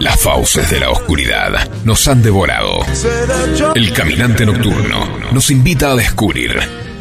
Las 0.00 0.20
fauces 0.20 0.68
de 0.68 0.78
la 0.78 0.90
oscuridad 0.90 1.70
nos 1.84 2.06
han 2.06 2.22
devorado. 2.22 2.80
El 3.74 3.90
caminante 3.94 4.44
nocturno 4.44 5.08
nos 5.32 5.50
invita 5.50 5.92
a 5.92 5.96
descubrir 5.96 6.58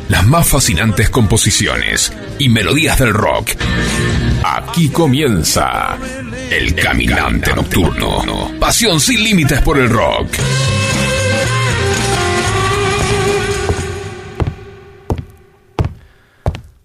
las 0.08 0.26
más 0.26 0.48
fascinantes 0.48 1.10
composiciones 1.10 2.14
y 2.40 2.48
melodías 2.48 3.00
del 3.00 3.14
rock. 3.14 3.50
Aquí 4.46 4.88
comienza 4.90 5.98
El 6.50 6.74
Caminante 6.74 7.54
Nocturno. 7.54 8.52
Pasión 8.62 9.02
sin 9.02 9.22
límites 9.22 9.60
por 9.62 9.78
el 9.78 9.90
rock. 9.90 10.30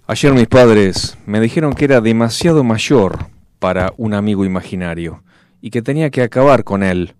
Ayer 0.08 0.32
mis 0.32 0.48
padres 0.48 1.16
me 1.24 1.38
dijeron 1.40 1.72
que 1.72 1.84
era 1.84 2.00
demasiado 2.00 2.64
mayor 2.64 3.26
para 3.60 3.92
un 3.96 4.12
amigo 4.12 4.44
imaginario 4.44 5.22
y 5.66 5.70
que 5.70 5.82
tenía 5.82 6.10
que 6.10 6.22
acabar 6.22 6.62
con 6.62 6.84
él. 6.84 7.16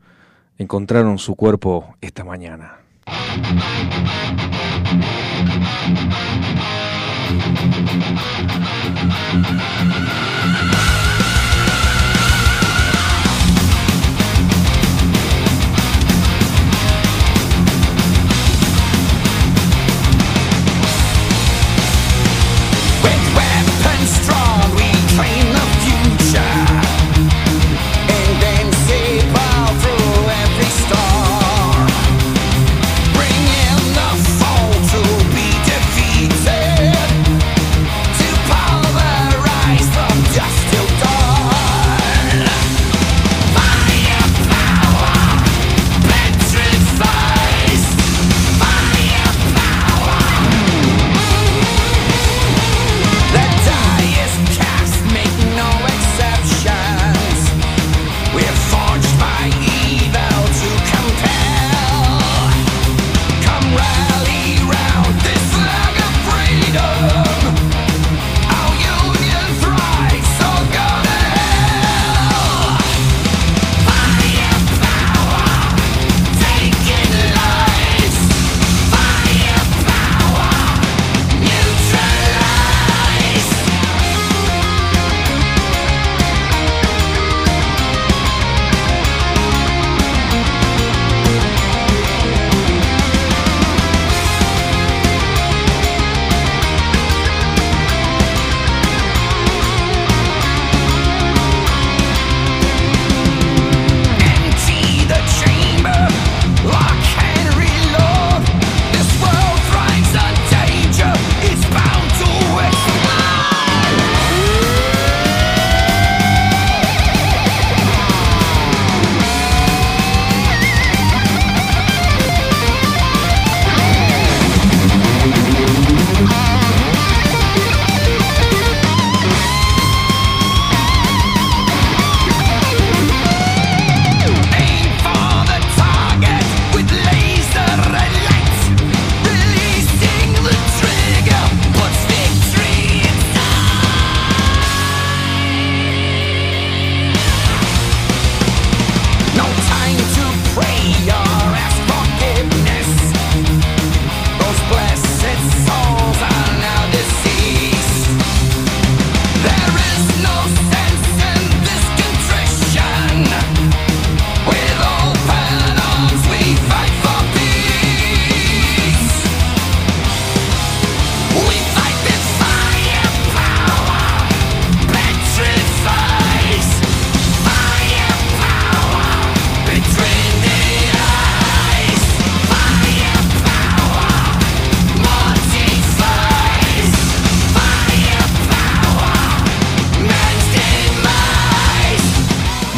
Encontraron 0.57 1.19
su 1.19 1.35
cuerpo 1.35 1.97
esta 2.01 2.23
mañana. 2.23 2.77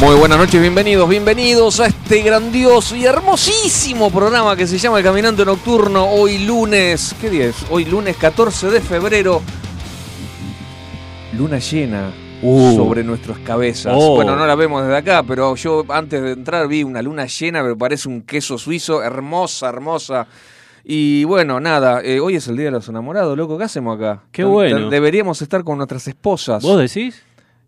Muy 0.09 0.17
buenas 0.17 0.39
noches, 0.39 0.59
bienvenidos, 0.59 1.07
bienvenidos 1.07 1.79
a 1.79 1.85
este 1.85 2.23
grandioso 2.23 2.95
y 2.95 3.05
hermosísimo 3.05 4.09
programa 4.09 4.55
que 4.55 4.65
se 4.65 4.79
llama 4.79 4.97
El 4.97 5.03
Caminante 5.03 5.45
Nocturno. 5.45 6.05
Hoy 6.09 6.39
lunes, 6.39 7.15
¿qué 7.21 7.29
día 7.29 7.45
es? 7.45 7.55
Hoy 7.69 7.85
lunes 7.85 8.17
14 8.17 8.71
de 8.71 8.81
febrero. 8.81 9.41
Luna 11.37 11.59
llena 11.59 12.11
Uh. 12.41 12.75
sobre 12.75 13.03
nuestras 13.03 13.37
cabezas. 13.39 13.93
Oh. 13.95 14.15
Bueno, 14.15 14.35
no 14.35 14.47
la 14.47 14.55
vemos 14.55 14.81
desde 14.81 14.97
acá, 14.97 15.21
pero 15.21 15.55
yo 15.55 15.85
antes 15.89 16.23
de 16.23 16.31
entrar 16.31 16.67
vi 16.67 16.81
una 16.83 17.03
luna 17.03 17.27
llena, 17.27 17.61
me 17.61 17.75
parece 17.75 18.07
un 18.09 18.23
queso 18.23 18.57
suizo, 18.57 19.03
hermosa, 19.03 19.69
hermosa. 19.69 20.25
Y 20.83 21.23
bueno, 21.25 21.59
nada, 21.59 22.01
eh, 22.01 22.19
hoy 22.19 22.37
es 22.37 22.47
el 22.47 22.55
Día 22.55 22.65
de 22.67 22.71
los 22.71 22.87
Enamorados, 22.89 23.37
loco, 23.37 23.57
¿qué 23.59 23.65
hacemos 23.65 23.97
acá? 23.97 24.23
Qué 24.31 24.43
bueno. 24.43 24.85
De- 24.85 24.89
Deberíamos 24.89 25.39
estar 25.43 25.63
con 25.63 25.77
nuestras 25.77 26.07
esposas. 26.07 26.63
¿Vos 26.63 26.79
decís? 26.79 27.21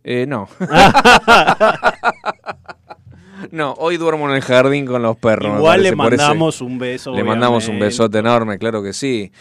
Eh, 0.04 0.26
no. 0.28 0.48
no, 3.52 3.74
hoy 3.74 3.98
duermo 3.98 4.30
en 4.30 4.36
el 4.36 4.42
jardín 4.42 4.86
con 4.86 5.02
los 5.02 5.18
perros. 5.18 5.58
Igual 5.58 5.84
le 5.84 5.96
mandamos 5.96 6.62
un 6.62 6.80
beso. 6.80 7.16
Le 7.16 7.24
mandamos 7.24 7.68
un 7.68 7.80
besote 7.80 8.20
enorme, 8.20 8.58
claro 8.58 8.82
que 8.82 8.94
sí. 8.94 9.32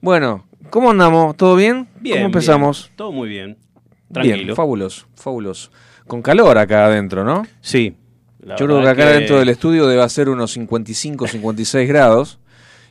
Bueno, 0.00 0.46
¿cómo 0.70 0.90
andamos? 0.90 1.36
¿Todo 1.36 1.56
bien? 1.56 1.88
Bien. 2.00 2.18
¿Cómo 2.18 2.26
empezamos? 2.26 2.86
bien. 2.86 2.96
Todo 2.96 3.12
muy 3.12 3.28
bien. 3.28 3.58
Bien, 4.10 4.12
Tranquilo. 4.12 4.54
fabuloso, 4.54 5.06
fabuloso. 5.14 5.70
Con 6.06 6.22
calor 6.22 6.56
acá 6.56 6.86
adentro, 6.86 7.24
¿no? 7.24 7.46
sí. 7.60 7.94
la 8.40 8.56
Yo 8.56 8.66
creo 8.66 8.80
que 8.80 8.88
acá 8.88 9.10
dentro 9.10 9.38
del 9.38 9.50
estudio 9.50 9.86
debe 9.86 10.08
ser 10.08 10.30
unos 10.30 10.52
55, 10.52 11.28
56 11.28 11.88
grados. 11.88 12.38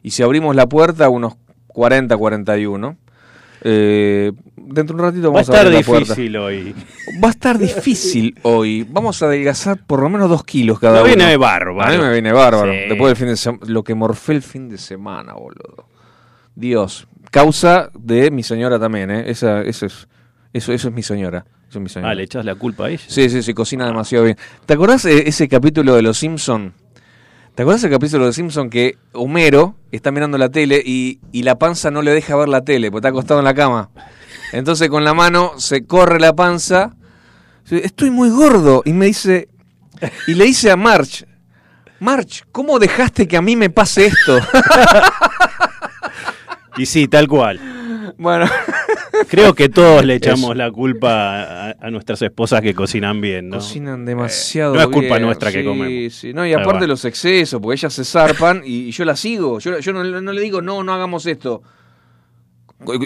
Y 0.03 0.11
si 0.11 0.21
abrimos 0.21 0.55
la 0.55 0.67
puerta, 0.67 1.09
unos 1.09 1.37
40, 1.67 2.15
41. 2.15 2.97
Eh, 3.61 4.31
dentro 4.55 4.95
de 4.95 5.01
un 5.03 5.07
ratito 5.09 5.31
Va 5.33 5.39
a 5.39 5.43
vamos 5.43 5.49
a, 5.49 5.53
estar 5.67 5.85
puerta. 5.85 6.13
difícil 6.13 6.37
hoy. 6.37 6.75
Va 7.23 7.27
a 7.27 7.31
estar 7.31 7.57
difícil 7.57 8.35
hoy. 8.43 8.85
Vamos 8.89 9.21
a 9.23 9.25
adelgazar 9.27 9.79
por 9.85 10.01
lo 10.01 10.09
menos 10.09 10.29
dos 10.29 10.43
kilos 10.43 10.79
cada 10.79 11.01
Me 11.03 11.09
uno. 11.09 11.15
viene 11.15 11.37
bárbaro. 11.37 11.81
A 11.81 11.91
mí 11.91 11.97
me 11.97 12.11
viene 12.11 12.31
bárbaro. 12.31 12.71
Sí. 12.71 12.79
Después 12.89 13.09
del 13.11 13.15
fin 13.17 13.27
de 13.27 13.37
semana. 13.37 13.65
Lo 13.67 13.83
que 13.83 13.95
morfé 13.95 14.33
el 14.33 14.41
fin 14.41 14.69
de 14.69 14.77
semana, 14.77 15.33
boludo. 15.33 15.87
Dios. 16.55 17.07
Causa 17.31 17.89
de 17.93 18.31
mi 18.31 18.43
señora 18.43 18.79
también, 18.79 19.11
¿eh? 19.11 19.23
Esa, 19.27 19.61
eso, 19.61 19.85
es, 19.85 20.07
eso, 20.53 20.71
eso 20.73 20.87
es 20.87 20.93
mi 20.93 21.03
señora. 21.03 21.45
Son 21.69 21.83
mis 21.83 21.91
señoras. 21.91 22.11
Ah, 22.13 22.15
le 22.15 22.23
echas 22.23 22.45
la 22.45 22.55
culpa 22.55 22.85
a 22.85 22.89
ella. 22.89 23.03
Sí, 23.05 23.29
sí, 23.29 23.43
sí, 23.43 23.53
cocina 23.53 23.85
demasiado 23.85 24.23
bien. 24.23 24.37
¿Te 24.65 24.73
acordás 24.73 25.03
de 25.03 25.23
ese 25.27 25.47
capítulo 25.49 25.95
de 25.95 26.01
Los 26.01 26.17
Simpson? 26.19 26.73
¿Te 27.57 27.63
acordás 27.63 27.81
del 27.81 27.89
capítulo 27.89 28.27
de 28.27 28.33
Simpson 28.33 28.69
que 28.69 28.99
Homero 29.13 29.75
está 29.91 30.11
mirando 30.11 30.37
la 30.37 30.49
tele 30.49 30.79
y, 30.85 31.19
y 31.31 31.41
la 31.41 31.57
panza 31.57 31.89
no 31.89 32.03
le 32.03 32.11
deja 32.11 32.35
ver 32.35 32.49
la 32.49 32.63
tele 32.63 32.91
porque 32.91 32.99
está 32.99 33.09
acostado 33.09 33.39
en 33.39 33.45
la 33.45 33.55
cama? 33.55 33.89
Entonces 34.53 34.89
con 34.89 35.03
la 35.03 35.15
mano 35.15 35.53
se 35.57 35.83
corre 35.87 36.19
la 36.19 36.35
panza. 36.35 36.93
Estoy 37.67 38.11
muy 38.11 38.29
gordo. 38.29 38.83
Y 38.85 38.93
me 38.93 39.07
dice. 39.07 39.49
Y 40.27 40.35
le 40.35 40.45
dice 40.45 40.69
a 40.69 40.75
March. 40.75 41.25
March, 41.99 42.43
¿cómo 42.51 42.77
dejaste 42.77 43.27
que 43.27 43.37
a 43.37 43.41
mí 43.41 43.55
me 43.55 43.71
pase 43.71 44.05
esto? 44.05 44.39
Y 46.77 46.85
sí, 46.85 47.07
tal 47.07 47.27
cual. 47.27 48.13
bueno, 48.19 48.45
Creo 49.27 49.53
que 49.53 49.69
todos 49.69 50.05
le 50.05 50.15
echamos 50.15 50.55
la 50.55 50.71
culpa 50.71 51.69
a, 51.69 51.75
a 51.79 51.89
nuestras 51.91 52.21
esposas 52.21 52.61
que 52.61 52.73
cocinan 52.73 53.19
bien, 53.21 53.49
¿no? 53.49 53.57
cocinan 53.57 54.05
demasiado 54.05 54.73
no 54.75 54.81
es 54.81 54.87
culpa 54.87 55.15
bien. 55.15 55.21
nuestra 55.23 55.51
que 55.51 55.59
Sí, 55.61 55.65
comemos. 55.65 56.13
sí. 56.13 56.33
No, 56.33 56.45
y 56.45 56.49
Ahí 56.53 56.61
aparte 56.61 56.81
va. 56.81 56.87
los 56.87 57.03
excesos, 57.05 57.59
porque 57.61 57.75
ellas 57.75 57.93
se 57.93 58.03
zarpan 58.05 58.61
y, 58.65 58.87
y 58.87 58.91
yo 58.91 59.05
las 59.05 59.19
sigo. 59.19 59.59
Yo, 59.59 59.79
yo 59.79 59.93
no, 59.93 60.03
no 60.03 60.31
le 60.31 60.41
digo, 60.41 60.61
no, 60.61 60.83
no 60.83 60.93
hagamos 60.93 61.25
esto. 61.25 61.61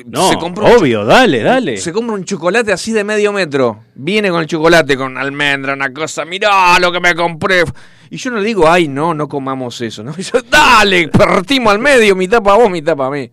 No, 0.06 0.30
se 0.30 0.36
compra 0.36 0.66
un 0.66 0.72
obvio, 0.81 1.06
dale, 1.06 1.42
dale. 1.42 1.78
Se 1.78 1.94
compra 1.94 2.13
un 2.16 2.25
chocolate 2.25 2.74
así 2.74 2.92
de 2.92 3.06
medio 3.06 3.31
metro. 3.31 3.86
Viene 3.96 4.30
con 4.30 4.42
el 4.42 4.48
chocolate, 4.48 4.98
con 4.98 5.18
almendra, 5.18 5.74
una 5.74 5.94
cosa. 5.94 6.25
Mirá 6.25 6.78
lo 6.80 6.92
que 6.92 7.00
me 7.00 7.16
compré. 7.16 7.63
Y 8.10 8.18
yo 8.18 8.31
no 8.31 8.40
le 8.40 8.46
digo, 8.46 8.69
ay, 8.69 8.90
no, 8.90 9.13
no 9.13 9.30
comamos 9.30 9.80
eso. 9.80 10.04
¿no? 10.04 10.13
Y 10.18 10.22
yo, 10.24 10.42
dale, 10.42 11.08
partimos 11.08 11.72
al 11.72 11.80
medio, 11.80 12.18
mitad 12.18 12.44
para 12.44 12.58
vos, 12.58 12.69
mitad 12.69 12.98
para 12.98 13.12
mí. 13.12 13.31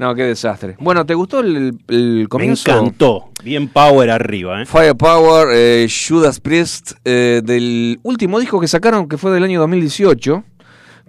No, 0.00 0.14
qué 0.14 0.22
desastre. 0.22 0.76
Bueno, 0.80 1.04
¿te 1.04 1.12
gustó 1.12 1.40
el, 1.40 1.76
el 1.88 2.20
Me 2.22 2.26
comienzo? 2.26 2.70
encantó. 2.70 3.28
Bien 3.44 3.68
power 3.68 4.08
arriba, 4.10 4.62
¿eh? 4.62 4.64
Firepower, 4.64 5.48
eh, 5.52 5.86
Judas 5.90 6.40
Priest, 6.40 6.92
eh, 7.04 7.42
del 7.44 8.00
último 8.02 8.40
disco 8.40 8.58
que 8.58 8.66
sacaron, 8.66 9.06
que 9.10 9.18
fue 9.18 9.30
del 9.30 9.44
año 9.44 9.60
2018, 9.60 10.42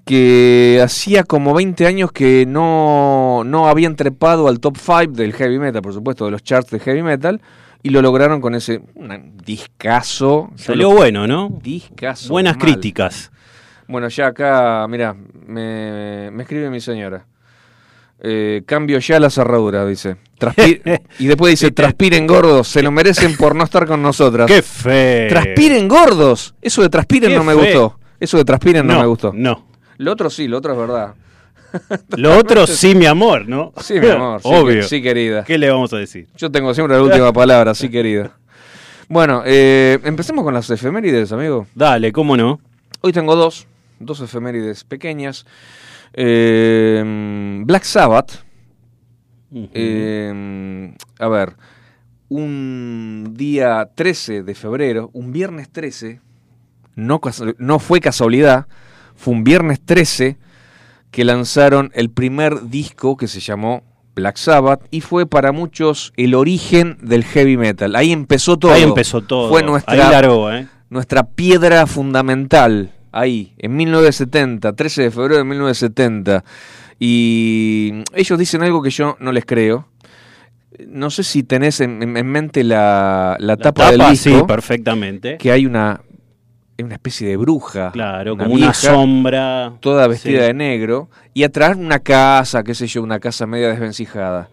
que 0.04 0.82
hacía 0.84 1.24
como 1.24 1.54
20 1.54 1.88
años 1.88 2.12
que 2.12 2.46
no, 2.46 3.44
no 3.46 3.70
habían 3.70 3.96
trepado 3.96 4.50
al 4.50 4.60
top 4.60 4.76
5 4.78 5.14
del 5.14 5.32
heavy 5.32 5.58
metal, 5.58 5.82
por 5.82 5.94
supuesto, 5.94 6.26
de 6.26 6.32
los 6.32 6.44
charts 6.44 6.72
de 6.72 6.80
heavy 6.82 7.02
metal, 7.02 7.42
y 7.84 7.92
lo 7.92 8.02
lograron 8.02 8.42
con 8.42 8.56
ese 8.56 8.82
discazo. 9.46 10.50
Salió 10.56 10.92
bueno, 10.92 11.28
¿no? 11.28 11.48
Discazo. 11.64 12.28
Buenas 12.28 12.58
mal. 12.58 12.66
críticas. 12.66 13.32
Bueno, 13.88 14.10
ya 14.10 14.28
acá, 14.28 14.86
mira, 14.90 15.16
me, 15.48 16.30
me 16.32 16.44
escribe 16.44 16.70
mi 16.70 16.82
señora. 16.82 17.26
Eh, 18.24 18.62
cambio 18.68 19.00
ya 19.00 19.20
la 19.20 19.32
cerradura, 19.32 19.86
dice. 19.86 20.18
Y 21.20 21.28
después 21.28 21.52
dice, 21.52 21.72
transpiren 21.72 22.28
gordos, 22.28 22.68
se 22.68 22.84
lo 22.84 22.92
merecen 22.92 23.36
por 23.36 23.56
no 23.56 23.64
estar 23.64 23.88
con 23.88 24.02
nosotras. 24.02 24.48
¡Qué 24.48 24.62
fe! 24.62 25.28
Transpiren 25.30 25.88
gordos. 25.88 26.54
Eso 26.62 26.82
de 26.84 26.90
transpiren 26.90 27.34
no 27.34 27.44
me 27.44 27.54
gustó. 27.54 28.00
Eso 28.20 28.38
de 28.38 28.46
transpiren 28.46 28.86
no, 28.86 29.00
me 29.00 29.06
gustó. 29.08 29.32
No. 29.34 29.66
Lo 29.98 30.12
otro 30.12 30.30
sí, 30.30 30.48
lo 30.48 30.58
otro 30.58 30.74
es 30.74 30.80
verdad. 30.80 31.16
Lo 32.18 32.38
otro 32.38 32.68
sí, 32.68 32.96
mi 32.96 33.06
amor, 33.06 33.48
¿no? 33.48 33.72
Sí, 33.82 33.98
mi 33.98 34.10
amor. 34.10 34.42
sí, 34.42 34.50
Obvio. 34.52 34.84
Sí, 34.84 35.02
querida. 35.02 35.46
¿Qué 35.46 35.58
le 35.58 35.70
vamos 35.70 35.94
a 35.94 35.98
decir? 35.98 36.28
Yo 36.36 36.52
tengo 36.52 36.74
siempre 36.74 36.98
la 36.98 37.02
última 37.02 37.32
palabra, 37.34 37.74
sí, 37.74 37.90
querida. 37.90 38.34
Bueno, 39.08 39.42
eh, 39.46 39.98
empecemos 40.04 40.44
con 40.44 40.54
las 40.54 40.70
efemérides, 40.70 41.32
amigo. 41.32 41.68
Dale, 41.74 42.12
¿cómo 42.12 42.36
no? 42.36 42.60
Hoy 43.00 43.14
tengo 43.14 43.38
dos, 43.38 43.68
dos 44.00 44.20
efemérides 44.20 44.84
pequeñas. 44.84 45.46
Eh, 46.14 47.62
Black 47.66 47.84
Sabbath, 47.84 48.44
eh, 49.54 50.94
a 51.20 51.28
ver, 51.28 51.56
un 52.30 53.34
día 53.36 53.90
13 53.94 54.44
de 54.44 54.56
febrero, 54.56 55.10
un 55.14 55.32
viernes 55.32 55.70
13, 55.70 56.22
no, 56.96 57.80
fue 57.80 58.00
casualidad, 58.00 58.68
fue 59.16 59.34
un 59.34 59.44
viernes 59.44 59.82
13 59.82 60.38
que 61.10 61.26
lanzaron 61.26 61.92
el 61.94 62.10
primer 62.10 62.70
disco 62.70 63.18
que 63.18 63.28
se 63.28 63.40
llamó 63.40 63.84
Black 64.16 64.38
Sabbath 64.38 64.88
y 64.92 65.02
fue 65.02 65.26
para 65.26 65.52
muchos 65.52 66.14
el 66.16 66.36
origen 66.36 66.98
del 67.02 67.24
heavy 67.24 67.58
metal. 67.58 67.96
Ahí 67.96 68.12
empezó 68.12 68.58
todo. 68.58 68.72
Ahí 68.72 68.84
empezó 68.84 69.22
todo. 69.22 69.50
Fue 69.50 69.64
nuestra, 69.64 69.94
Ahí 69.94 70.60
¿eh? 70.60 70.68
nuestra 70.90 71.24
piedra 71.24 71.86
fundamental, 71.86 72.92
ahí, 73.12 73.54
en 73.58 73.76
1970, 73.76 74.74
13 74.74 75.04
de 75.04 75.12
febrero 75.12 75.38
de 75.38 75.44
1970. 75.44 76.44
Y 77.00 78.04
ellos 78.14 78.38
dicen 78.38 78.62
algo 78.64 78.82
que 78.82 78.90
yo 78.92 79.18
no 79.20 79.32
les 79.32 79.46
creo. 79.46 79.88
No 80.88 81.10
sé 81.10 81.24
si 81.24 81.44
tenés 81.44 81.82
en, 81.82 82.02
en- 82.04 82.16
en 82.16 82.28
mente 82.28 82.64
la, 82.64 83.36
la 83.40 83.56
La 83.56 83.58
tapa, 83.58 83.92
del 83.92 84.02
sí, 84.16 84.30
disco, 84.30 84.48
perfectamente. 84.48 85.38
que 85.38 85.52
hay 85.52 85.66
una, 85.66 86.02
una 86.82 86.94
especie 86.96 87.28
de 87.28 87.38
bruja. 87.38 87.92
Claro, 87.92 88.34
una 88.36 88.44
como 88.44 88.56
una 88.56 88.74
sombra. 88.74 89.74
Toda 89.80 90.08
vestida 90.08 90.40
Sí. 90.42 90.46
de 90.46 90.54
negro. 90.54 91.10
Y 91.34 91.44
atrás 91.44 91.76
una 91.76 92.00
casa, 92.00 92.64
qué 92.64 92.74
sé 92.76 92.88
yo, 92.88 93.02
una 93.04 93.20
casa 93.20 93.46
media 93.48 93.70
desvencijada. 93.70 94.50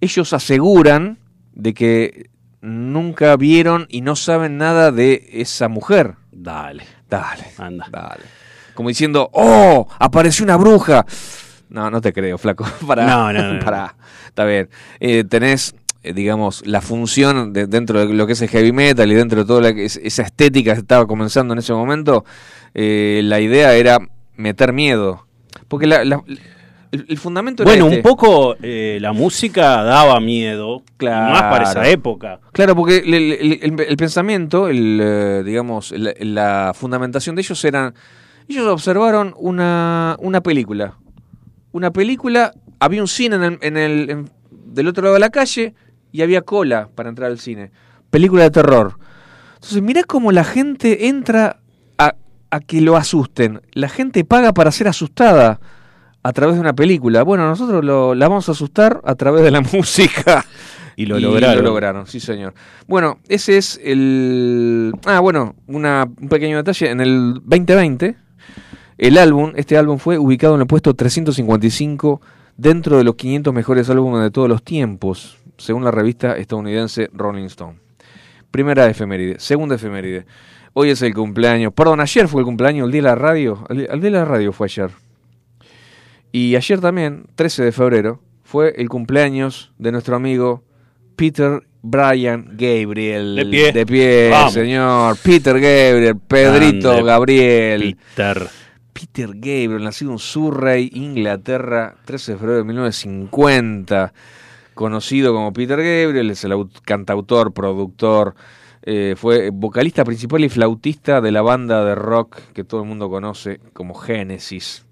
Ellos 0.00 0.32
aseguran 0.32 1.18
de 1.52 1.74
que 1.74 2.30
nunca 2.60 3.36
vieron 3.36 3.86
y 3.88 4.00
no 4.00 4.14
saben 4.16 4.56
nada 4.56 4.90
de 4.92 5.28
esa 5.32 5.68
mujer. 5.68 6.14
Dale, 6.32 6.84
Dale, 7.08 7.44
anda. 7.58 7.86
dale. 7.90 8.22
Como 8.74 8.88
diciendo, 8.90 9.28
¡oh! 9.32 9.88
Apareció 9.98 10.44
una 10.44 10.56
bruja. 10.56 11.04
No, 11.70 11.90
no 11.90 12.00
te 12.00 12.12
creo, 12.12 12.38
flaco. 12.38 12.64
Para, 12.86 13.06
No, 13.06 13.32
no, 13.32 13.54
no, 13.54 13.64
Para. 13.64 13.94
Está 14.26 14.44
bien. 14.44 14.68
Eh, 15.00 15.24
tenés, 15.24 15.74
eh, 16.02 16.12
digamos, 16.12 16.64
la 16.66 16.80
función 16.80 17.52
de- 17.52 17.66
dentro 17.66 18.06
de 18.06 18.14
lo 18.14 18.26
que 18.26 18.34
es 18.34 18.42
el 18.42 18.48
heavy 18.48 18.72
metal 18.72 19.10
y 19.10 19.14
dentro 19.14 19.40
de 19.40 19.46
toda 19.46 19.60
la 19.62 19.68
esa 19.70 20.22
estética 20.22 20.74
que 20.74 20.80
estaba 20.80 21.06
comenzando 21.06 21.54
en 21.54 21.58
ese 21.58 21.72
momento. 21.72 22.24
eh, 22.74 23.22
la 23.24 23.40
idea 23.40 23.74
era 23.74 23.98
meter 24.36 24.72
miedo. 24.72 25.26
Porque 25.66 25.86
la- 25.86 26.04
la- 26.04 26.22
el, 26.92 27.06
el 27.08 27.18
fundamento 27.18 27.62
era 27.62 27.70
Bueno, 27.72 27.86
este. 27.86 27.96
un 27.98 28.02
poco 28.02 28.56
eh, 28.62 28.98
la 29.00 29.12
música 29.12 29.82
daba 29.82 30.18
miedo. 30.20 30.82
Claro. 30.96 31.32
Más 31.32 31.42
para 31.42 31.64
esa 31.70 31.88
época. 31.88 32.40
Claro, 32.52 32.74
porque 32.74 32.98
el, 32.98 33.14
el- 33.14 33.58
el- 33.62 33.80
el 33.80 33.96
pensamiento, 33.96 34.68
el, 34.68 34.98
eh, 35.02 35.42
digamos, 35.44 35.92
la, 35.92 36.12
la 36.20 36.72
fundamentación 36.74 37.36
de 37.36 37.42
ellos 37.42 37.64
eran, 37.64 37.94
ellos 38.48 38.66
observaron 38.66 39.34
una, 39.36 40.16
una 40.20 40.40
película, 40.42 40.94
una 41.72 41.90
película, 41.92 42.52
había 42.80 43.00
un 43.02 43.08
cine 43.08 43.36
en 43.36 43.42
el, 43.44 43.58
en 43.60 43.76
el- 43.76 44.10
en- 44.10 44.30
del 44.50 44.88
otro 44.88 45.02
lado 45.02 45.14
de 45.14 45.20
la 45.20 45.30
calle 45.30 45.74
y 46.12 46.22
había 46.22 46.42
cola 46.42 46.88
para 46.94 47.08
entrar 47.10 47.30
al 47.30 47.38
cine, 47.38 47.70
película 48.10 48.44
de 48.44 48.50
terror. 48.50 48.94
Entonces 49.54 49.82
mirá 49.82 50.02
cómo 50.04 50.32
la 50.32 50.44
gente 50.44 51.08
entra 51.08 51.58
a, 51.98 52.14
a 52.50 52.60
que 52.60 52.80
lo 52.80 52.96
asusten, 52.96 53.60
la 53.72 53.88
gente 53.88 54.24
paga 54.24 54.52
para 54.54 54.70
ser 54.72 54.88
asustada 54.88 55.60
a 56.28 56.32
través 56.34 56.56
de 56.56 56.60
una 56.60 56.74
película. 56.74 57.22
Bueno, 57.22 57.48
nosotros 57.48 57.82
lo, 57.82 58.14
la 58.14 58.28
vamos 58.28 58.50
a 58.50 58.52
asustar 58.52 59.00
a 59.02 59.14
través 59.14 59.42
de 59.42 59.50
la 59.50 59.60
música. 59.72 60.44
Y 60.94 61.06
lo 61.06 61.18
lograron. 61.18 61.64
lo 61.64 61.70
lograron, 61.70 62.06
sí 62.06 62.20
señor. 62.20 62.52
Bueno, 62.86 63.18
ese 63.28 63.56
es 63.56 63.80
el... 63.82 64.92
Ah, 65.06 65.20
bueno, 65.20 65.54
una, 65.68 66.06
un 66.20 66.28
pequeño 66.28 66.58
detalle. 66.58 66.90
En 66.90 67.00
el 67.00 67.40
2020, 67.44 68.14
el 68.98 69.16
álbum, 69.16 69.54
este 69.56 69.78
álbum 69.78 69.96
fue 69.96 70.18
ubicado 70.18 70.56
en 70.56 70.60
el 70.60 70.66
puesto 70.66 70.92
355 70.92 72.20
dentro 72.58 72.98
de 72.98 73.04
los 73.04 73.14
500 73.14 73.54
mejores 73.54 73.88
álbumes 73.88 74.20
de 74.20 74.30
todos 74.30 74.50
los 74.50 74.62
tiempos, 74.62 75.38
según 75.56 75.82
la 75.82 75.90
revista 75.90 76.36
estadounidense 76.36 77.08
Rolling 77.14 77.46
Stone. 77.46 77.78
Primera 78.50 78.86
efeméride. 78.86 79.40
Segunda 79.40 79.76
efeméride. 79.76 80.26
Hoy 80.74 80.90
es 80.90 81.00
el 81.00 81.14
cumpleaños. 81.14 81.72
Perdón, 81.72 82.00
ayer 82.00 82.28
fue 82.28 82.42
el 82.42 82.44
cumpleaños, 82.44 82.84
el 82.84 82.92
día 82.92 83.00
de 83.00 83.08
la 83.08 83.14
radio. 83.14 83.64
El, 83.70 83.88
el 83.90 84.00
día 84.00 84.10
de 84.10 84.18
la 84.18 84.24
radio 84.26 84.52
fue 84.52 84.66
ayer. 84.66 84.90
Y 86.32 86.56
ayer 86.56 86.80
también, 86.80 87.26
13 87.34 87.64
de 87.64 87.72
febrero, 87.72 88.20
fue 88.42 88.74
el 88.76 88.88
cumpleaños 88.88 89.72
de 89.78 89.92
nuestro 89.92 90.16
amigo 90.16 90.62
Peter 91.16 91.62
Brian 91.82 92.50
Gabriel. 92.56 93.36
De 93.36 93.46
pie. 93.46 93.72
De 93.72 93.86
pie, 93.86 94.28
Vamos. 94.30 94.52
señor. 94.52 95.16
Peter 95.22 95.54
Gabriel, 95.54 96.16
Pedrito 96.16 96.88
Grande 96.90 97.02
Gabriel. 97.06 97.96
Peter. 98.14 98.48
Peter 98.92 99.28
Gabriel, 99.34 99.84
nacido 99.84 100.10
en 100.12 100.18
Surrey, 100.18 100.90
Inglaterra, 100.92 101.94
13 102.04 102.32
de 102.32 102.38
febrero 102.38 102.58
de 102.58 102.64
1950. 102.64 104.12
Conocido 104.74 105.32
como 105.32 105.52
Peter 105.52 105.76
Gabriel, 105.78 106.30
es 106.30 106.44
el 106.44 106.52
aut- 106.52 106.80
cantautor, 106.84 107.52
productor, 107.52 108.34
eh, 108.82 109.14
fue 109.16 109.50
vocalista 109.52 110.04
principal 110.04 110.44
y 110.44 110.48
flautista 110.48 111.20
de 111.20 111.32
la 111.32 111.42
banda 111.42 111.84
de 111.84 111.94
rock 111.96 112.36
que 112.54 112.64
todo 112.64 112.82
el 112.82 112.88
mundo 112.88 113.08
conoce 113.10 113.60
como 113.72 113.94
Genesis 113.94 114.84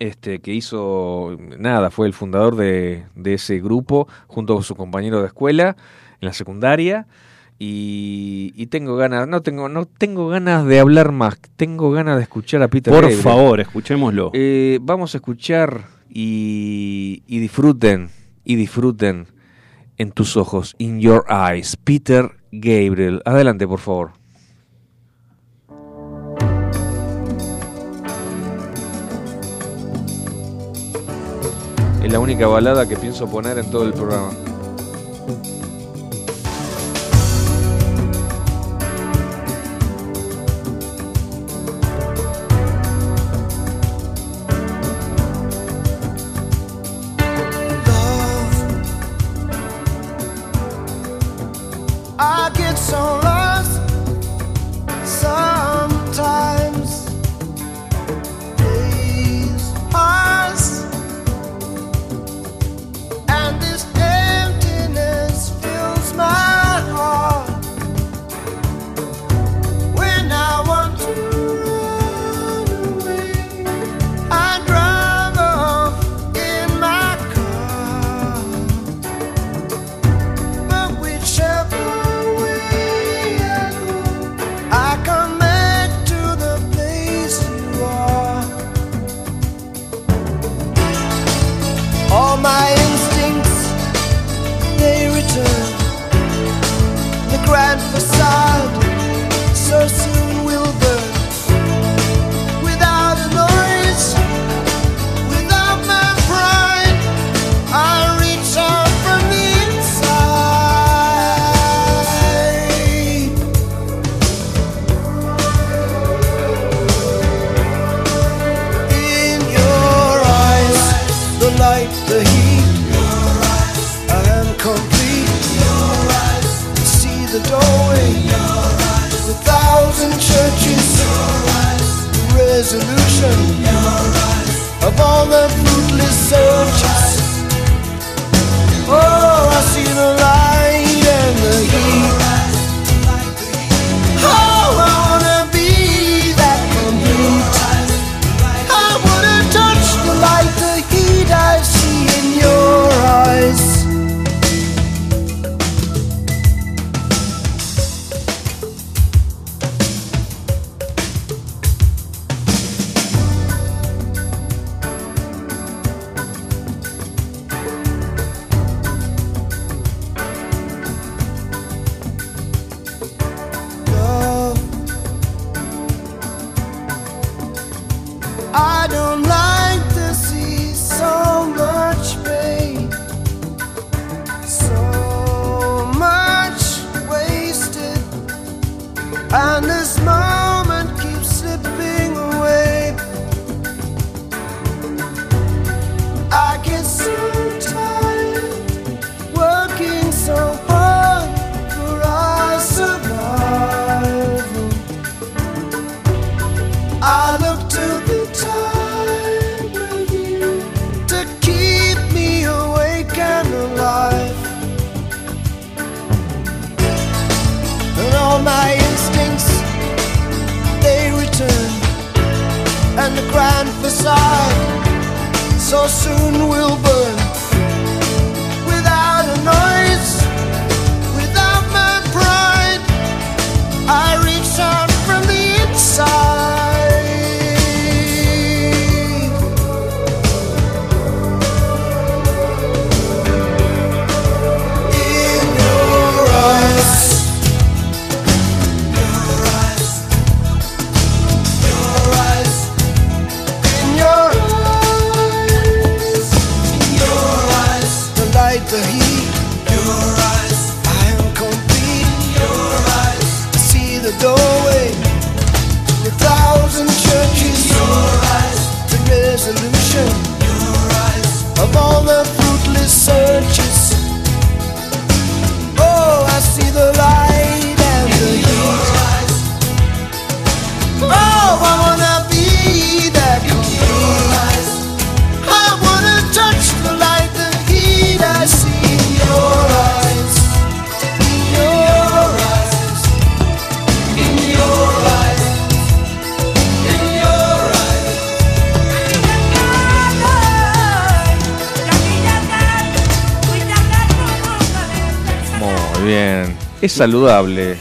este, 0.00 0.40
que 0.40 0.52
hizo, 0.52 1.36
nada, 1.58 1.90
fue 1.90 2.08
el 2.08 2.14
fundador 2.14 2.56
de, 2.56 3.04
de 3.14 3.34
ese 3.34 3.60
grupo 3.60 4.08
junto 4.26 4.54
con 4.54 4.64
su 4.64 4.74
compañero 4.74 5.20
de 5.20 5.28
escuela 5.28 5.76
en 6.20 6.26
la 6.26 6.32
secundaria. 6.32 7.06
Y, 7.62 8.66
tengo 8.70 8.96
ganas, 8.96 9.28
no 9.28 9.42
tengo, 9.42 9.68
no 9.68 9.84
tengo 9.84 10.28
ganas 10.28 10.64
de 10.64 10.80
hablar 10.80 11.12
más, 11.12 11.38
tengo 11.56 11.90
ganas 11.90 12.16
de 12.16 12.22
escuchar 12.22 12.62
a 12.62 12.68
Peter. 12.68 12.92
Por 12.92 13.12
favor, 13.12 13.60
escuchémoslo. 13.60 14.30
Eh, 14.32 14.78
vamos 14.80 15.14
a 15.14 15.18
escuchar 15.18 15.82
y, 16.08 17.22
y, 17.26 17.38
disfruten, 17.38 18.08
y 18.44 18.56
disfruten 18.56 19.26
en 19.98 20.12
tus 20.12 20.38
ojos, 20.38 20.74
in 20.78 21.00
your 21.00 21.26
eyes, 21.28 21.76
Peter 21.76 22.30
Gabriel. 22.50 23.20
Adelante, 23.26 23.68
por 23.68 23.80
favor. 23.80 24.19
Es 32.02 32.10
la 32.10 32.18
única 32.18 32.46
balada 32.46 32.88
que 32.88 32.96
pienso 32.96 33.26
poner 33.26 33.58
en 33.58 33.70
todo 33.70 33.84
el 33.84 33.92
programa. 33.92 34.30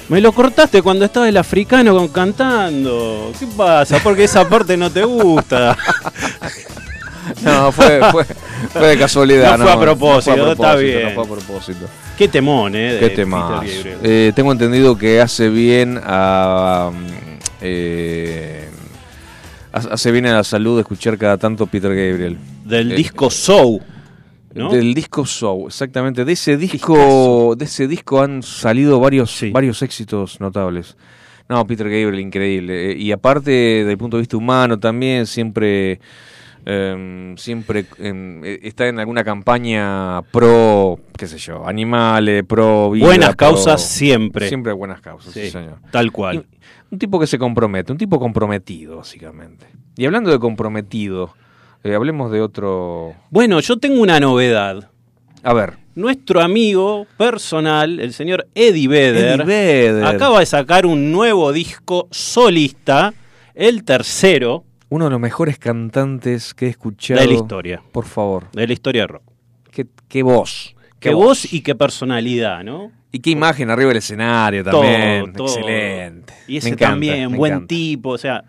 Me 0.10 0.22
lo 0.22 0.32
cortaste 0.32 0.82
cuando 0.82 1.06
estaba 1.06 1.28
el 1.28 1.38
africano 1.38 2.08
cantando. 2.10 3.32
¿Qué 3.38 3.48
pasa? 3.48 4.00
Porque 4.04 4.24
esa 4.26 4.48
parte 4.48 4.78
no 4.78 4.90
te 4.90 5.04
gusta. 5.04 5.78
No, 7.44 7.72
fue, 7.72 8.02
fue, 8.12 8.26
fue 8.74 8.88
de 8.88 8.98
casualidad. 8.98 9.58
No 9.58 9.64
fue, 9.66 9.74
a 9.74 9.80
propósito, 9.80 10.36
no 10.36 10.44
fue 10.44 10.52
a 10.52 10.56
propósito, 10.56 10.68
está 10.68 10.76
bien. 10.76 11.20
A 11.20 11.24
propósito. 11.24 11.86
Qué 12.18 12.28
temón, 12.28 12.76
¿eh? 12.76 12.98
Qué 13.00 13.10
temón. 13.10 13.62
Eh, 13.66 14.32
tengo 14.36 14.52
entendido 14.52 14.98
que 14.98 15.22
hace 15.22 15.50
bien 15.50 16.00
a. 16.04 16.92
Eh, 17.62 18.68
hace 19.72 20.12
bien 20.12 20.26
a 20.26 20.34
la 20.34 20.44
salud 20.44 20.80
escuchar 20.80 21.18
cada 21.18 21.38
tanto 21.38 21.68
Peter 21.68 21.90
Gabriel. 21.90 22.38
Del 22.66 22.92
eh, 22.92 22.96
disco 22.96 23.30
Soul 23.30 23.82
¿no? 24.60 24.72
Del 24.72 24.94
disco 24.94 25.26
Show, 25.26 25.68
exactamente. 25.68 26.24
De 26.26 26.34
ese 26.34 26.58
disco, 26.58 27.56
de 27.58 27.66
ese 27.66 27.88
disco 27.88 28.22
han 28.22 28.44
salido 28.44 29.00
varios, 29.00 29.32
Sí. 29.32 29.52
varios 29.52 29.82
éxitos 29.82 30.40
notables. 30.40 30.96
No, 31.48 31.66
Peter 31.66 31.88
Gabriel, 31.90 32.20
increíble. 32.20 32.92
Eh, 32.92 32.96
Y 32.98 33.12
aparte, 33.12 33.50
desde 33.52 33.92
el 33.92 33.98
punto 33.98 34.18
de 34.18 34.22
vista 34.22 34.38
humano, 34.38 34.80
también 34.80 35.26
siempre, 35.26 36.00
em, 36.66 37.36
siempre 37.38 37.86
em, 37.98 38.44
eh, 38.46 38.60
está 38.64 38.88
en 38.88 39.00
alguna 39.00 39.24
campaña 39.24 40.22
pro, 40.32 41.00
qué 41.18 41.26
sé 41.28 41.38
yo, 41.40 41.68
animales, 41.68 42.44
pro 42.48 42.92
vida. 42.92 43.06
Buenas 43.06 43.30
pro- 43.30 43.38
causas 43.48 43.84
siempre. 43.84 44.48
Siempre 44.48 44.74
buenas 44.74 45.02
causas, 45.02 45.34
sí, 45.34 45.46
Sí, 45.46 45.50
señor. 45.52 45.80
tal 45.92 46.12
cual. 46.12 46.46
Y- 46.52 46.60
Un 46.92 46.98
tipo 47.00 47.20
que 47.20 47.28
se 47.28 47.38
compromete, 47.38 47.92
un 47.92 47.98
tipo 48.00 48.20
comprometido, 48.20 48.98
básicamente. 48.98 49.68
Y 49.96 50.06
hablando 50.08 50.32
de 50.32 50.40
comprometido, 50.40 51.34
eh, 51.84 51.96
hablemos 51.96 52.32
de 52.32 52.42
otro. 52.42 53.14
Bueno, 53.30 53.60
yo 53.60 53.78
tengo 53.78 54.02
una 54.02 54.20
novedad. 54.20 54.90
A 55.44 55.54
ver. 55.54 55.78
Nuestro 55.96 56.42
amigo 56.42 57.08
personal, 57.18 58.00
el 58.00 58.14
señor 58.14 58.48
Eddie 58.56 58.88
Vedder, 58.88 59.42
Eddie 59.42 59.46
Vedder. 59.46 60.06
acaba 60.06 60.40
de 60.40 60.46
sacar 60.46 60.86
un 60.86 61.12
nuevo 61.12 61.52
disco 61.52 62.08
solista, 62.12 63.14
el 63.54 63.84
tercero 63.84 64.64
Uno 64.90 65.06
de 65.06 65.12
los 65.12 65.20
mejores 65.20 65.58
cantantes 65.60 66.54
que 66.54 66.68
he 66.68 66.70
escuchado. 66.70 67.20
de 67.20 67.28
la 67.28 67.34
historia, 67.34 67.82
Por 67.92 68.06
favor. 68.06 68.46
de 68.54 68.66
la 68.68 68.74
historia 68.74 69.02
de 69.04 69.08
rock. 69.08 69.24
Qué, 69.72 69.88
qué 70.08 70.24
voz. 70.24 70.76
Qué 71.00 71.14
voz 71.14 71.52
y 71.54 71.62
qué 71.62 71.76
personalidad, 71.76 72.64
¿no? 72.64 72.92
Y 73.12 73.20
qué 73.20 73.32
imagen 73.32 73.70
arriba 73.70 73.90
del 73.90 73.98
escenario 73.98 74.64
Todo, 74.64 74.82
también. 74.82 75.34
todo. 75.34 75.48
Excelente. 75.48 76.34
Y 76.48 76.58
ese 76.58 76.70
encanta, 76.70 76.90
también, 76.92 77.36
buen 77.36 77.54
encanta. 77.54 77.68
tipo, 77.68 78.10
o 78.12 78.18
sea, 78.18 78.44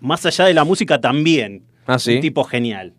más 0.00 0.24
allá 0.26 0.46
de 0.46 0.54
la 0.54 0.64
música 0.64 1.00
también. 1.00 1.62
Ah, 1.86 1.98
sí. 1.98 2.16
Un 2.16 2.20
tipo 2.20 2.44
genial. 2.44 2.94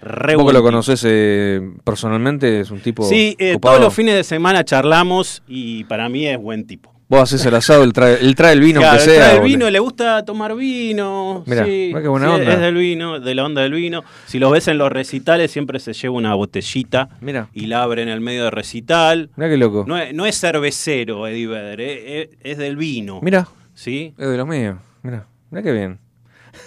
Re 0.00 0.36
Vos 0.36 0.46
que 0.46 0.52
lo 0.52 0.62
conoces 0.62 1.02
eh, 1.08 1.60
personalmente, 1.82 2.60
es 2.60 2.70
un 2.70 2.80
tipo. 2.80 3.04
Sí, 3.08 3.36
eh, 3.38 3.56
todos 3.60 3.80
los 3.80 3.94
fines 3.94 4.14
de 4.14 4.24
semana 4.24 4.64
charlamos 4.64 5.42
y 5.48 5.84
para 5.84 6.08
mí 6.10 6.26
es 6.26 6.38
buen 6.38 6.66
tipo. 6.66 6.92
Vos 7.08 7.20
haces 7.20 7.44
el 7.46 7.54
asado, 7.54 7.84
él 7.84 7.92
trae, 7.92 8.18
él 8.20 8.34
trae 8.34 8.54
el 8.54 8.60
vino, 8.60 8.80
Claro, 8.80 8.96
aunque 8.98 9.14
sea. 9.14 9.24
trae 9.30 9.36
el 9.36 9.44
vino, 9.44 9.70
le 9.70 9.78
gusta 9.78 10.24
tomar 10.24 10.56
vino. 10.56 11.42
Sí, 11.46 11.50
mirá 11.50 12.02
qué 12.02 12.08
buena 12.08 12.26
sí, 12.28 12.32
onda. 12.34 12.52
Es 12.54 12.60
del 12.60 12.74
vino, 12.74 13.20
de 13.20 13.34
la 13.34 13.44
onda 13.44 13.62
del 13.62 13.72
vino. 13.72 14.02
Si 14.26 14.38
los 14.38 14.50
ves 14.50 14.68
en 14.68 14.78
los 14.78 14.90
recitales, 14.90 15.50
siempre 15.50 15.78
se 15.80 15.92
lleva 15.92 16.14
una 16.14 16.34
botellita 16.34 17.10
Mira, 17.20 17.48
y 17.52 17.66
la 17.66 17.82
abre 17.82 18.02
en 18.02 18.08
el 18.08 18.20
medio 18.20 18.44
del 18.44 18.52
recital. 18.52 19.30
mira 19.36 19.48
qué 19.50 19.56
loco. 19.58 19.84
No 19.86 19.96
es, 19.98 20.14
no 20.14 20.24
es 20.26 20.38
cervecero, 20.40 21.26
Eddie 21.28 21.46
Vedder, 21.46 21.80
eh, 21.82 22.22
es, 22.22 22.28
es 22.52 22.58
del 22.58 22.76
vino. 22.76 23.20
Mira, 23.22 23.48
¿Sí? 23.74 24.14
es 24.18 24.28
de 24.28 24.36
los 24.36 24.46
míos. 24.48 24.76
Mira, 25.02 25.26
mira 25.50 25.62
qué 25.62 25.72
bien. 25.72 25.98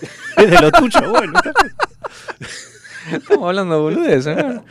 Es 0.38 0.52
de 0.52 0.62
lo 0.62 0.72
tuyo, 0.72 1.10
bueno. 1.10 1.34
Estamos 3.12 3.48
hablando 3.48 3.76
de 3.76 3.82
boludeces, 3.82 4.38
¿no? 4.38 4.66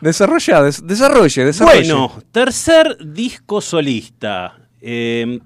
Desarrolla, 0.00 0.62
des- 0.62 0.86
desarrolle, 0.86 1.44
desarrolle. 1.44 1.78
Bueno, 1.80 2.12
tercer 2.32 2.96
disco 3.04 3.60
solista. 3.60 4.56
Eh, 4.80 5.40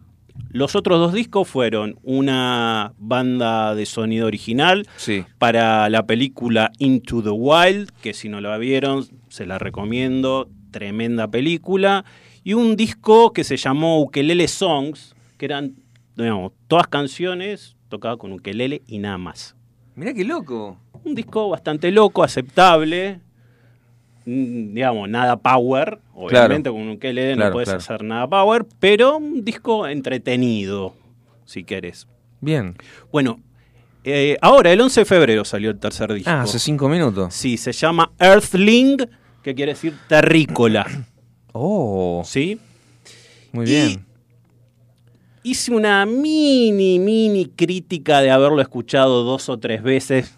los 0.50 0.76
otros 0.76 0.98
dos 0.98 1.12
discos 1.12 1.48
fueron 1.48 1.98
una 2.04 2.92
banda 2.98 3.74
de 3.74 3.84
sonido 3.84 4.26
original 4.26 4.86
Sí. 4.96 5.24
para 5.38 5.88
la 5.90 6.06
película 6.06 6.70
Into 6.78 7.22
the 7.22 7.30
Wild, 7.30 7.90
que 8.00 8.14
si 8.14 8.28
no 8.28 8.40
la 8.40 8.56
vieron, 8.58 9.06
se 9.28 9.44
la 9.44 9.58
recomiendo, 9.58 10.48
tremenda 10.70 11.28
película, 11.28 12.04
y 12.44 12.54
un 12.54 12.76
disco 12.76 13.32
que 13.32 13.44
se 13.44 13.56
llamó 13.56 14.00
Ukelele 14.00 14.46
Songs, 14.46 15.14
que 15.36 15.46
eran, 15.46 15.74
digamos, 16.16 16.52
todas 16.68 16.86
canciones 16.86 17.75
tocadas 17.88 18.18
con 18.18 18.32
ukelele 18.32 18.82
y 18.86 18.98
nada 18.98 19.18
más. 19.18 19.54
Mira 19.94 20.12
qué 20.12 20.24
loco. 20.24 20.78
Un 21.04 21.14
disco 21.14 21.48
bastante 21.48 21.90
loco, 21.90 22.22
aceptable, 22.22 23.20
mm, 24.24 24.74
digamos, 24.74 25.08
nada 25.08 25.36
power, 25.36 25.98
obviamente 26.14 26.70
con 26.70 26.80
un 26.80 26.90
ukelele 26.90 27.34
Claro, 27.34 27.50
no 27.50 27.52
puedes 27.54 27.68
claro. 27.68 27.78
hacer 27.78 28.02
nada 28.04 28.28
power, 28.28 28.66
pero 28.78 29.16
un 29.18 29.44
disco 29.44 29.86
entretenido, 29.86 30.94
si 31.44 31.64
querés. 31.64 32.06
Bien. 32.40 32.76
Bueno, 33.10 33.40
eh, 34.04 34.36
ahora, 34.40 34.72
el 34.72 34.80
11 34.80 35.00
de 35.00 35.04
febrero 35.04 35.44
salió 35.44 35.70
el 35.70 35.78
tercer 35.78 36.12
disco. 36.12 36.30
Ah, 36.30 36.42
hace 36.42 36.58
cinco 36.58 36.88
minutos. 36.88 37.34
Sí, 37.34 37.56
se 37.56 37.72
llama 37.72 38.12
Earthling, 38.18 38.98
que 39.42 39.54
quiere 39.54 39.72
decir 39.72 39.94
terrícola. 40.08 40.86
Oh, 41.52 42.22
¿Sí? 42.24 42.60
muy 43.52 43.64
bien. 43.64 44.05
Hice 45.46 45.72
una 45.72 46.04
mini, 46.06 46.98
mini 46.98 47.46
crítica 47.46 48.20
de 48.20 48.32
haberlo 48.32 48.60
escuchado 48.60 49.22
dos 49.22 49.48
o 49.48 49.58
tres 49.58 49.80
veces. 49.80 50.34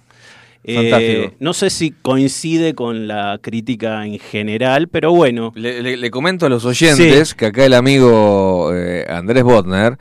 Eh, 0.65 0.75
Fantástico. 0.75 1.37
no 1.41 1.55
sé 1.55 1.71
si 1.71 1.93
coincide 1.93 2.75
con 2.75 3.09
la 3.09 3.39
crítica 3.41 4.05
en 4.05 4.19
general, 4.19 4.89
pero 4.89 5.13
bueno. 5.15 5.53
Le, 5.57 5.83
le- 5.83 5.97
le 5.97 6.11
comento 6.11 6.45
a 6.45 6.51
los 6.51 6.67
oyentes 6.67 7.31
Sí. 7.31 7.35
que 7.37 7.47
acá 7.47 7.65
el 7.65 7.73
amigo 7.73 8.71
eh, 8.75 9.07
Andrés 9.09 9.45
Botner 9.45 9.97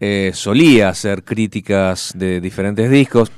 eh, 0.00 0.30
solía 0.32 0.88
hacer 0.88 1.24
críticas 1.24 2.12
de 2.16 2.40
diferentes 2.40 2.90
discos. 2.90 3.30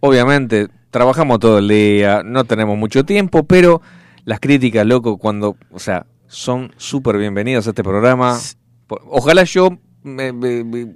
Obviamente, 0.00 0.68
trabajamos 0.90 1.38
todo 1.40 1.60
el 1.60 1.68
día, 1.68 2.22
no 2.22 2.44
tenemos 2.44 2.76
mucho 2.76 3.04
tiempo, 3.04 3.44
pero 3.44 3.80
las 4.26 4.38
críticas, 4.38 4.84
loco, 4.84 5.16
cuando, 5.16 5.56
o 5.70 5.78
sea, 5.78 6.04
son 6.26 6.72
súper 6.76 7.16
bienvenidas 7.16 7.66
a 7.66 7.70
este 7.70 7.82
programa. 7.82 8.38
Ojalá 8.88 9.44
yo, 9.44 9.78
me- 10.02 10.32
me- 10.32 10.64
me- 10.64 10.94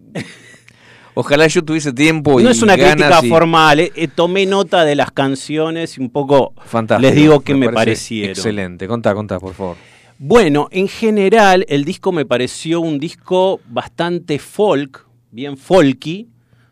ojalá 1.14 1.46
yo 1.46 1.62
tuviese 1.62 1.92
tiempo 1.92 2.40
y 2.40 2.44
No 2.44 2.50
es 2.50 2.62
una 2.62 2.76
crítica 2.76 3.20
y- 3.22 3.28
formal, 3.28 3.80
eh, 3.80 3.92
eh, 3.94 4.08
tomé 4.08 4.46
nota 4.46 4.84
de 4.84 4.94
las 4.94 5.10
canciones 5.10 5.98
y 5.98 6.00
un 6.00 6.10
poco 6.10 6.54
Fantástico. 6.66 7.06
les 7.08 7.14
digo 7.16 7.40
qué 7.40 7.54
me, 7.54 7.68
parecieron. 7.70 8.30
Excelente, 8.30 8.86
contá, 8.88 9.14
contá, 9.14 9.38
por 9.38 9.54
favor. 9.54 9.76
Bueno, 10.18 10.68
en 10.70 10.88
general 10.88 11.64
el 11.68 11.84
disco 11.84 12.12
me 12.12 12.24
pareció 12.24 12.80
un 12.80 12.98
disco 12.98 13.60
bastante 13.68 14.38
folk, 14.38 15.04
bien 15.32 15.56
folky, 15.56 16.28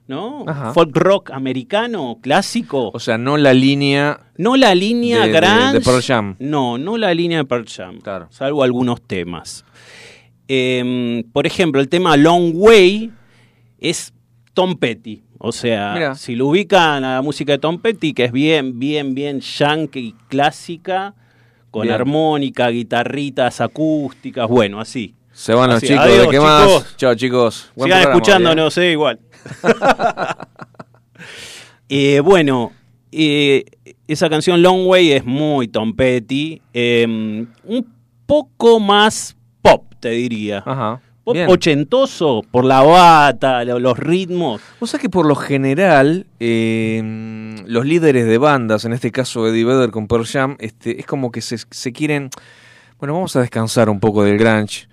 ¿no? 0.06 0.44
Ajá. 0.46 0.72
Folk 0.72 0.96
rock 0.96 1.30
americano, 1.32 2.18
clásico. 2.22 2.90
O 2.94 3.00
sea, 3.00 3.18
no 3.18 3.36
la 3.36 3.52
línea 3.52 4.20
no 4.36 4.56
la 4.56 4.74
línea 4.74 5.26
de- 5.26 5.32
de 5.72 5.80
Pearl 5.80 6.02
Jam. 6.02 6.36
No, 6.38 6.78
no 6.78 6.96
la 6.96 7.12
línea 7.12 7.38
de 7.38 7.44
Pearl 7.44 7.66
Jam. 7.68 8.00
Claro. 8.00 8.28
Salvo 8.30 8.62
algunos 8.62 9.02
temas. 9.02 9.64
Em, 10.52 11.22
por 11.32 11.46
ejemplo, 11.46 11.80
el 11.80 11.88
tema 11.88 12.16
Long 12.16 12.50
Way 12.56 13.12
es 13.78 14.12
Tom 14.52 14.76
Petty. 14.76 15.22
O 15.38 15.52
sea, 15.52 16.16
si 16.16 16.34
lo 16.34 16.48
ubican 16.48 17.04
a 17.04 17.14
la 17.14 17.22
música 17.22 17.52
de 17.52 17.58
Tom 17.58 17.78
Petty, 17.78 18.12
que 18.12 18.24
es 18.24 18.32
bien, 18.32 18.80
bien, 18.80 19.14
bien 19.14 19.38
yankee 19.40 20.16
clásica, 20.28 21.14
con 21.70 21.82
Bien. 21.82 21.94
armónica, 21.94 22.68
guitarritas 22.68 23.60
acústicas, 23.60 24.48
bueno, 24.48 24.80
así. 24.80 25.14
Se 25.32 25.54
van 25.54 25.68
los 25.70 25.76
Así, 25.76 25.86
chicos, 25.86 26.02
adiós, 26.04 26.18
¿de 26.18 26.24
qué 26.24 26.30
chicos. 26.32 26.44
más? 26.44 26.96
Chao, 26.96 27.14
chicos. 27.14 27.70
Buen 27.76 27.86
Sigan 27.86 28.02
programa, 28.02 28.18
escuchándonos, 28.18 28.78
eh, 28.78 28.90
igual. 28.90 29.20
Eh, 31.88 32.20
bueno, 32.20 32.72
eh, 33.10 33.64
esa 34.06 34.30
canción 34.30 34.62
Long 34.62 34.86
Way 34.86 35.12
es 35.12 35.24
muy 35.24 35.66
Tom 35.68 35.94
Petty. 35.94 36.62
eh, 36.72 37.04
un 37.64 37.86
poco 38.26 38.78
más 38.78 39.36
pop, 39.62 39.84
te 40.00 40.10
diría. 40.10 40.62
Ajá. 40.66 41.00
Pop 41.24 41.34
Bien. 41.34 41.48
ochentoso, 41.50 42.42
por 42.50 42.64
la 42.64 42.82
bata, 42.82 43.62
lo- 43.64 43.78
los 43.78 43.98
ritmos. 43.98 44.60
O 44.80 44.86
sea 44.86 44.98
que 44.98 45.10
por 45.10 45.26
lo 45.26 45.34
general, 45.34 46.26
eh, 46.40 47.02
los 47.66 47.84
líderes 47.84 48.26
de 48.26 48.38
bandas, 48.38 48.84
en 48.84 48.92
este 48.92 49.10
caso 49.12 49.46
Eddie 49.46 49.64
Vedder 49.64 49.90
con 49.90 50.06
Pearl 50.08 50.26
Jam, 50.26 50.56
este, 50.60 50.98
es 50.98 51.06
como 51.06 51.30
que 51.30 51.40
se, 51.40 51.58
se 51.70 51.92
quieren. 51.92 52.30
Bueno, 52.98 53.14
vamos 53.14 53.36
a 53.36 53.40
descansar 53.40 53.88
un 53.90 54.00
poco 54.00 54.24
del 54.24 54.38
grunge 54.38 54.88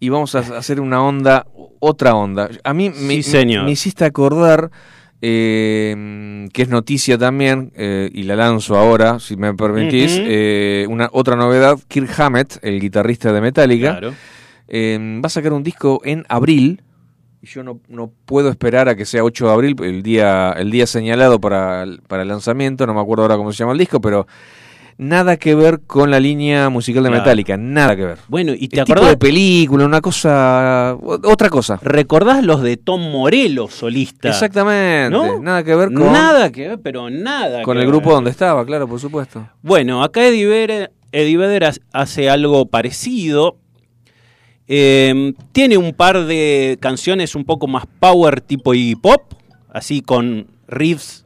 y 0.00 0.08
vamos 0.08 0.34
a 0.34 0.38
hacer 0.40 0.80
una 0.80 1.02
onda, 1.02 1.46
otra 1.80 2.14
onda. 2.14 2.48
A 2.64 2.72
mí 2.74 2.90
me, 2.90 3.22
señor. 3.22 3.64
me 3.64 3.72
hiciste 3.72 4.04
acordar, 4.04 4.70
eh, 5.22 6.48
que 6.52 6.62
es 6.62 6.68
noticia 6.68 7.16
también, 7.16 7.72
eh, 7.76 8.10
y 8.12 8.24
la 8.24 8.36
lanzo 8.36 8.76
ahora, 8.76 9.18
si 9.20 9.36
me 9.36 9.54
permitís, 9.54 10.18
eh, 10.20 10.86
una 10.90 11.08
otra 11.12 11.36
novedad. 11.36 11.78
Kirk 11.88 12.10
Hammett, 12.20 12.58
el 12.62 12.80
guitarrista 12.80 13.32
de 13.32 13.40
Metallica, 13.40 13.98
Claro. 13.98 14.14
eh, 14.68 15.20
va 15.24 15.26
a 15.26 15.30
sacar 15.30 15.52
un 15.52 15.62
disco 15.62 16.00
en 16.04 16.24
abril. 16.28 16.82
Y 17.40 17.46
yo 17.46 17.64
no, 17.64 17.80
no 17.88 18.12
puedo 18.24 18.50
esperar 18.50 18.88
a 18.88 18.94
que 18.94 19.04
sea 19.04 19.24
8 19.24 19.46
de 19.46 19.52
abril, 19.52 19.76
el 19.82 20.02
día, 20.04 20.52
el 20.52 20.70
día 20.70 20.86
señalado 20.86 21.40
para, 21.40 21.84
para 22.06 22.22
el 22.22 22.28
lanzamiento. 22.28 22.86
No 22.86 22.94
me 22.94 23.00
acuerdo 23.00 23.22
ahora 23.22 23.36
cómo 23.36 23.52
se 23.52 23.58
llama 23.58 23.72
el 23.72 23.78
disco, 23.78 24.00
pero 24.00 24.28
nada 24.98 25.36
que 25.36 25.54
ver 25.54 25.80
con 25.86 26.10
la 26.10 26.20
línea 26.20 26.68
musical 26.68 27.02
de 27.02 27.08
Claro. 27.10 27.24
Metallica, 27.24 27.56
nada 27.56 27.96
que 27.96 28.04
ver. 28.04 28.18
Bueno, 28.28 28.52
¿y 28.52 28.68
te 28.68 28.80
El 28.80 28.84
tipo 28.84 28.92
acordás? 28.98 29.10
de 29.10 29.16
película, 29.16 29.84
una 29.86 30.00
cosa, 30.00 30.96
otra 31.00 31.48
cosa. 31.50 31.78
¿Recordás 31.82 32.44
los 32.44 32.62
de 32.62 32.76
Tom 32.76 33.00
Morello, 33.10 33.68
solista? 33.68 34.28
Exactamente, 34.28 35.10
¿No? 35.10 35.40
nada 35.40 35.64
que 35.64 35.74
ver 35.74 35.92
con, 35.92 36.12
Nada 36.12 36.50
que 36.52 36.68
ver, 36.68 36.80
pero 36.82 37.10
nada 37.10 37.62
con 37.62 37.74
que 37.76 37.80
el 37.82 37.86
ver. 37.86 37.94
grupo 37.94 38.12
donde 38.12 38.30
estaba, 38.30 38.64
claro, 38.64 38.86
por 38.88 39.00
supuesto. 39.00 39.48
Bueno, 39.62 40.02
acá 40.02 40.24
Eddie 40.26 40.46
Vedder, 40.46 40.92
Eddie 41.10 41.36
Vedder 41.36 41.64
ha- 41.64 41.72
hace 41.92 42.30
algo 42.30 42.66
parecido. 42.66 43.56
Eh, 44.68 45.34
tiene 45.52 45.76
un 45.76 45.92
par 45.92 46.24
de 46.24 46.78
canciones 46.80 47.34
un 47.34 47.44
poco 47.44 47.66
más 47.66 47.84
power 47.98 48.40
tipo 48.40 48.72
Iggy 48.74 48.94
Pop, 48.94 49.20
así 49.72 50.00
con 50.02 50.46
riffs 50.68 51.24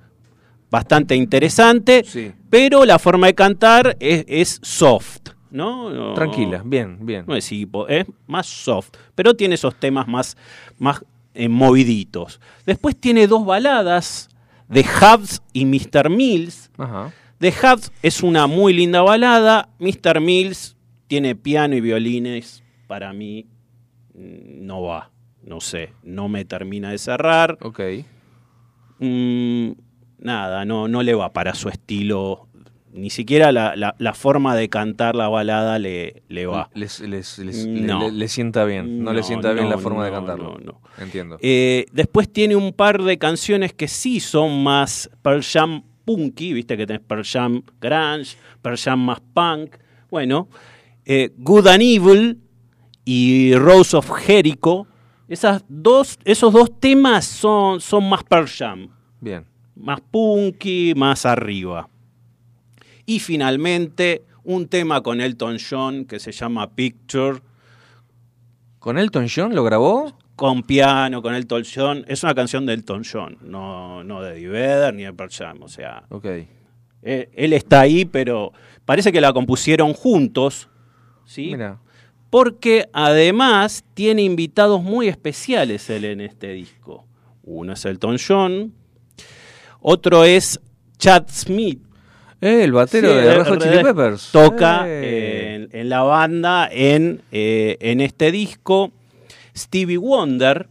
bastante 0.70 1.14
interesantes, 1.14 2.09
Sí. 2.09 2.33
Pero 2.57 2.87
la 2.87 2.99
forma 2.99 3.27
de 3.27 3.35
cantar 3.35 3.97
es, 4.01 4.25
es 4.27 4.59
soft, 4.62 5.19
¿no? 5.51 5.90
No- 5.90 6.14
Tranquila, 6.14 6.62
bien, 6.64 6.99
bien. 7.05 7.25
No 7.29 7.37
es 7.37 7.51
Pop, 7.71 7.87
es 7.90 8.07
más 8.27 8.47
soft, 8.47 8.90
pero 9.14 9.35
tiene 9.35 9.57
esos 9.57 9.79
temas 9.79 10.09
más, 10.09 10.38
más 10.79 11.05
eh, 11.35 11.51
moviditos. 11.51 12.40
Después 12.64 12.97
tiene 12.97 13.27
dos 13.27 13.45
baladas 13.45 14.31
de 14.69 14.81
Hubs 14.81 15.42
y 15.53 15.66
Mr. 15.66 16.09
Mills. 16.09 16.71
Ajá. 16.79 17.12
The 17.40 17.53
Hubs 17.62 17.92
es 18.03 18.23
una 18.23 18.47
muy 18.47 18.73
linda 18.73 19.03
balada. 19.03 19.69
Mr. 19.79 20.21
Mills 20.23 20.77
tiene 21.09 21.35
piano 21.37 21.77
y 21.77 21.83
violines. 21.83 22.62
Para 22.87 23.12
mí 23.12 23.45
mm, 24.14 24.64
no 24.64 24.81
va. 24.81 25.11
No 25.42 25.61
sé, 25.61 25.92
no 26.03 26.29
me 26.31 26.47
termina 26.47 26.90
de 26.90 26.97
cerrar. 26.99 27.59
Ok. 27.61 27.81
Mm, 28.99 29.73
nada, 30.19 30.64
no, 30.64 30.88
no 30.88 31.03
le 31.03 31.14
va 31.14 31.33
para 31.33 31.55
su 31.55 31.69
estilo. 31.69 32.45
Ni 32.96 33.11
siquiera 33.11 33.52
la, 33.52 33.76
la- 33.76 33.94
la 33.98 34.14
forma 34.14 34.56
de 34.56 34.68
cantar 34.68 35.14
la 35.14 35.28
balada 35.28 35.78
le, 35.78 36.22
le 36.28 36.46
va. 36.46 36.70
Les, 36.74 37.00
les- 37.00 37.38
les- 37.38 37.66
No. 37.66 38.11
le, 38.11 38.28
sienta 38.28 38.64
bien, 38.64 39.04
no, 39.04 39.12
le 39.12 39.22
sienta 39.22 39.52
bien 39.52 39.64
no, 39.66 39.70
la 39.70 39.78
forma 39.78 40.04
de 40.06 40.11
cantarlo. 40.11 40.56
no, 40.59 40.72
no. 40.72 40.80
Entiendo. 40.98 41.37
Eh, 41.42 41.87
después 41.92 42.32
tiene 42.32 42.56
un 42.56 42.72
par 42.72 43.02
de 43.02 43.18
canciones 43.18 43.72
que 43.74 43.87
sí 43.87 44.18
son 44.20 44.62
más 44.62 45.11
Pearl 45.22 45.42
Jam 45.42 45.82
punky, 46.06 46.52
viste 46.52 46.76
que 46.76 46.87
tenés 46.87 47.02
Pearl 47.02 47.24
Jam 47.24 47.62
grunge, 47.80 48.37
Pearl 48.62 48.76
Jam 48.78 49.04
más 49.04 49.20
punk. 49.35 49.76
Bueno, 50.11 50.48
eh, 51.04 51.30
Good 51.37 51.66
and 51.66 51.82
Evil 51.82 52.40
y 53.04 53.54
Rose 53.56 53.96
of 53.96 54.11
Jericho, 54.11 54.87
esas 55.28 55.64
dos, 55.68 56.18
esos 56.24 56.52
dos 56.52 56.80
temas 56.80 57.24
son, 57.26 57.80
son 57.80 58.09
más 58.09 58.24
Pearl 58.24 58.46
Jam, 58.48 58.88
bien. 59.20 59.44
más 59.74 60.00
punky, 60.00 60.94
más 60.96 61.26
arriba. 61.26 61.88
Y 63.07 63.21
finalmente 63.21 64.25
un 64.45 64.69
tema 64.69 65.01
con 65.03 65.21
Elton 65.21 65.59
John 65.59 66.05
que 66.05 66.19
se 66.19 66.33
llama 66.33 66.71
Picture, 66.75 67.40
¿Con 68.79 68.99
Elton 68.99 69.27
John 69.35 69.55
lo 69.55 69.64
grabó? 69.64 70.16
con 70.37 70.62
piano, 70.62 71.23
con 71.23 71.35
Elton 71.35 71.62
John. 71.64 72.05
Es 72.09 72.23
una 72.23 72.35
canción 72.35 72.66
de 72.66 72.75
Elton 72.75 73.03
John, 73.11 73.38
no, 73.40 74.05
no 74.05 74.21
de 74.23 74.37
Eddie 74.38 74.92
ni 74.92 75.03
de 75.05 75.12
Pearl 75.14 75.31
Jam. 75.33 75.62
O 75.62 75.69
sea, 75.69 76.05
Ok. 76.11 76.27
él, 76.27 77.29
él 77.33 77.53
está 77.55 77.81
ahí, 77.81 78.05
pero 78.05 78.53
parece 78.85 79.11
que 79.12 79.21
la 79.21 79.33
compusieron 79.33 79.92
juntos, 79.95 80.69
¿sí? 81.25 81.47
Mira. 81.53 81.81
Porque 82.29 82.87
además 82.92 83.83
tiene 83.95 84.23
invitados 84.23 84.83
muy 84.83 85.09
especiales 85.09 85.88
él 85.90 86.05
en 86.05 86.21
este 86.21 86.53
disco. 86.53 87.07
Uno 87.42 87.73
es 87.73 87.85
Elton 87.87 88.16
John, 88.25 88.75
otro 89.81 90.23
es 90.25 90.61
Chad 90.99 91.25
Smith. 91.29 91.81
Eh, 92.40 92.64
el 92.64 92.72
batero 92.72 93.09
Sí, 93.09 93.14
de 93.14 93.27
eh, 93.27 93.35
Red 93.35 93.46
Hot 93.46 93.62
eh, 93.62 93.68
Chili 93.70 93.83
Peppers. 93.83 94.29
Toca 94.33 94.85
Eh. 94.87 95.55
en, 95.55 95.68
en 95.72 95.88
la 95.88 96.03
banda 96.03 96.68
en, 96.70 97.22
eh, 97.33 97.77
en 97.81 98.01
este 98.01 98.31
disco. 98.31 98.92
Stevie 99.57 99.96
Wonder, 99.96 100.68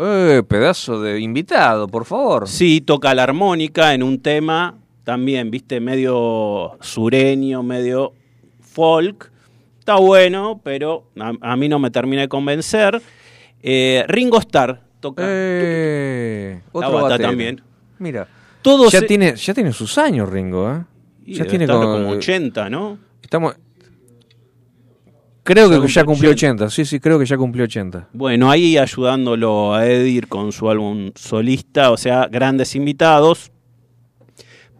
Eh, 0.00 0.42
pedazo 0.46 1.00
de 1.02 1.18
invitado, 1.18 1.88
por 1.88 2.04
favor. 2.04 2.46
Sí, 2.48 2.80
toca 2.80 3.12
la 3.16 3.24
armónica 3.24 3.94
en 3.94 4.04
un 4.04 4.20
tema 4.20 4.76
también, 5.02 5.50
viste, 5.50 5.80
medio 5.80 6.76
sureño, 6.80 7.64
medio 7.64 8.12
folk. 8.60 9.32
Está 9.80 9.96
bueno, 9.96 10.60
pero 10.62 11.04
a, 11.18 11.32
a 11.40 11.56
mí 11.56 11.68
no 11.68 11.80
me 11.80 11.90
termina 11.90 12.22
de 12.22 12.28
convencer. 12.28 13.02
Eh, 13.60 14.04
Ringo 14.06 14.38
Starr 14.38 14.82
toca. 15.00 15.24
Eh, 15.26 16.60
La 16.74 16.86
otro 16.88 17.02
bata 17.02 17.18
también. 17.18 17.60
Mira. 17.98 18.28
Todos 18.62 18.92
Ya 18.92 19.00
se- 19.00 19.06
tiene, 19.06 19.34
ya 19.34 19.52
tiene 19.54 19.72
sus 19.72 19.98
años, 19.98 20.28
Ringo, 20.28 20.70
¿eh? 20.70 20.82
Y 21.28 21.34
ya 21.34 21.44
tiene 21.44 21.66
como, 21.66 21.80
como 21.80 22.08
80, 22.10 22.70
¿no? 22.70 22.98
Estamos. 23.22 23.54
Creo 25.42 25.68
que 25.68 25.88
ya 25.88 26.04
cumplió 26.04 26.30
cumplió 26.30 26.30
80. 26.30 26.64
80. 26.64 26.70
Sí, 26.70 26.84
sí, 26.86 27.00
creo 27.00 27.18
que 27.18 27.26
ya 27.26 27.36
cumplió 27.36 27.64
80. 27.64 28.08
Bueno, 28.14 28.50
ahí 28.50 28.78
ayudándolo 28.78 29.74
a 29.74 29.86
Edir 29.86 30.26
con 30.28 30.52
su 30.52 30.70
álbum 30.70 31.10
solista, 31.14 31.90
o 31.90 31.98
sea, 31.98 32.28
grandes 32.28 32.74
invitados. 32.74 33.52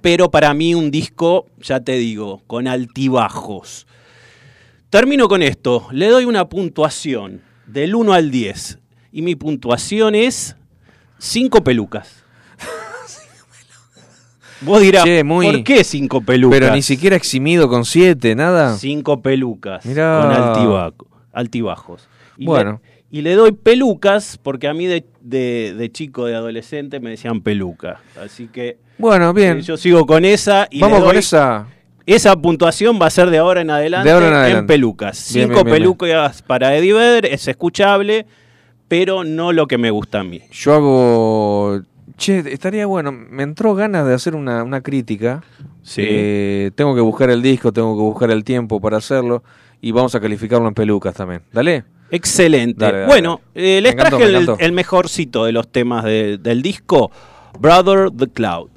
Pero 0.00 0.30
para 0.30 0.54
mí 0.54 0.74
un 0.74 0.90
disco, 0.90 1.46
ya 1.58 1.80
te 1.80 1.92
digo, 1.92 2.42
con 2.46 2.66
altibajos. 2.66 3.87
Termino 4.88 5.28
con 5.28 5.42
esto. 5.42 5.87
Le 5.92 6.08
doy 6.08 6.24
una 6.24 6.48
puntuación 6.48 7.42
del 7.66 7.94
1 7.94 8.14
al 8.14 8.30
10. 8.30 8.78
Y 9.12 9.20
mi 9.20 9.34
puntuación 9.34 10.14
es 10.14 10.56
5 11.18 11.62
pelucas. 11.62 12.17
Vos 14.61 14.81
dirás, 14.81 15.05
Che, 15.05 15.23
muy- 15.25 15.47
¿por 15.47 15.64
qué 15.64 15.85
5 15.85 16.21
pelucas? 16.23 16.59
Pero 16.61 16.75
ni 16.75 16.83
siquiera 16.83 17.14
eximido 17.16 17.68
con 17.68 17.85
7, 17.85 18.35
nada. 18.35 18.77
Cinco 18.77 19.21
pelucas 19.23 19.85
Mirá. 19.87 20.21
con 20.23 20.33
altibajo- 20.33 21.07
altibajos. 21.33 22.09
Y 22.37 22.47
Bueno. 22.47 22.81
Le, 23.11 23.18
y 23.18 23.23
le 23.23 23.35
doy 23.35 23.53
pelucas 23.53 24.38
porque 24.42 24.68
a 24.68 24.75
mí 24.75 24.87
de, 24.87 25.05
de- 25.21 25.75
de 25.77 25.92
chico, 25.92 26.27
de 26.27 26.35
adolescente, 26.35 27.01
me 27.01 27.11
decían 27.11 27.40
peluca. 27.40 28.01
Así 28.23 28.49
que 28.49 28.79
Bueno, 28.99 29.33
bien. 29.33 29.59
eh, 29.59 29.62
yo 29.62 29.77
sigo 29.77 30.05
con 30.07 30.25
esa 30.25 30.66
y 30.71 30.81
Vamos 30.81 31.01
le 31.01 31.07
con 31.07 31.16
esa. 31.16 31.66
Esa 32.05 32.35
puntuación 32.37 32.99
va 33.01 33.07
a 33.07 33.11
ser 33.11 33.29
de 33.31 33.37
ahora 33.38 33.61
en 33.61 33.71
adelante, 33.71 34.09
De 34.09 34.14
ahora 34.14 34.29
en 34.29 34.35
adelante. 34.35 34.73
pelucas. 34.73 35.31
Bien, 35.35 35.49
Cinco 35.49 35.62
bien, 35.62 35.66
bien, 35.66 35.77
pelucas 35.83 36.40
para 36.42 36.75
Eddie 36.75 36.94
Vedder, 36.94 37.27
es 37.27 37.47
escuchable, 37.49 38.25
pero 38.88 39.25
no 39.25 39.53
lo 39.53 39.66
que 39.66 39.77
me 39.79 39.90
gusta 39.90 40.21
a 40.21 40.25
mí. 40.25 40.40
Yo 40.51 40.75
hago. 40.75 41.81
Che, 42.18 42.40
estaría 42.52 42.85
bueno. 42.85 43.12
Me 43.12 43.44
entró 43.44 43.74
ganas 43.74 44.07
de 44.07 44.12
hacer 44.12 44.35
una, 44.35 44.62
una 44.64 44.81
crítica. 44.83 45.42
Sí. 45.83 46.02
Eh, 46.04 46.70
tengo 46.74 46.94
que 46.94 47.00
buscar 47.00 47.31
el 47.31 47.40
disco, 47.40 47.72
tengo 47.72 47.96
que 47.96 48.02
buscar 48.02 48.31
el 48.31 48.44
tiempo 48.44 48.81
para 48.81 48.98
hacerlo. 48.98 49.42
Y 49.81 49.92
vamos 49.92 50.14
a 50.14 50.20
calificarlo 50.20 50.66
en 50.68 50.74
pelucas 50.74 51.14
también. 51.14 51.42
Dale. 51.52 51.85
Excelente. 52.11 52.85
Dale, 52.85 52.98
dale, 52.98 53.07
bueno, 53.07 53.40
dale. 53.54 53.78
eh, 53.78 53.81
les 53.81 53.92
encantó, 53.92 54.16
traje 54.18 54.64
el, 54.64 54.72
mejorcito 54.72 55.44
de 55.44 55.52
los 55.52 55.68
temas 55.68 56.04
de- 56.04 56.38
del 56.38 56.61
disco, 56.62 57.11
Brother 57.61 58.11
the 58.11 58.26
Cloud. 58.28 58.68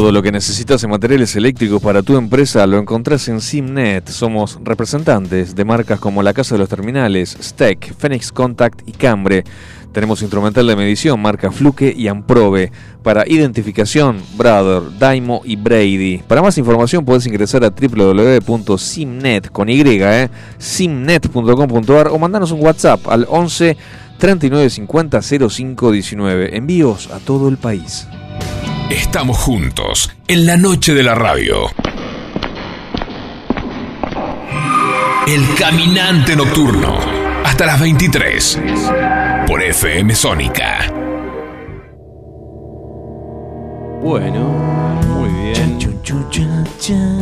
Todo 0.00 0.12
lo 0.12 0.22
que 0.22 0.32
necesitas 0.32 0.82
en 0.82 0.88
materiales 0.88 1.36
eléctricos 1.36 1.82
para 1.82 2.02
tu 2.02 2.16
empresa 2.16 2.66
lo 2.66 2.78
encontrás 2.78 3.28
en 3.28 3.42
Simnet. 3.42 4.08
Somos 4.08 4.58
representantes 4.64 5.54
de 5.54 5.64
marcas 5.66 6.00
como 6.00 6.22
la 6.22 6.32
Casa 6.32 6.54
de 6.54 6.60
los 6.60 6.70
Terminales, 6.70 7.36
Steck, 7.38 7.94
Phoenix 7.98 8.32
Contact 8.32 8.80
y 8.88 8.92
Cambre. 8.92 9.44
Tenemos 9.92 10.22
instrumental 10.22 10.66
de 10.66 10.74
medición 10.74 11.20
marca 11.20 11.52
Fluke 11.52 11.94
y 11.94 12.08
Amprobe. 12.08 12.72
Para 13.02 13.28
identificación, 13.28 14.22
Brother, 14.38 14.98
Daimo 14.98 15.42
y 15.44 15.56
Brady. 15.56 16.22
Para 16.26 16.40
más 16.40 16.56
información 16.56 17.04
podés 17.04 17.26
ingresar 17.26 17.62
a 17.62 17.68
www.simnet 17.68 19.50
con 19.50 19.68
eh, 19.68 20.30
simnet.com.ar 20.56 22.08
o 22.08 22.18
mandanos 22.18 22.52
un 22.52 22.62
WhatsApp 22.62 23.06
al 23.06 23.26
11 23.28 23.76
39 24.16 24.70
50 24.70 25.20
05 25.20 25.92
19. 25.92 26.56
Envíos 26.56 27.10
a 27.10 27.18
todo 27.18 27.50
el 27.50 27.58
país. 27.58 28.08
Estamos 28.90 29.38
juntos 29.38 30.10
en 30.28 30.46
la 30.46 30.56
noche 30.56 30.94
de 30.94 31.02
la 31.02 31.14
radio. 31.14 31.66
El 35.26 35.42
caminante 35.58 36.34
nocturno. 36.34 36.98
Hasta 37.44 37.66
las 37.66 37.80
23. 37.80 38.60
Por 39.46 39.62
FM 39.62 40.14
Sónica. 40.14 40.92
Bueno, 44.02 44.48
muy 45.06 45.28
bien. 45.28 45.78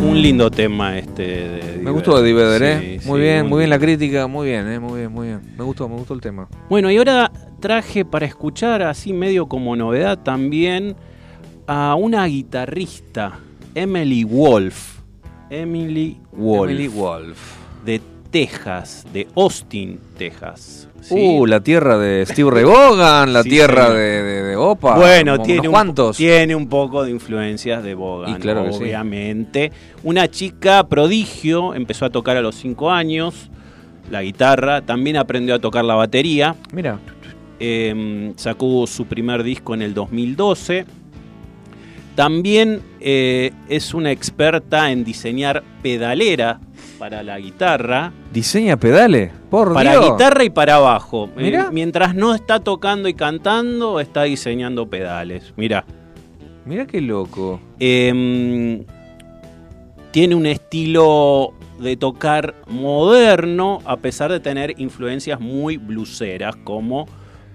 Un 0.03 0.23
lindo 0.23 0.51
tema 0.51 0.97
este 0.97 1.23
de 1.23 1.79
Me 1.83 1.91
gustó 1.91 2.21
de 2.21 2.27
Diveder, 2.27 2.63
¿eh? 2.63 2.99
Sí, 3.01 3.09
muy 3.09 3.19
sí, 3.19 3.23
bien, 3.23 3.47
muy 3.47 3.59
bien 3.59 3.71
la 3.71 3.79
crítica, 3.79 4.27
muy 4.27 4.49
bien, 4.49 4.69
¿eh? 4.69 4.79
Muy 4.79 5.01
bien, 5.01 5.13
muy 5.13 5.27
bien. 5.27 5.41
Me 5.57 5.65
gustó, 5.65 5.89
me 5.89 5.97
gustó 5.97 6.15
el 6.15 6.21
tema. 6.21 6.49
Bueno, 6.71 6.91
y 6.91 6.97
ahora 6.97 7.31
traje 7.61 8.05
para 8.05 8.27
escuchar 8.27 8.83
así 8.83 9.13
medio 9.13 9.49
como 9.49 9.75
novedad 9.75 10.19
también 10.19 10.97
a 11.69 11.95
una 11.95 12.27
guitarrista, 12.27 13.39
Emily 13.75 14.25
Wolf. 14.25 14.99
Emily 15.51 16.17
Wolf. 16.33 16.71
Emily 16.71 16.89
Wolf. 16.89 17.39
De 17.85 18.01
Texas, 18.31 19.07
de 19.13 19.27
Austin, 19.37 20.01
Texas. 20.19 20.89
¿sí? 21.01 21.15
Uh, 21.15 21.47
la 21.47 21.61
tierra 21.61 21.97
de 21.99 22.25
Steve 22.27 22.63
Vaughan, 22.65 23.33
la 23.33 23.43
Sí, 23.43 23.51
tierra 23.51 23.91
de, 23.91 24.23
de, 24.23 24.43
de 24.43 24.57
Opa. 24.57 24.97
Bueno, 24.97 25.41
tiene 25.41 25.69
un, 25.69 25.95
tiene 26.15 26.55
un 26.57 26.69
poco 26.69 27.05
de 27.05 27.11
influencias 27.11 27.83
de 27.83 27.95
Bogan, 27.95 28.33
Y 28.33 28.35
claro 28.41 28.65
que 28.65 28.73
sí. 28.73 28.79
obviamente. 28.83 29.71
Una 30.05 30.29
chica 30.29 30.87
prodigio, 30.89 31.75
empezó 31.75 32.05
a 32.07 32.11
tocar 32.11 32.37
a 32.37 32.43
los 32.43 32.55
5 32.57 32.91
años 32.91 33.51
la 34.11 34.23
guitarra, 34.23 34.81
también 34.83 35.17
aprendió 35.19 35.55
a 35.55 35.59
tocar 35.59 35.85
la 35.85 35.95
batería. 35.95 36.57
Mira, 36.73 36.99
Eh, 37.61 38.33
sacó 38.37 38.87
su 38.87 39.07
primer 39.07 39.43
disco 39.43 39.75
en 39.75 39.83
el 39.83 39.93
2012. 39.93 40.85
También 42.19 42.83
eh, 42.99 43.53
es 43.69 43.95
una 43.95 44.11
experta 44.11 44.91
en 44.91 45.05
diseñar 45.05 45.63
pedalera 45.85 46.59
para 46.99 47.23
la 47.23 47.39
guitarra. 47.39 48.13
diseña 48.33 48.77
pedales, 48.77 49.31
por 49.49 49.73
Para 49.73 49.93
Dios. 49.93 50.11
guitarra 50.11 50.43
y 50.43 50.51
para 50.51 50.79
bajo. 50.79 51.31
Eh, 51.39 51.57
mientras 51.71 52.17
no 52.17 52.35
está 52.35 52.59
tocando 52.59 53.09
y 53.09 53.15
cantando, 53.15 54.01
está 54.01 54.25
diseñando 54.25 54.91
pedales. 54.91 55.55
Mira. 55.57 55.85
Mira 56.65 56.89
qué 56.89 57.01
loco. 57.01 57.61
Em, 57.79 58.83
tiene 60.11 60.35
un 60.35 60.47
estilo 60.47 61.55
de 61.79 61.97
tocar 61.97 62.57
moderno, 62.67 63.79
a 63.85 63.97
pesar 63.97 64.33
de 64.33 64.41
tener 64.41 64.75
influencias 64.81 65.39
muy 65.39 65.77
bluseras, 65.77 66.57
como 66.65 67.07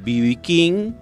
B.B. 0.06 0.38
King 0.41 0.93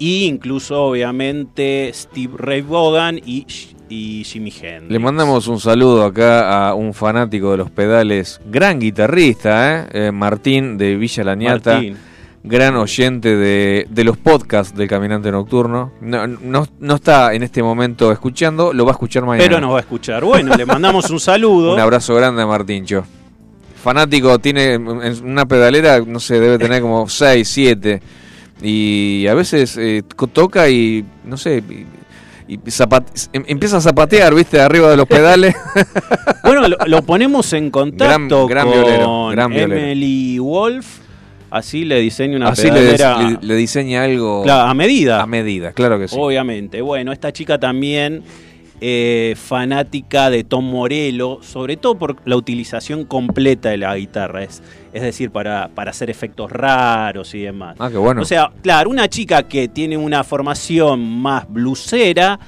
e 0.00 0.24
incluso, 0.26 0.82
obviamente, 0.82 1.90
Steve 1.94 2.34
Ray 2.36 2.62
Vaughan 2.62 3.18
y, 3.18 3.46
y 3.88 4.24
Jimi 4.24 4.50
Hendrix. 4.50 4.90
Le 4.90 4.98
mandamos 4.98 5.46
un 5.48 5.60
saludo 5.60 6.04
acá 6.04 6.68
a 6.68 6.74
un 6.74 6.94
fanático 6.94 7.50
de 7.52 7.56
los 7.58 7.70
pedales, 7.70 8.40
gran 8.50 8.78
guitarrista, 8.78 9.82
¿eh? 9.82 9.88
Eh, 9.92 10.12
Martín 10.12 10.76
de 10.78 10.96
Villa 10.96 11.24
Lañata, 11.24 11.74
Martín. 11.74 11.96
gran 12.44 12.76
oyente 12.76 13.36
de, 13.36 13.86
de 13.90 14.04
los 14.04 14.16
podcasts 14.16 14.76
del 14.76 14.88
Caminante 14.88 15.30
Nocturno. 15.32 15.92
No, 16.00 16.26
no, 16.26 16.66
no 16.78 16.94
está 16.94 17.34
en 17.34 17.42
este 17.42 17.62
momento 17.62 18.12
escuchando, 18.12 18.72
lo 18.72 18.84
va 18.84 18.92
a 18.92 18.94
escuchar 18.94 19.24
mañana. 19.24 19.44
Pero 19.48 19.60
nos 19.60 19.72
va 19.72 19.78
a 19.78 19.80
escuchar. 19.80 20.24
Bueno, 20.24 20.54
le 20.56 20.64
mandamos 20.66 21.10
un 21.10 21.20
saludo. 21.20 21.72
Un 21.74 21.80
abrazo 21.80 22.14
grande 22.14 22.42
a 22.42 22.46
Martíncho. 22.46 23.04
Fanático, 23.82 24.38
tiene 24.40 24.74
en 24.74 24.88
una 25.24 25.46
pedalera, 25.46 26.00
no 26.00 26.18
sé, 26.20 26.40
debe 26.40 26.58
tener 26.58 26.82
como 26.82 27.08
6, 27.08 27.48
7. 27.48 28.02
Y 28.62 29.26
a 29.28 29.34
veces 29.34 29.76
eh, 29.76 30.02
toca 30.32 30.68
y, 30.68 31.04
no 31.24 31.36
sé, 31.36 31.62
y, 31.68 31.86
y 32.52 32.58
em- 33.32 33.44
empieza 33.46 33.76
a 33.76 33.80
zapatear, 33.80 34.34
viste, 34.34 34.60
arriba 34.60 34.90
de 34.90 34.96
los 34.96 35.06
pedales. 35.06 35.54
Bueno, 36.44 36.66
lo, 36.66 36.76
lo 36.86 37.02
ponemos 37.02 37.52
en 37.52 37.70
contacto 37.70 38.46
Gran- 38.46 38.48
gran 38.48 38.64
con 38.66 38.72
violero, 38.72 39.28
gran. 39.28 39.52
Emily 39.52 40.38
Wolf. 40.38 40.86
Así 41.50 41.84
le 41.84 42.00
diseña 42.00 42.36
una 42.36 42.48
Así 42.48 42.70
le, 42.70 42.92
le- 42.96 43.38
le 43.40 43.54
diseña 43.54 44.04
algo 44.04 44.42
claro, 44.44 44.68
a 44.70 44.74
medida. 44.74 45.22
a 45.22 45.26
medida, 45.26 45.72
claro 45.72 45.98
que 45.98 46.08
sí. 46.08 46.16
Obviamente. 46.18 46.80
Bueno, 46.80 47.12
esta 47.12 47.32
chica 47.32 47.58
también 47.58 48.22
eh, 48.80 49.34
fanática 49.36 50.30
de 50.30 50.44
Tom 50.44 50.64
Morello, 50.64 51.40
sobre 51.42 51.76
todo 51.76 51.96
por 51.96 52.16
la 52.24 52.36
utilización 52.36 53.04
completa 53.04 53.70
de 53.70 53.78
la 53.78 53.96
guitarra, 53.96 54.44
es, 54.44 54.62
es 54.92 55.02
decir, 55.02 55.30
para, 55.30 55.68
para 55.74 55.90
hacer 55.90 56.10
efectos 56.10 56.50
raros 56.50 57.34
y 57.34 57.40
demás. 57.40 57.76
Ah, 57.78 57.90
qué 57.90 57.96
bueno. 57.96 58.22
O 58.22 58.24
sea, 58.24 58.52
claro, 58.62 58.90
una 58.90 59.08
chica 59.08 59.42
que 59.44 59.68
tiene 59.68 59.96
una 59.96 60.24
formación 60.24 61.20
más 61.20 61.48
blusera, 61.48 62.38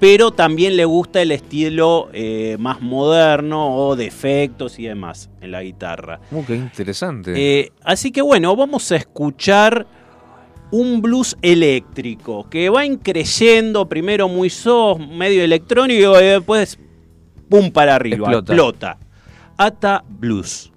pero 0.00 0.30
también 0.30 0.76
le 0.76 0.86
gusta 0.86 1.20
el 1.20 1.30
estilo 1.30 2.08
eh, 2.12 2.56
más 2.58 2.80
moderno 2.80 3.76
o 3.76 3.96
de 3.96 4.06
efectos 4.06 4.78
y 4.78 4.84
demás 4.84 5.28
en 5.42 5.50
la 5.50 5.62
guitarra. 5.62 6.20
Uh, 6.30 6.44
qué 6.44 6.56
interesante. 6.56 7.34
Eh, 7.36 7.72
así 7.84 8.10
que 8.10 8.22
bueno, 8.22 8.56
vamos 8.56 8.90
a 8.92 8.96
escuchar 8.96 9.86
un 10.70 11.02
blues 11.02 11.36
eléctrico 11.42 12.48
que 12.48 12.68
va 12.68 12.84
increyendo, 12.86 13.88
primero 13.88 14.28
muy 14.28 14.50
soft, 14.50 15.00
medio 15.00 15.42
electrónico 15.42 16.20
y 16.20 16.24
después 16.24 16.78
pum 17.48 17.70
para 17.70 17.96
arriba, 17.96 18.28
Explota. 18.28 18.52
explota. 18.52 18.98
Ata 19.56 20.04
Blues. 20.08 20.70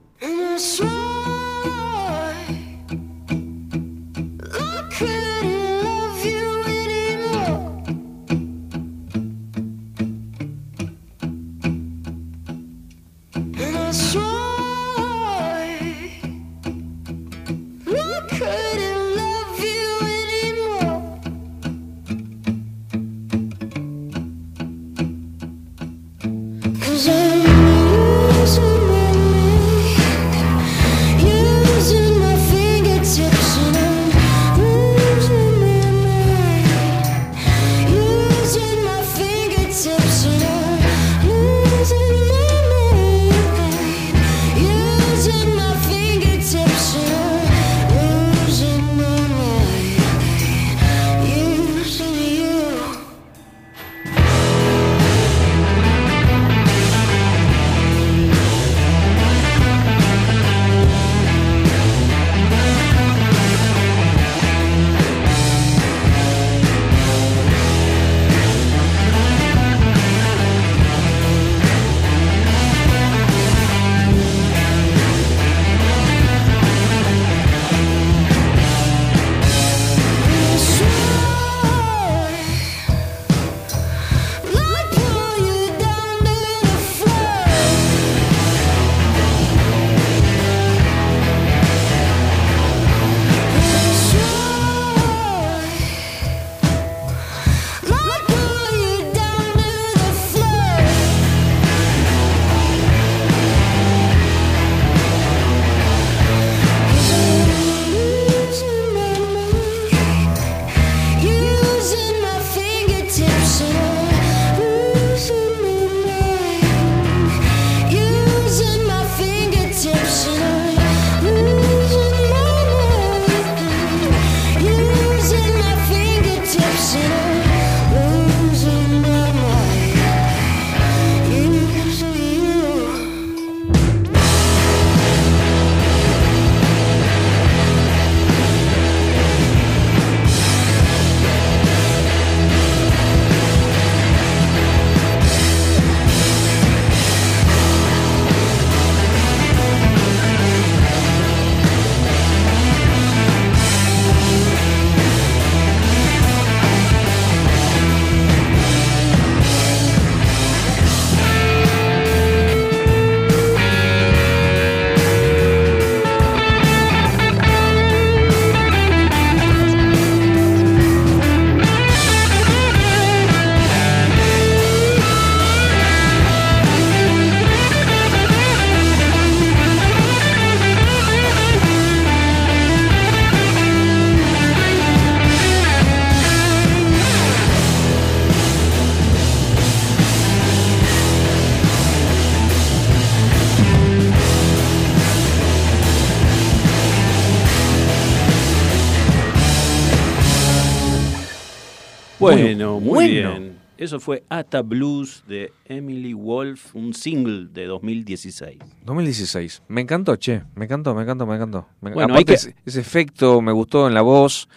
Eso 203.83 203.99
fue 203.99 204.23
Ata 204.29 204.61
Blues 204.61 205.25
de 205.27 205.51
Emily 205.65 206.13
Wolf, 206.13 206.73
un 206.73 206.93
single 206.93 207.47
de 207.51 207.65
2016. 207.65 208.57
2016. 208.85 209.61
Me 209.67 209.81
encantó, 209.81 210.15
che. 210.15 210.43
Me 210.55 210.63
encantó, 210.63 210.95
me 210.95 211.01
encantó, 211.01 211.25
me 211.25 211.35
encantó. 211.35 211.67
Bueno, 211.81 212.01
Aparte 212.01 212.23
que- 212.23 212.33
ese, 212.35 212.55
ese 212.65 212.79
efecto 212.79 213.41
me 213.41 213.51
gustó 213.51 213.87
en 213.89 213.93
la 213.93 214.01
voz. 214.01 214.47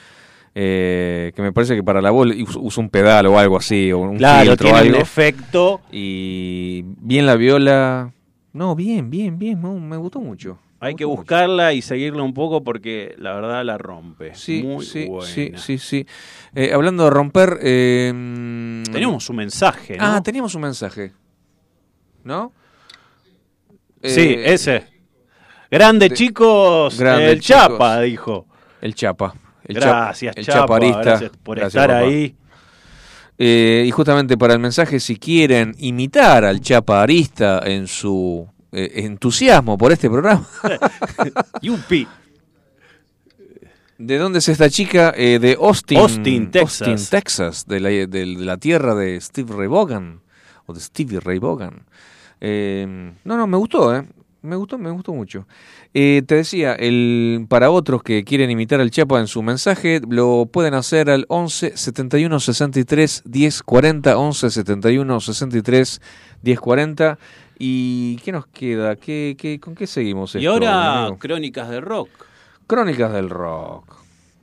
eh, 0.59 1.33
que 1.37 1.43
me 1.43 1.53
parece 1.53 1.75
que 1.75 1.83
para 1.83 2.01
la 2.01 2.11
voz 2.11 2.29
us- 2.29 2.57
usa 2.59 2.83
un 2.83 2.89
pedal 2.89 3.27
o 3.27 3.37
algo 3.39 3.57
así. 3.59 3.91
O 3.93 3.99
un 3.99 4.17
Claro, 4.17 4.47
filtro 4.53 4.69
o 4.69 4.73
tiene 4.73 4.81
un 4.89 4.95
algo. 4.95 5.03
efecto. 5.03 5.81
Y 5.93 6.83
bien 7.01 7.27
la 7.27 7.35
viola. 7.35 8.13
No, 8.55 8.75
bien, 8.77 9.11
bien, 9.11 9.39
bien. 9.39 9.61
Me 9.89 9.97
gustó 9.99 10.19
mucho. 10.21 10.59
Hay 10.79 10.95
que 10.95 11.05
buscarla 11.07 11.73
y 11.73 11.81
seguirla 11.81 12.23
un 12.23 12.35
poco 12.35 12.63
porque 12.63 13.15
la 13.19 13.33
verdad 13.35 13.65
la 13.65 13.79
rompe. 13.79 14.35
Sí, 14.35 14.63
muy 14.63 14.85
sí, 14.85 15.07
buena. 15.07 15.27
sí, 15.33 15.53
sí, 15.57 15.79
sí. 15.79 16.07
Eh, 16.55 16.73
hablando 16.75 17.05
de 17.05 17.11
romper. 17.11 17.59
eh, 17.63 18.13
mm, 18.15 18.83
Tenemos 18.93 19.29
un 19.31 19.37
mensaje, 19.37 19.97
¿no? 19.97 20.05
Ah, 20.05 20.23
teníamos 20.23 20.55
un 20.55 20.63
mensaje. 20.63 21.13
¿No? 22.25 22.53
sí, 24.03 24.21
Eh, 24.21 24.53
ese. 24.55 24.87
Grande, 25.71 26.09
de- 26.09 26.15
chicos. 26.15 26.99
Grande, 26.99 27.33
el 27.33 27.41
chicos. 27.41 27.61
Chapa, 27.63 28.01
dijo. 28.03 28.47
El 28.81 28.95
Chapa. 28.95 29.35
El 29.65 29.77
Chapa- 29.77 29.87
Gracias, 30.05 30.37
el 30.37 30.45
Chapa. 30.47 30.59
chaparista. 30.61 31.01
Gracias 31.03 31.31
por 31.43 31.57
Gracias, 31.59 31.83
estar 31.83 31.89
papá. 31.97 32.07
ahí. 32.07 32.37
Eh, 33.39 33.85
y 33.87 33.91
justamente 33.91 34.37
para 34.39 34.55
el 34.55 34.61
mensaje, 34.61 35.01
si 35.01 35.17
quieren 35.17 35.75
imitar 35.79 36.45
al 36.45 36.61
Chapa 36.61 37.03
Arista 37.03 37.61
en 37.65 37.87
su 37.87 38.47
eh, 38.77 39.05
entusiasmo 39.05 39.77
por 39.79 39.93
este 39.93 40.09
programa, 40.11 40.47
Yupi. 41.63 42.07
¿de 43.99 44.19
dónde 44.19 44.41
es 44.41 44.49
esta 44.49 44.69
chica? 44.69 45.13
Eh, 45.17 45.39
de 45.39 45.57
Austin, 45.61 45.99
Austin, 45.99 46.51
Texas. 46.51 46.83
Austin, 46.89 47.11
Texas, 47.11 47.67
de 47.67 47.81
la, 47.81 47.89
de- 47.89 48.07
de 48.07 48.27
la 48.27 48.57
tierra 48.59 48.95
de 48.95 49.21
Steve 49.21 49.55
Ray 49.57 49.69
Vaughan, 49.69 50.21
o 50.67 50.75
de 50.75 50.81
Stevie 50.81 51.21
Ray 51.21 51.39
Vaughan. 51.39 51.85
Eh, 52.41 53.13
no, 53.25 53.37
no, 53.37 53.47
me 53.47 53.57
gustó, 53.57 53.95
¿eh? 53.97 54.07
Me 54.43 54.55
gustó, 54.55 54.79
me 54.79 54.91
gustó 54.91 55.13
mucho. 55.13 55.49
Eh, 55.93 56.23
te 56.25 56.37
decía, 56.37 56.75
el, 56.75 57.47
para 57.49 57.71
otros 57.71 58.03
que 58.05 58.23
quieren 58.23 58.49
imitar 58.51 58.81
al 58.81 58.91
Chapa 58.93 59.19
en 59.19 59.27
su 59.27 59.43
mensaje, 59.43 60.01
lo 60.09 60.47
pueden 60.47 60.75
hacer 60.75 61.11
al 61.11 61.25
11 61.29 61.77
71 61.77 62.39
63 62.39 63.23
10 63.25 63.63
40, 63.65 64.17
11 64.19 64.51
71 64.51 65.21
63 65.21 66.01
10 66.43 66.61
40. 66.61 67.19
¿Y 67.59 68.17
qué 68.17 68.33
nos 68.33 68.47
queda? 68.47 68.97
¿Qué, 68.97 69.37
qué, 69.39 69.59
¿Con 69.59 69.75
qué 69.75 69.87
seguimos 69.87 70.35
Y 70.35 70.39
esto, 70.39 70.53
ahora, 70.53 71.05
amigo? 71.05 71.19
Crónicas 71.19 71.69
de 71.71 71.81
Rock. 71.81 72.11
Crónicas 72.67 73.13
del 73.13 73.31
Rock. 73.31 73.97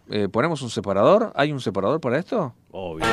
Eh, 0.10 0.28
¿Ponemos 0.30 0.62
un 0.62 0.70
separador? 0.70 1.32
¿Hay 1.36 1.52
un 1.52 1.60
separador 1.60 2.00
para 2.02 2.20
esto? 2.20 2.54
Obvio. 2.72 3.06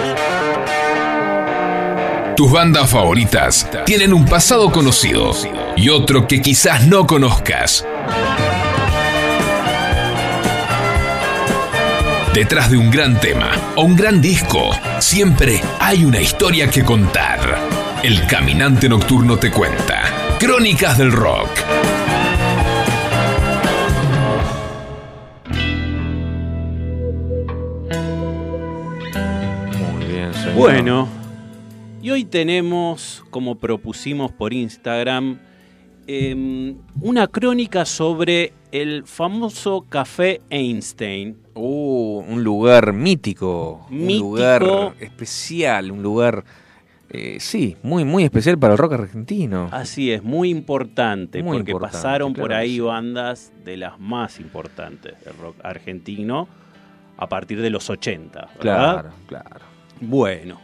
Tus 2.37 2.51
bandas 2.51 2.91
favoritas 2.91 3.69
tienen 3.85 4.15
un 4.15 4.25
pasado 4.25 4.73
conocido 4.73 5.33
y 5.77 5.91
otro 5.91 6.27
que 6.27 6.41
quizás 6.41 6.87
no 6.87 7.07
conozcas. 7.07 7.87
Detrás 12.33 12.71
de 12.71 12.79
un 12.79 12.91
gran 12.91 13.21
tema 13.21 13.51
o 13.77 13.83
un 13.83 13.97
gran 13.97 14.23
disco, 14.23 14.71
siempre 15.01 15.61
hay 15.81 16.05
una 16.05 16.21
historia 16.21 16.71
que 16.71 16.85
contar. 16.85 17.70
El 18.03 18.27
Caminante 18.27 18.89
Nocturno 18.89 19.37
te 19.37 19.51
cuenta. 19.51 20.37
Crónicas 20.39 20.97
del 20.97 21.13
Rock. 21.13 21.51
Muy 29.95 30.05
bien, 30.07 30.33
señor. 30.33 30.55
Bueno, 30.55 31.09
y 32.01 32.11
hoy 32.11 32.25
tenemos, 32.25 33.23
como 33.29 33.57
propusimos 33.57 34.33
por 34.33 34.55
Instagram, 34.55 35.39
em, 36.07 36.79
una 37.03 37.27
crónica 37.27 37.85
sobre 37.85 38.55
el 38.73 39.05
famoso 39.05 39.85
Café 39.91 40.41
Einstein. 40.49 41.37
Uh, 41.55 42.25
un 42.27 42.43
lugar 42.43 42.95
mítico, 42.95 43.87
Mítico. 43.91 44.25
un 44.25 44.31
lugar 44.31 44.95
especial, 45.01 45.91
un 45.91 46.03
lugar, 46.03 46.45
eh, 47.13 47.39
sí, 47.41 47.77
muy, 47.83 48.05
muy 48.05 48.23
especial 48.23 48.57
para 48.57 48.75
el 48.75 48.79
rock 48.79 48.93
argentino. 48.93 49.69
Así 49.73 50.13
es, 50.13 50.23
muy 50.23 50.49
importante, 50.49 51.43
Muy 51.43 51.59
porque 51.59 51.73
importante, 51.73 51.97
pasaron 51.97 52.33
por 52.33 52.47
claro 52.47 52.63
ahí 52.63 52.75
sí. 52.75 52.81
bandas 52.81 53.53
de 53.65 53.77
las 53.77 53.99
más 53.99 54.39
importantes 54.39 55.15
del 55.25 55.37
rock 55.37 55.57
argentino 55.65 56.47
a 57.17 57.29
partir 57.29 57.61
de 57.61 57.71
los 57.71 57.91
80. 57.91 58.41
¿verdad? 58.41 58.53
claro, 58.61 59.11
claro. 59.27 59.67
Bueno, 60.01 60.61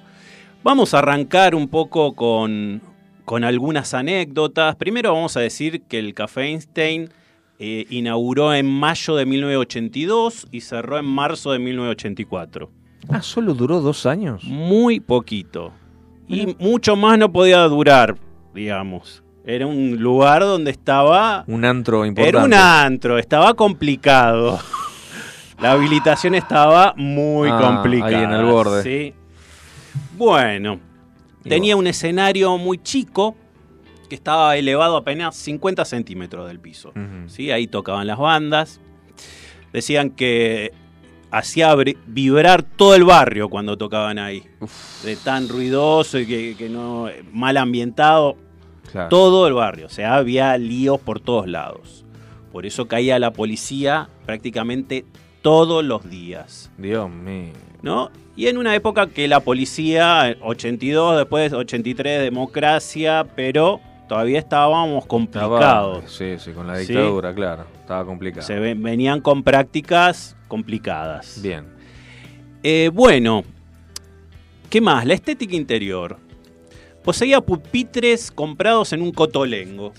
vamos 0.62 0.94
a 0.94 0.98
arrancar 1.00 1.56
un 1.56 1.66
poco 1.66 2.14
con, 2.14 2.80
con 3.24 3.42
algunas 3.42 3.92
anécdotas. 3.92 4.76
Primero 4.76 5.12
vamos 5.12 5.36
a 5.36 5.40
decir 5.40 5.82
que 5.82 5.98
el 5.98 6.14
Café 6.14 6.42
Einstein 6.42 7.10
eh, 7.58 7.86
inauguró 7.90 8.54
en 8.54 8.66
mayo 8.66 9.16
de 9.16 9.26
1982 9.26 10.46
y 10.52 10.60
cerró 10.60 10.98
en 10.98 11.06
marzo 11.06 11.50
de 11.50 11.58
1984. 11.58 12.70
Ah, 13.08 13.20
solo 13.22 13.52
duró 13.54 13.80
dos 13.80 14.06
años. 14.06 14.44
Muy 14.44 15.00
poquito. 15.00 15.72
Y 16.28 16.56
mucho 16.58 16.96
más 16.96 17.18
no 17.18 17.30
podía 17.32 17.60
durar, 17.62 18.16
digamos. 18.54 19.22
Era 19.44 19.66
un 19.66 19.96
lugar 19.98 20.42
donde 20.42 20.72
estaba... 20.72 21.44
Un 21.46 21.64
antro 21.64 22.04
importante. 22.04 22.36
Era 22.36 22.44
un 22.44 22.52
antro, 22.54 23.18
estaba 23.18 23.54
complicado. 23.54 24.58
La 25.60 25.72
habilitación 25.72 26.34
estaba 26.34 26.92
muy 26.96 27.48
Ah, 27.50 27.58
complicada. 27.58 28.18
ahí 28.18 28.24
en 28.24 28.32
el 28.32 28.44
borde. 28.44 28.82
Sí. 28.82 29.14
Bueno, 30.18 30.80
tenía 31.44 31.76
un 31.76 31.86
escenario 31.86 32.58
muy 32.58 32.78
chico 32.78 33.36
que 34.08 34.14
estaba 34.16 34.56
elevado 34.56 34.96
apenas 34.96 35.34
50 35.36 35.84
centímetros 35.84 36.46
del 36.48 36.58
piso. 36.60 36.92
¿sí? 37.26 37.50
Ahí 37.50 37.66
tocaban 37.68 38.06
las 38.06 38.18
bandas. 38.18 38.80
Decían 39.72 40.10
que 40.10 40.72
hacía 41.30 41.74
vibrar 42.06 42.62
todo 42.62 42.94
el 42.94 43.04
barrio 43.04 43.48
cuando 43.48 43.76
tocaban 43.76 44.18
ahí. 44.18 44.42
De 45.04 45.16
tan 45.16 45.48
ruidoso 45.48 46.18
y 46.18 46.26
que, 46.26 46.54
que 46.56 46.68
no 46.68 47.08
mal 47.32 47.56
ambientado 47.56 48.36
Claro. 48.92 49.08
todo 49.08 49.46
el 49.48 49.54
barrio. 49.54 49.86
O 49.86 49.90
sea, 49.90 50.14
había 50.16 50.56
líos 50.58 51.00
por 51.00 51.20
todos 51.20 51.46
lados. 51.48 52.04
Por 52.52 52.64
eso 52.66 52.86
caía 52.86 53.18
la 53.18 53.32
policía 53.32 54.08
prácticamente 54.24 55.04
todos 55.42 55.84
los 55.84 56.08
días. 56.08 56.70
Dios 56.78 57.10
mío. 57.10 57.52
¿no? 57.82 58.10
Y 58.36 58.46
en 58.48 58.58
una 58.58 58.74
época 58.74 59.06
que 59.08 59.28
la 59.28 59.40
policía, 59.40 60.36
82, 60.42 61.16
después 61.18 61.52
83, 61.52 62.20
democracia, 62.22 63.26
pero 63.36 63.80
todavía 64.08 64.38
estábamos 64.38 65.02
Estaba- 65.04 65.08
complicados. 65.08 66.04
sí, 66.12 66.34
sí, 66.38 66.52
con 66.52 66.66
la 66.66 66.76
Sí. 66.78 66.86
dictadura, 66.92 67.34
claro. 67.34 67.64
Estaba 67.80 68.04
complicado. 68.04 68.46
Se 68.46 68.58
ven- 68.58 68.82
venían 68.82 69.20
con 69.20 69.42
prácticas 69.42 70.35
complicadas. 70.48 71.40
Bien. 71.42 71.64
Eh, 72.62 72.90
bueno, 72.92 73.44
¿qué 74.70 74.80
más? 74.80 75.04
La 75.06 75.14
estética 75.14 75.54
interior. 75.56 76.18
Poseía 77.04 77.40
pupitres 77.40 78.30
comprados 78.32 78.92
en 78.92 79.02
un 79.02 79.12
cotolengo. 79.12 79.92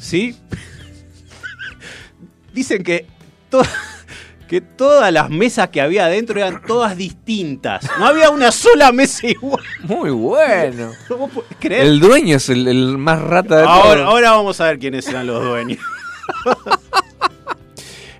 ¿Sí? 0.00 0.36
Dicen 2.52 2.82
que, 2.82 3.06
to- 3.50 3.62
que 4.48 4.60
todas 4.60 5.12
las 5.12 5.30
mesas 5.30 5.68
que 5.68 5.80
había 5.80 6.06
adentro 6.06 6.38
eran 6.40 6.62
todas 6.66 6.96
distintas. 6.96 7.88
No 7.98 8.06
había 8.06 8.30
una 8.30 8.50
sola 8.52 8.90
mesa 8.92 9.26
igual. 9.28 9.62
Muy 9.84 10.10
bueno. 10.10 10.90
¿Cómo 11.08 11.28
puedes 11.28 11.50
creer? 11.60 11.86
El 11.86 12.00
dueño 12.00 12.36
es 12.36 12.48
el, 12.48 12.66
el 12.68 12.98
más 12.98 13.20
rata 13.20 13.58
de 13.58 13.62
Ahora, 13.64 13.94
todos. 14.02 14.06
ahora 14.08 14.30
vamos 14.32 14.60
a 14.60 14.64
ver 14.66 14.78
quiénes 14.78 15.06
eran 15.08 15.26
los 15.28 15.42
dueños. 15.42 15.78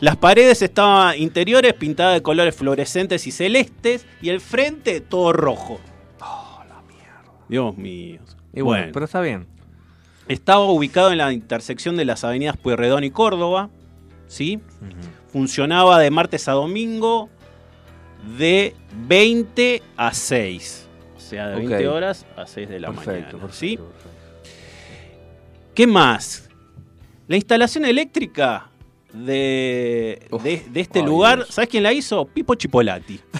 Las 0.03 0.17
paredes 0.17 0.61
estaban 0.63 1.17
interiores 1.17 1.75
pintadas 1.75 2.15
de 2.15 2.23
colores 2.23 2.57
fluorescentes 2.57 3.25
y 3.29 3.31
celestes 3.31 4.05
y 4.21 4.31
el 4.31 4.41
frente 4.41 5.01
todo 5.01 5.33
rojo. 5.33 5.79
Dios 7.49 7.77
mío. 7.77 8.19
Y 8.53 8.63
bueno, 8.63 8.91
pero 8.93 9.05
está 9.05 9.21
bien. 9.21 9.47
estaba 10.27 10.65
ubicado 10.65 11.13
en 11.13 11.19
la 11.19 11.33
intersección 11.33 11.97
de 11.97 12.05
las 12.05 12.25
avenidas 12.25 12.57
Pueyrredón 12.57 13.05
y 13.05 13.13
Córdoba, 13.13 13.71
¿sí? 14.27 14.59
Funcionaba 15.33 16.01
de 16.01 16.11
martes 16.11 16.49
a 16.49 16.53
domingo 16.53 17.29
de 18.39 18.75
20 19.07 19.83
a 19.97 20.13
6. 20.13 20.89
O 21.17 21.21
sea, 21.21 21.47
de 21.47 21.57
20 21.59 21.87
Ok. 21.89 21.95
horas 21.95 22.27
a 22.37 22.45
6 22.45 22.69
de 22.69 22.81
la 22.81 22.89
perfecto, 22.89 23.11
mañana. 23.13 23.31
perfecto, 23.31 23.55
¿sí? 23.55 23.77
perfecto. 23.77 24.09
¿Qué 25.77 25.87
más? 25.87 26.49
La 27.29 27.37
instalación 27.37 27.85
eléctrica 27.85 28.69
de, 29.13 30.27
Uf, 30.31 30.43
de, 30.43 30.65
de 30.71 30.81
este 30.81 31.03
lugar, 31.03 31.39
Dios. 31.39 31.49
¿sabes 31.55 31.69
quién 31.71 31.83
la 31.83 31.93
hizo? 31.93 32.25
Pipo 32.27 32.55
Chipolati. 32.55 33.21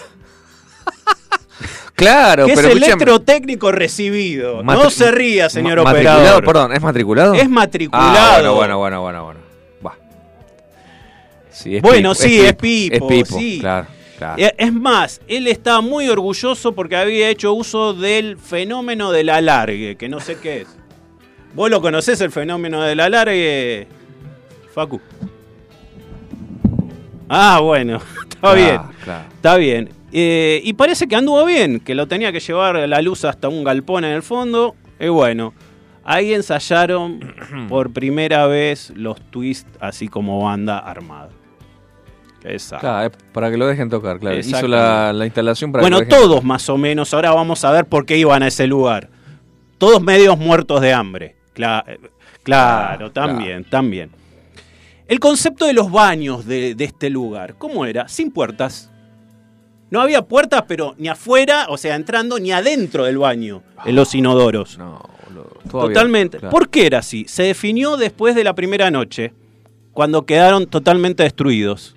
Claro, 1.95 2.47
que 2.47 2.53
es 2.53 2.57
pero 2.59 2.69
escúchame, 2.71 2.95
electrotécnico 2.95 3.71
recibido. 3.71 4.63
no 4.63 4.73
matri- 4.73 4.91
se 4.91 5.11
ría, 5.13 5.49
señor 5.49 5.77
ma- 5.79 5.85
matriculado, 5.85 6.21
operador. 6.39 6.45
Perdón, 6.45 6.73
¿es 6.73 6.83
matriculado? 6.83 7.35
Es 7.35 7.43
Ah, 7.45 7.49
matriculado. 7.49 8.55
bueno, 8.55 8.79
bueno, 8.79 8.79
bueno, 8.79 9.03
bueno, 9.03 9.25
bueno. 9.25 9.41
Va. 9.87 9.97
Sí, 11.51 11.77
es 11.77 11.83
Bueno, 11.83 12.13
Pipo, 12.13 12.15
sí, 12.27 12.41
es 12.41 12.55
Pipo, 12.55 12.95
Es 12.97 13.03
Pipo, 13.25 13.39
sí. 13.39 13.59
claro. 13.61 13.87
Claro. 14.19 14.35
Eh, 14.43 14.53
Es 14.59 14.73
más, 14.73 15.21
él 15.29 15.47
estaba 15.47 15.81
muy 15.81 16.09
orgulloso 16.09 16.73
porque 16.73 16.97
había 16.97 17.29
hecho 17.29 17.53
uso 17.53 17.93
del 17.95 18.37
fenómeno 18.37 19.13
del 19.13 19.29
alargue, 19.29 19.97
que 19.97 20.09
no 20.09 20.19
sé 20.19 20.39
qué 20.39 20.63
es. 20.63 20.69
¿Vos 21.55 21.71
lo 21.71 21.81
conocés 21.83 22.21
el 22.21 22.33
fenómeno 22.33 22.83
del 22.83 22.99
alargue, 23.01 23.87
Facu? 24.75 25.01
Ah, 27.35 27.61
bueno, 27.61 27.97
está 28.29 28.39
Claro, 28.41 28.57
bien. 28.57 28.81
claro. 29.05 29.25
Está 29.35 29.57
bien. 29.57 29.89
Eh, 30.13 30.61
y 30.65 30.75
parece 30.75 31.09
que 31.09 31.17
anduvo 31.17 31.45
bien, 31.47 31.81
que 31.81 31.95
lo 31.95 32.07
tenía 32.07 32.31
que 32.33 32.41
llevar 32.41 32.77
la 32.89 33.01
luz 33.01 33.25
hasta 33.25 33.49
un 33.49 33.65
galpón 33.65 34.05
en 34.05 34.13
el 34.13 34.23
fondo. 34.23 34.75
Y 35.01 35.09
bueno, 35.09 35.55
ahí 36.05 36.35
ensayaron 36.35 37.21
por 37.71 37.93
primera 37.93 38.47
vez 38.47 38.93
los 38.95 39.19
twists, 39.31 39.71
así 39.81 40.09
como 40.09 40.43
banda 40.45 40.79
armada. 40.79 41.31
Exacto. 42.45 42.87
Claro, 42.87 43.13
para 43.33 43.51
que 43.51 43.57
lo 43.57 43.67
dejen 43.67 43.89
tocar, 43.89 44.19
claro. 44.19 44.37
Hizo 44.37 44.67
la, 44.69 45.13
la 45.13 45.25
instalación 45.25 45.71
para 45.73 45.83
bueno, 45.83 45.99
que 46.01 46.05
lo 46.05 46.11
dejen 46.11 46.29
todos 46.29 46.45
más 46.45 46.69
o 46.69 46.77
menos. 46.77 47.15
Ahora 47.15 47.33
vamos 47.33 47.65
a 47.65 47.71
ver 47.71 47.87
por 47.87 48.05
qué 48.05 48.19
iban 48.19 48.43
a 48.43 48.49
ese 48.49 48.67
lugar. 48.67 49.09
Todos 49.79 50.03
medios 50.03 50.37
muertos 50.39 50.81
de 50.81 50.93
hambre. 50.93 51.37
Eh, 51.57 51.99
claro, 52.43 53.07
Ah, 53.07 53.11
también, 53.13 53.65
también. 53.65 54.11
El 55.07 55.21
concepto 55.21 55.67
de 55.67 55.73
los 55.73 55.91
baños 55.91 56.47
de, 56.47 56.75
de 56.75 56.85
este 56.85 57.11
lugar, 57.11 57.57
¿cómo 57.59 57.85
era? 57.85 58.09
Sin 58.09 58.31
puertas. 58.31 58.91
No 59.91 60.01
había 60.01 60.23
puertas, 60.23 60.65
pero 60.67 60.95
ni 60.97 61.09
afuera, 61.09 61.67
o 61.69 61.77
sea, 61.77 61.97
entrando, 61.97 62.39
ni 62.39 62.51
adentro 62.51 63.05
del 63.05 63.19
baño, 63.19 63.63
en 63.85 63.95
los 63.95 64.15
inodoros. 64.15 64.79
No, 64.79 65.03
boludo. 65.27 65.51
Totalmente. 65.71 66.39
claro. 66.39 66.51
¿Por 66.51 66.71
qué 66.71 66.87
era 66.87 67.01
así? 67.01 67.27
Se 67.29 67.43
definió 67.43 67.99
después 67.99 68.35
de 68.35 68.43
la 68.43 68.55
primera 68.55 68.91
noche, 68.91 69.35
cuando 69.93 70.25
quedaron 70.25 70.67
totalmente 70.67 71.25
destruidos. 71.25 71.95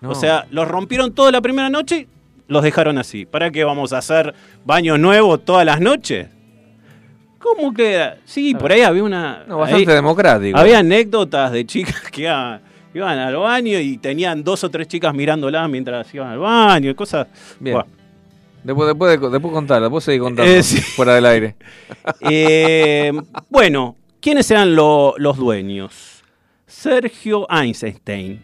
No. 0.00 0.10
O 0.10 0.14
sea, 0.14 0.46
los 0.52 0.68
rompieron 0.68 1.12
toda 1.12 1.32
la 1.32 1.40
primera 1.40 1.68
noche, 1.68 2.06
los 2.46 2.62
dejaron 2.62 2.98
así. 2.98 3.26
¿Para 3.26 3.50
qué 3.50 3.64
vamos 3.64 3.92
a 3.92 3.98
hacer 3.98 4.34
baños 4.64 5.00
nuevos 5.00 5.44
todas 5.44 5.66
las 5.66 5.80
noches? 5.80 6.28
¿Cómo 7.42 7.74
que 7.74 7.92
era? 7.94 8.18
Sí, 8.24 8.54
por 8.54 8.70
ahí 8.72 8.82
había 8.82 9.02
una. 9.02 9.44
No, 9.48 9.58
bastante 9.58 9.90
ahí 9.90 9.96
democrático. 9.96 10.56
había 10.58 10.78
anécdotas 10.78 11.50
de 11.52 11.66
chicas 11.66 12.02
que 12.10 12.22
iban, 12.22 12.60
iban 12.94 13.18
al 13.18 13.36
baño 13.36 13.78
y 13.80 13.98
tenían 13.98 14.44
dos 14.44 14.62
o 14.64 14.70
tres 14.70 14.86
chicas 14.88 15.12
mirándolas 15.14 15.68
mientras 15.68 16.12
iban 16.14 16.28
al 16.28 16.38
baño 16.38 16.90
y 16.90 16.94
cosas. 16.94 17.26
Bien. 17.58 17.78
Después, 18.62 18.86
después, 18.86 19.20
de- 19.20 19.28
después 19.30 19.52
contar, 19.52 19.80
después 19.82 20.04
seguir 20.04 20.20
contando. 20.20 20.50
Eh, 20.52 20.62
sí. 20.62 20.80
Fuera 20.80 21.14
del 21.14 21.26
aire. 21.26 21.56
Eh, 22.20 23.12
bueno, 23.50 23.96
¿quiénes 24.20 24.48
eran 24.50 24.74
lo- 24.76 25.14
los 25.18 25.36
dueños? 25.36 26.22
Sergio 26.66 27.46
Einstein. 27.50 28.40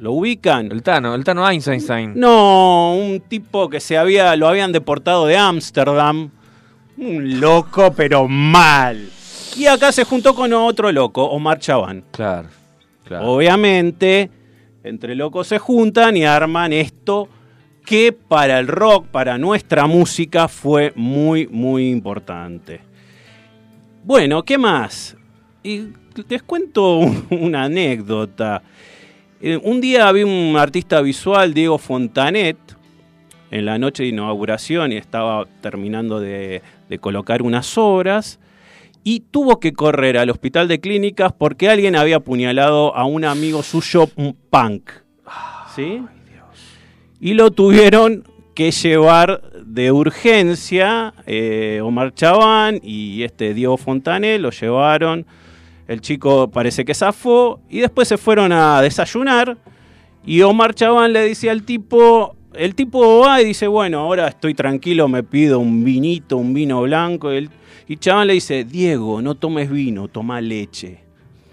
¿Lo 0.00 0.12
ubican? 0.12 0.72
El 0.72 0.82
Tano, 0.82 1.14
el 1.14 1.24
Tano 1.24 1.48
Einstein. 1.48 2.12
No, 2.16 2.94
un 2.96 3.20
tipo 3.20 3.68
que 3.68 3.80
se 3.80 3.96
había, 3.98 4.34
lo 4.36 4.48
habían 4.48 4.72
deportado 4.72 5.26
de 5.26 5.36
Ámsterdam. 5.36 6.30
Un 7.00 7.40
loco, 7.40 7.92
pero 7.96 8.28
mal. 8.28 9.08
Y 9.56 9.66
acá 9.66 9.90
se 9.90 10.04
juntó 10.04 10.34
con 10.34 10.52
otro 10.52 10.92
loco, 10.92 11.24
Omar 11.24 11.58
Chaván. 11.58 12.04
Claro, 12.12 12.48
claro. 13.04 13.32
Obviamente, 13.32 14.30
entre 14.84 15.14
locos 15.14 15.46
se 15.48 15.58
juntan 15.58 16.16
y 16.16 16.24
arman 16.24 16.72
esto 16.72 17.28
que 17.84 18.12
para 18.12 18.58
el 18.58 18.68
rock, 18.68 19.06
para 19.06 19.38
nuestra 19.38 19.86
música, 19.86 20.46
fue 20.46 20.92
muy, 20.94 21.46
muy 21.48 21.88
importante. 21.90 22.80
Bueno, 24.04 24.42
¿qué 24.44 24.58
más? 24.58 25.16
Y 25.62 25.88
les 26.28 26.42
cuento 26.42 26.98
un- 26.98 27.26
una 27.30 27.64
anécdota. 27.64 28.62
Eh, 29.40 29.58
un 29.62 29.80
día 29.80 30.06
había 30.06 30.26
un 30.26 30.54
artista 30.58 31.00
visual, 31.00 31.54
Diego 31.54 31.78
Fontanet, 31.78 32.58
en 33.50 33.64
la 33.64 33.78
noche 33.78 34.04
de 34.04 34.10
inauguración 34.10 34.92
y 34.92 34.96
estaba 34.96 35.44
terminando 35.60 36.20
de, 36.20 36.62
de 36.90 36.98
colocar 36.98 37.40
unas 37.40 37.78
obras 37.78 38.40
y 39.04 39.20
tuvo 39.20 39.60
que 39.60 39.72
correr 39.72 40.18
al 40.18 40.28
hospital 40.28 40.68
de 40.68 40.80
clínicas 40.80 41.32
porque 41.32 41.70
alguien 41.70 41.96
había 41.96 42.16
apuñalado 42.16 42.94
a 42.94 43.04
un 43.04 43.24
amigo 43.24 43.62
suyo, 43.62 44.08
un 44.16 44.36
punk. 44.50 44.90
¿Sí? 45.74 46.02
Y 47.20 47.34
lo 47.34 47.52
tuvieron 47.52 48.24
que 48.54 48.72
llevar 48.72 49.40
de 49.64 49.92
urgencia 49.92 51.14
eh, 51.26 51.80
Omar 51.82 52.12
Chaván 52.12 52.80
y 52.82 53.22
este 53.22 53.54
Diego 53.54 53.76
Fontané, 53.76 54.38
lo 54.38 54.50
llevaron. 54.50 55.24
El 55.86 56.00
chico 56.00 56.50
parece 56.50 56.84
que 56.84 56.94
zafó 56.94 57.60
y 57.70 57.78
después 57.78 58.08
se 58.08 58.18
fueron 58.18 58.52
a 58.52 58.82
desayunar 58.82 59.56
y 60.26 60.42
Omar 60.42 60.74
Chaván 60.74 61.12
le 61.12 61.24
dice 61.24 61.50
al 61.50 61.62
tipo, 61.62 62.36
el 62.54 62.74
tipo 62.74 63.20
va 63.20 63.40
y 63.42 63.46
dice, 63.46 63.66
bueno, 63.66 64.00
ahora 64.00 64.28
estoy 64.28 64.54
tranquilo, 64.54 65.08
me 65.08 65.22
pido 65.22 65.58
un 65.58 65.84
vinito, 65.84 66.36
un 66.36 66.52
vino 66.54 66.82
blanco. 66.82 67.32
Y, 67.32 67.36
el- 67.36 67.50
y 67.88 67.96
Chaván 67.96 68.26
le 68.28 68.34
dice, 68.34 68.64
Diego, 68.64 69.20
no 69.22 69.34
tomes 69.34 69.70
vino, 69.70 70.08
toma 70.08 70.40
leche. 70.40 71.00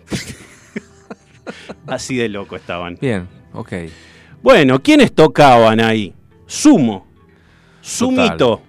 Así 1.88 2.16
de 2.18 2.30
loco 2.30 2.56
estaban. 2.56 2.98
Bien, 3.02 3.28
ok. 3.54 3.74
Bueno, 4.44 4.82
¿quiénes 4.82 5.14
tocaban 5.14 5.80
ahí? 5.80 6.14
Sumo. 6.46 7.08
Sumito. 7.82 8.62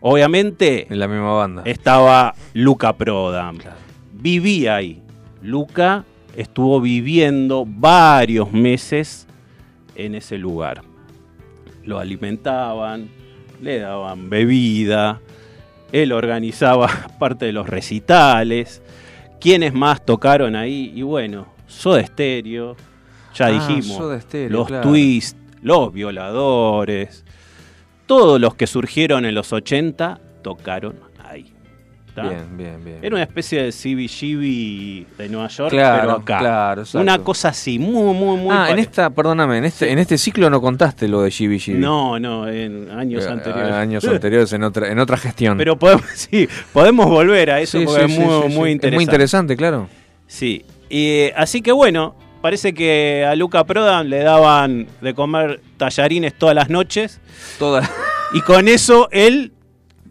Obviamente 0.00 0.86
En 0.88 1.00
la 1.00 1.08
misma 1.08 1.32
banda. 1.32 1.62
estaba 1.64 2.34
Luca 2.54 2.92
Prodam. 2.96 3.58
Vivía 4.12 4.76
ahí. 4.76 5.02
Luca 5.42 6.04
estuvo 6.36 6.80
viviendo 6.80 7.64
varios 7.66 8.52
meses 8.52 9.26
en 9.96 10.14
ese 10.14 10.38
lugar. 10.38 10.82
Lo 11.88 11.98
alimentaban, 11.98 13.08
le 13.62 13.78
daban 13.78 14.28
bebida, 14.28 15.20
él 15.90 16.12
organizaba 16.12 16.86
parte 17.18 17.46
de 17.46 17.52
los 17.52 17.66
recitales. 17.66 18.82
¿Quiénes 19.40 19.72
más 19.72 20.04
tocaron 20.04 20.54
ahí? 20.54 20.92
Y 20.94 21.00
bueno, 21.00 21.46
Soda 21.66 22.04
Stereo, 22.04 22.76
ya 23.34 23.46
Ah, 23.46 23.50
dijimos, 23.50 24.22
Stereo, 24.22 24.50
los 24.50 24.66
claro. 24.68 24.86
Twist, 24.86 25.38
los 25.62 25.90
Violadores, 25.90 27.24
todos 28.04 28.38
los 28.38 28.54
que 28.54 28.66
surgieron 28.66 29.24
en 29.24 29.34
los 29.34 29.50
80 29.54 30.20
tocaron 30.42 30.96
ahí. 31.24 31.54
Bien, 32.22 32.56
bien, 32.56 32.84
bien. 32.84 32.98
Era 33.02 33.14
una 33.16 33.22
especie 33.24 33.62
de 33.62 33.72
CBGB 33.72 35.16
de 35.18 35.28
Nueva 35.28 35.48
York, 35.48 35.70
Claro, 35.70 36.00
pero 36.00 36.12
acá. 36.12 36.38
claro, 36.38 36.80
exacto. 36.82 37.00
una 37.02 37.18
cosa 37.18 37.48
así, 37.48 37.78
muy, 37.78 38.14
muy, 38.14 38.36
muy. 38.36 38.48
ah, 38.56 38.68
en 38.70 38.78
esta, 38.78 39.10
perdóname, 39.10 39.58
en 39.58 39.64
este, 39.64 39.90
en 39.90 39.98
este 39.98 40.18
ciclo 40.18 40.50
no 40.50 40.60
contaste 40.60 41.08
lo 41.08 41.22
de 41.22 41.30
GB 41.30 41.58
GB. 41.58 41.78
No, 41.78 42.18
no, 42.18 42.48
en 42.48 42.90
años 42.90 43.24
Eh, 43.24 43.28
anteriores. 43.28 43.72
Años 43.72 44.04
anteriores 44.08 44.52
en 44.52 44.62
otra, 44.64 44.90
en 44.90 44.98
otra 44.98 45.16
gestión. 45.16 45.58
Pero 45.58 45.78
podemos, 45.78 46.04
sí, 46.14 46.48
podemos 46.72 47.06
volver 47.06 47.50
a 47.50 47.60
eso 47.60 47.78
Sí, 47.78 47.84
porque 47.84 48.06
sí, 48.06 48.12
es 48.12 48.18
muy, 48.18 48.26
muy 48.26 48.70
Es 48.70 48.74
interesante. 48.74 48.94
muy 48.94 49.04
interesante, 49.04 49.56
claro. 49.56 49.88
Sí. 50.26 50.64
Y, 50.90 51.30
así 51.36 51.60
que 51.62 51.72
bueno, 51.72 52.14
parece 52.40 52.72
que 52.74 53.24
a 53.28 53.34
Luca 53.34 53.64
Prodan 53.64 54.08
le 54.10 54.20
daban 54.20 54.86
de 55.00 55.14
comer 55.14 55.60
tallarines 55.76 56.34
todas 56.34 56.54
las 56.54 56.70
noches. 56.70 57.20
Toda. 57.58 57.88
Y 58.32 58.40
con 58.42 58.68
eso 58.68 59.08
él 59.10 59.52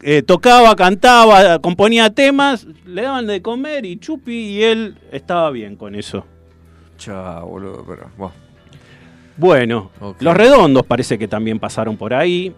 eh, 0.01 0.21
tocaba, 0.21 0.75
cantaba, 0.75 1.59
componía 1.59 2.09
temas, 2.09 2.65
le 2.85 3.01
daban 3.03 3.27
de 3.27 3.41
comer 3.41 3.85
y 3.85 3.97
chupi, 3.97 4.33
y 4.57 4.63
él 4.63 4.97
estaba 5.11 5.49
bien 5.51 5.75
con 5.75 5.95
eso. 5.95 6.25
Chao, 6.97 7.47
boludo, 7.47 7.85
pero. 7.87 8.09
bueno. 9.37 9.91
Los 10.19 10.35
redondos 10.35 10.85
parece 10.85 11.17
que 11.19 11.27
también 11.27 11.59
pasaron 11.59 11.95
por 11.97 12.13
ahí. 12.13 12.53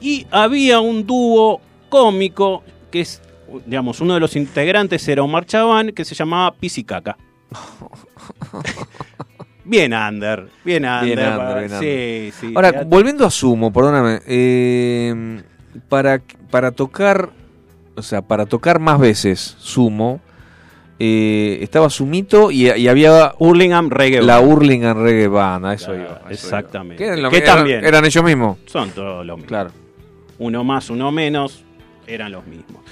Y 0.00 0.26
había 0.30 0.78
un 0.80 1.06
dúo 1.06 1.60
cómico 1.88 2.62
que 2.90 3.00
es, 3.00 3.20
digamos, 3.66 4.00
uno 4.00 4.14
de 4.14 4.20
los 4.20 4.36
integrantes 4.36 5.06
era 5.08 5.22
Omar 5.22 5.46
Chaván, 5.46 5.92
que 5.92 6.04
se 6.04 6.14
llamaba 6.14 6.54
Pisicaca. 6.54 7.16
bien 9.64 9.92
under, 9.92 10.48
bien 10.64 10.84
under. 10.84 11.16
Bien 11.16 11.36
para- 11.36 11.54
bien 11.60 11.70
sí, 11.80 12.32
sí. 12.38 12.52
Ahora, 12.54 12.84
volviendo 12.86 13.24
a 13.26 13.30
Sumo, 13.30 13.72
perdóname. 13.72 14.20
eh, 14.26 15.42
para, 15.80 16.20
para 16.50 16.70
tocar. 16.72 17.30
O 17.96 18.02
sea, 18.02 18.22
para 18.22 18.46
tocar 18.46 18.78
más 18.78 19.00
veces 19.00 19.56
Sumo. 19.58 20.20
eh, 21.00 21.58
estaba 21.62 21.90
Sumito 21.90 22.50
y, 22.50 22.70
y 22.70 22.88
había 22.88 23.32
Hurlingham 23.38 23.90
Reggae 23.90 24.22
la. 24.22 24.40
Hurlingham 24.40 25.02
Reggae 25.02 25.28
Band. 25.28 25.66
Eso 25.72 25.86
Claro, 25.86 26.00
iba, 26.00 26.12
a 26.12 26.30
eso 26.30 26.46
exactamente. 26.46 27.04
Que, 27.04 27.28
Que 27.30 27.40
también. 27.40 27.84
Eran 27.84 28.04
ellos 28.04 28.22
mismos. 28.24 28.58
Son 28.66 28.90
todos 28.90 29.24
los 29.26 29.36
mismos. 29.36 29.48
Claro. 29.48 29.70
uno 30.38 30.62
más, 30.64 30.90
uno 30.90 31.10
menos, 31.10 31.64
eran 32.06 32.30
los 32.32 32.46
mismos. 32.46 32.82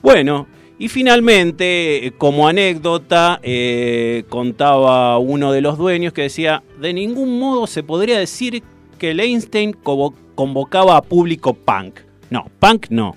Bueno, 0.00 0.46
y 0.78 0.88
finalmente, 0.88 2.06
eh, 2.06 2.12
como 2.16 2.46
anécdota, 2.48 3.38
eh, 3.42 4.24
contaba 4.28 5.18
uno 5.18 5.50
de 5.52 5.60
los 5.60 5.76
dueños 5.78 6.12
que 6.12 6.22
decía, 6.22 6.62
de 6.80 6.92
ningún 6.92 7.38
modo 7.40 7.66
se 7.66 7.82
podría 7.82 8.18
decir 8.18 8.62
que 8.98 9.10
el 9.10 9.20
Einstein 9.20 9.72
convo- 9.82 10.14
convocaba 10.36 10.96
a 10.96 11.02
público 11.02 11.54
punk. 11.54 11.98
No, 12.32 12.46
punk 12.58 12.86
no. 12.90 13.14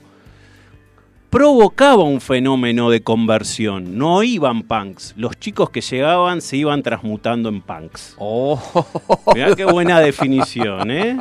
provocaba 1.30 2.04
un 2.04 2.20
fenómeno 2.22 2.90
de 2.90 3.02
conversión. 3.02 3.98
No 3.98 4.24
iban 4.24 4.64
punks. 4.64 5.14
Los 5.18 5.38
chicos 5.40 5.70
que 5.70 5.82
llegaban 5.82 6.42
se 6.42 6.58
iban 6.58 6.84
transmutando 6.84 7.50
en 7.50 7.62
punks. 7.62 8.16
Oh, 8.18 8.60
Mirá 9.34 9.56
qué 9.56 9.66
buena 9.66 10.00
definición, 10.00 10.92
¿eh? 10.92 11.18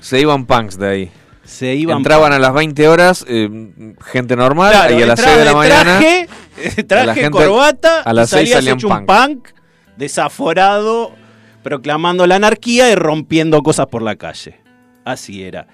se 0.00 0.20
iban 0.20 0.46
punks 0.46 0.78
de 0.78 0.88
ahí. 0.88 1.10
Se 1.44 1.74
iban 1.74 1.98
Entraban 1.98 2.32
a 2.32 2.38
las 2.38 2.54
20 2.54 2.88
horas, 2.88 3.24
eh, 3.28 3.48
gente 4.06 4.34
normal, 4.36 4.72
Claro, 4.72 4.98
y 4.98 5.02
a 5.02 5.06
las 5.06 5.18
entraba 5.18 5.34
6 5.36 5.38
de 5.38 5.44
la 5.44 5.56
mañana. 5.56 5.98
Traje, 6.86 7.06
la 7.06 7.14
gente- 7.14 7.30
corbata, 7.30 8.00
a 8.00 8.12
las 8.14 8.32
y 8.32 8.36
seis 8.36 8.50
salías 8.50 8.58
salían 8.58 8.78
hecho 8.78 8.88
un 8.88 9.06
punk 9.06 9.48
desaforado, 9.96 11.12
proclamando 11.62 12.26
la 12.26 12.36
anarquía 12.36 12.90
y 12.90 12.94
rompiendo 12.94 13.62
cosas 13.62 13.86
por 13.88 14.00
la 14.02 14.16
calle. 14.16 14.63
Así 15.04 15.42
era. 15.42 15.66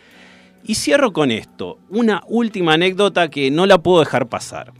Y 0.64 0.74
cierro 0.74 1.12
con 1.12 1.30
esto, 1.30 1.78
una 1.88 2.22
última 2.28 2.74
anécdota 2.74 3.30
que 3.30 3.50
no 3.50 3.66
la 3.66 3.82
puedo 3.82 4.00
dejar 4.00 4.28
pasar. 4.28 4.72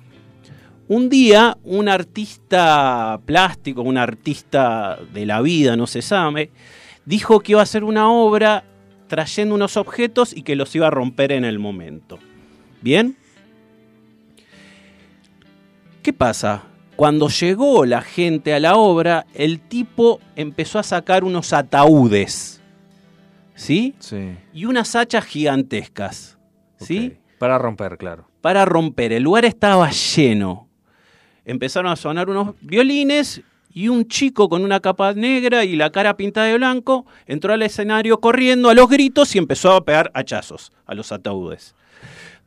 Un 0.88 1.08
día, 1.08 1.56
un 1.62 1.88
artista 1.88 3.20
plástico, 3.24 3.82
un 3.82 3.96
artista 3.96 4.98
de 5.12 5.24
la 5.24 5.40
vida, 5.40 5.76
no 5.76 5.86
se 5.86 6.02
sabe, 6.02 6.50
dijo 7.04 7.40
que 7.40 7.52
iba 7.52 7.60
a 7.60 7.64
hacer 7.64 7.84
una 7.84 8.10
obra 8.10 8.64
trayendo 9.06 9.54
unos 9.54 9.76
objetos 9.76 10.36
y 10.36 10.42
que 10.42 10.56
los 10.56 10.74
iba 10.74 10.88
a 10.88 10.90
romper 10.90 11.32
en 11.32 11.44
el 11.44 11.58
momento. 11.58 12.18
¿Bien? 12.82 13.16
¿Qué 16.02 16.12
pasa? 16.12 16.64
Cuando 16.96 17.28
llegó 17.28 17.86
la 17.86 18.02
gente 18.02 18.52
a 18.52 18.60
la 18.60 18.76
obra, 18.76 19.26
el 19.34 19.60
tipo 19.60 20.20
empezó 20.36 20.78
a 20.78 20.82
sacar 20.82 21.24
unos 21.24 21.52
ataúdes, 21.52 22.59
¿sí? 23.60 23.94
Sí. 23.98 24.36
Y 24.52 24.64
unas 24.64 24.94
hachas 24.96 25.24
gigantescas, 25.24 26.38
¿sí? 26.78 27.16
Para 27.38 27.58
romper, 27.58 27.96
claro. 27.98 28.26
Para 28.40 28.64
romper. 28.64 29.12
El 29.12 29.22
lugar 29.22 29.44
estaba 29.44 29.90
lleno. 29.90 30.68
Empezaron 31.44 31.90
a 31.90 31.96
sonar 31.96 32.28
unos 32.30 32.54
violines 32.60 33.42
y 33.72 33.88
un 33.88 34.06
chico 34.08 34.48
con 34.48 34.64
una 34.64 34.80
capa 34.80 35.12
negra 35.14 35.64
y 35.64 35.76
la 35.76 35.90
cara 35.90 36.16
pintada 36.16 36.46
de 36.46 36.56
blanco 36.56 37.06
entró 37.26 37.52
al 37.52 37.62
escenario 37.62 38.18
corriendo 38.20 38.68
a 38.68 38.74
los 38.74 38.88
gritos 38.88 39.34
y 39.34 39.38
empezó 39.38 39.72
a 39.72 39.84
pegar 39.84 40.10
hachazos 40.14 40.72
a 40.86 40.94
los 40.94 41.12
ataúdes. 41.12 41.74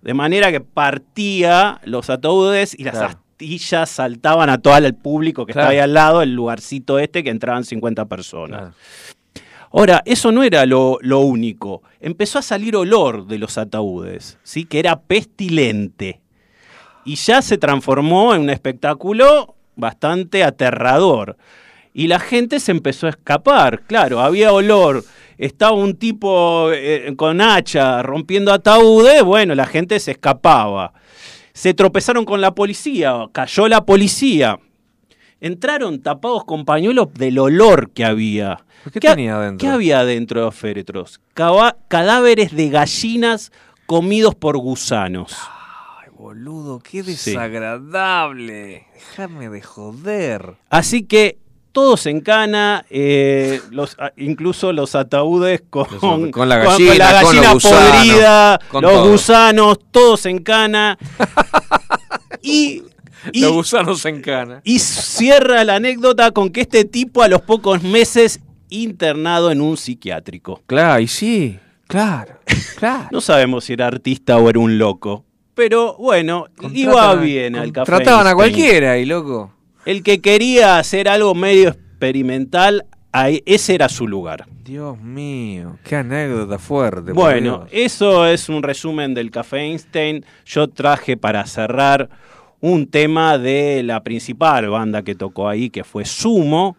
De 0.02 0.14
manera 0.14 0.52
que 0.52 0.60
partía 0.62 1.80
los 1.86 2.10
ataúdes 2.10 2.78
y 2.78 2.84
las 2.84 2.96
Claro. 2.96 3.08
astillas 3.32 3.90
saltaban 3.90 4.50
a 4.50 4.58
todo 4.58 4.76
el 4.78 4.94
público 4.94 5.46
que 5.46 5.54
Claro. 5.54 5.70
estaba 5.70 5.74
ahí 5.74 5.80
al 5.84 5.94
lado, 5.94 6.22
el 6.22 6.34
lugarcito 6.36 7.00
este 7.00 7.24
que 7.24 7.30
entraban 7.30 7.64
50 7.64 8.06
personas. 8.06 8.60
Claro. 8.60 8.76
Ahora, 9.76 10.04
eso 10.06 10.32
no 10.32 10.44
era 10.44 10.68
lo, 10.68 11.00
único. 11.02 11.82
Empezó 12.00 12.38
a 12.38 12.44
salir 12.44 12.76
olor 12.76 13.26
de 13.26 13.40
los 13.40 13.58
ataúdes, 13.58 14.38
¿sí? 14.44 14.66
que 14.66 14.78
era 14.78 15.02
pestilente. 15.02 16.22
Y 17.06 17.16
ya 17.16 17.42
se 17.42 17.58
transformó 17.58 18.36
en 18.36 18.42
un 18.42 18.50
espectáculo 18.52 19.56
bastante 19.76 20.44
aterrador. 20.44 21.38
Y 21.92 22.08
la 22.08 22.20
gente 22.20 22.60
se 22.60 22.72
empezó 22.72 23.08
a 23.08 23.12
escapar. 23.12 23.82
Claro, 23.88 24.22
había 24.22 24.54
olor. 24.54 25.04
Estaba 25.40 25.74
un 25.74 25.96
tipo 25.96 26.72
eh, 26.72 27.12
con 27.18 27.42
hacha 27.42 28.04
rompiendo 28.04 28.54
ataúdes. 28.54 29.24
Bueno, 29.24 29.56
la 29.56 29.66
gente 29.66 30.00
se 30.00 30.12
escapaba. 30.12 30.94
Se 31.52 31.74
tropezaron 31.74 32.26
con 32.26 32.42
la 32.42 32.54
policía. 32.54 33.28
Cayó 33.32 33.68
la 33.68 33.84
policía. 33.84 34.60
Entraron 35.48 36.02
tapados 36.02 36.46
con 36.46 36.64
pañuelos 36.64 37.14
del 37.16 37.38
olor 37.38 37.90
que 37.92 38.06
había. 38.06 38.64
¿Qué 38.94 39.02
tenía 39.02 39.36
adentro? 39.36 39.58
¿Qué 39.68 39.74
había 39.74 40.06
dentro 40.06 40.40
de 40.40 40.46
los 40.46 40.56
féretros? 40.56 41.20
Cava- 41.34 41.76
cadáveres 41.90 42.56
de 42.56 42.70
gallinas 42.70 43.52
comidos 43.86 44.36
por 44.36 44.58
gusanos. 44.58 45.36
Ay, 46.02 46.12
boludo, 46.18 46.80
qué 46.80 47.04
Sí. 47.04 47.12
desagradable. 47.32 48.88
Déjame 48.94 49.50
de 49.50 49.62
joder. 49.62 50.56
Así 50.70 51.04
que 51.04 51.40
todos 51.74 52.06
en 52.06 52.22
cana, 52.22 52.86
eh, 52.90 53.60
los, 53.70 53.98
a- 54.00 54.14
incluso 54.16 54.72
los 54.72 54.96
ataúdes 54.96 55.62
con, 55.70 55.88
la 56.48 56.58
gallina, 56.60 56.94
la 56.96 57.22
gallina 57.22 57.54
los 57.54 57.64
podrida, 57.64 58.60
los 58.72 58.82
todo. 58.82 59.10
gusanos, 59.12 59.78
todos 59.92 60.26
en 60.26 60.38
cana. 60.42 60.98
y, 62.42 62.84
y- 63.32 63.42
Los 63.42 63.52
gusanos 63.54 64.06
en 64.06 64.22
cana. 64.22 64.62
y 64.64 64.80
cierra 64.80 65.64
la 65.64 65.76
anécdota 65.76 66.32
con 66.32 66.50
que 66.50 66.62
este 66.62 66.86
tipo 66.86 67.22
a 67.24 67.28
los 67.28 67.42
pocos 67.42 67.82
meses 67.84 68.40
internado 68.70 69.52
en 69.52 69.62
un 69.62 69.78
psiquiátrico. 69.78 70.62
Claro, 70.66 71.00
y 71.02 71.08
sí, 71.08 71.60
claro, 71.88 72.40
claro. 72.78 73.10
No 73.12 73.22
sabemos 73.22 73.66
si 73.66 73.74
era 73.74 73.88
artista 73.88 74.38
o 74.38 74.50
era 74.50 74.60
un 74.60 74.78
loco. 74.78 75.26
Pero 75.56 75.96
bueno, 75.98 76.48
iba 76.74 76.94
Contratan 76.94 77.24
bien 77.24 77.56
al 77.56 77.72
café. 77.72 77.86
Trataban 77.92 78.26
a 78.28 78.34
cualquiera 78.34 78.98
y 78.98 79.06
loco. 79.06 79.54
El 79.86 80.02
que 80.02 80.20
quería 80.20 80.80
hacer 80.80 81.08
algo 81.08 81.36
medio 81.36 81.70
experimental, 81.70 82.86
ese 83.46 83.76
era 83.76 83.90
su 83.90 84.08
lugar. 84.08 84.46
Dios 84.64 84.98
mío, 85.00 85.78
qué 85.84 85.98
anécdota 85.98 86.58
fuerte. 86.58 87.12
Bueno, 87.12 87.68
eso 87.70 88.26
es 88.26 88.50
un 88.50 88.64
resumen 88.64 89.14
del 89.14 89.30
Café 89.30 89.58
Einstein. 89.60 90.26
Yo 90.46 90.70
traje 90.70 91.18
para 91.18 91.46
cerrar 91.46 92.10
un 92.64 92.88
tema 92.88 93.38
de 93.38 93.84
la 93.84 94.04
principal 94.06 94.70
banda 94.70 95.04
que 95.04 95.16
tocó 95.16 95.50
ahí, 95.50 95.70
que 95.70 95.84
fue 95.84 96.06
Sumo. 96.06 96.78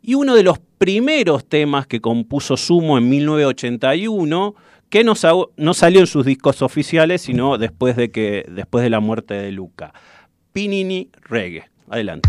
Y 0.00 0.14
uno 0.14 0.36
de 0.36 0.44
los 0.44 0.60
primeros 0.78 1.44
temas 1.44 1.88
que 1.88 2.00
compuso 2.00 2.56
Sumo 2.56 2.96
en 2.96 3.08
1981, 3.08 4.54
que 4.88 5.02
no, 5.02 5.16
sa- 5.16 5.32
no 5.56 5.74
salió 5.74 5.98
en 5.98 6.06
sus 6.06 6.24
discos 6.24 6.62
oficiales, 6.62 7.22
sino 7.22 7.58
después 7.58 7.96
de, 7.96 8.12
que, 8.12 8.46
después 8.48 8.84
de 8.84 8.90
la 8.90 9.00
muerte 9.00 9.34
de 9.34 9.50
Luca. 9.50 9.92
Pinini 10.52 11.08
Reggae. 11.28 11.64
Adelante. 11.90 12.28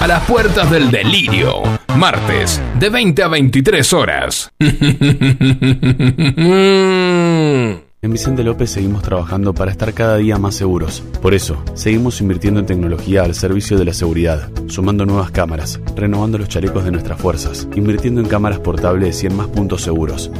A 0.00 0.06
las 0.06 0.24
puertas 0.24 0.70
del 0.70 0.90
delirio, 0.90 1.62
martes, 1.96 2.60
de 2.78 2.88
20 2.88 3.22
a 3.22 3.28
23 3.28 3.92
horas. 3.92 4.50
En 8.00 8.12
Vicente 8.12 8.44
López 8.44 8.70
seguimos 8.70 9.02
trabajando 9.02 9.52
para 9.52 9.72
estar 9.72 9.92
cada 9.92 10.16
día 10.18 10.38
más 10.38 10.54
seguros. 10.54 11.02
Por 11.20 11.34
eso, 11.34 11.60
seguimos 11.74 12.20
invirtiendo 12.20 12.60
en 12.60 12.66
tecnología 12.66 13.24
al 13.24 13.34
servicio 13.34 13.76
de 13.76 13.84
la 13.84 13.92
seguridad, 13.92 14.50
sumando 14.68 15.04
nuevas 15.04 15.32
cámaras, 15.32 15.80
renovando 15.96 16.38
los 16.38 16.48
chalecos 16.48 16.84
de 16.84 16.92
nuestras 16.92 17.20
fuerzas, 17.20 17.66
invirtiendo 17.74 18.20
en 18.20 18.28
cámaras 18.28 18.60
portables 18.60 19.24
y 19.24 19.26
en 19.26 19.36
más 19.36 19.48
puntos 19.48 19.82
seguros. 19.82 20.30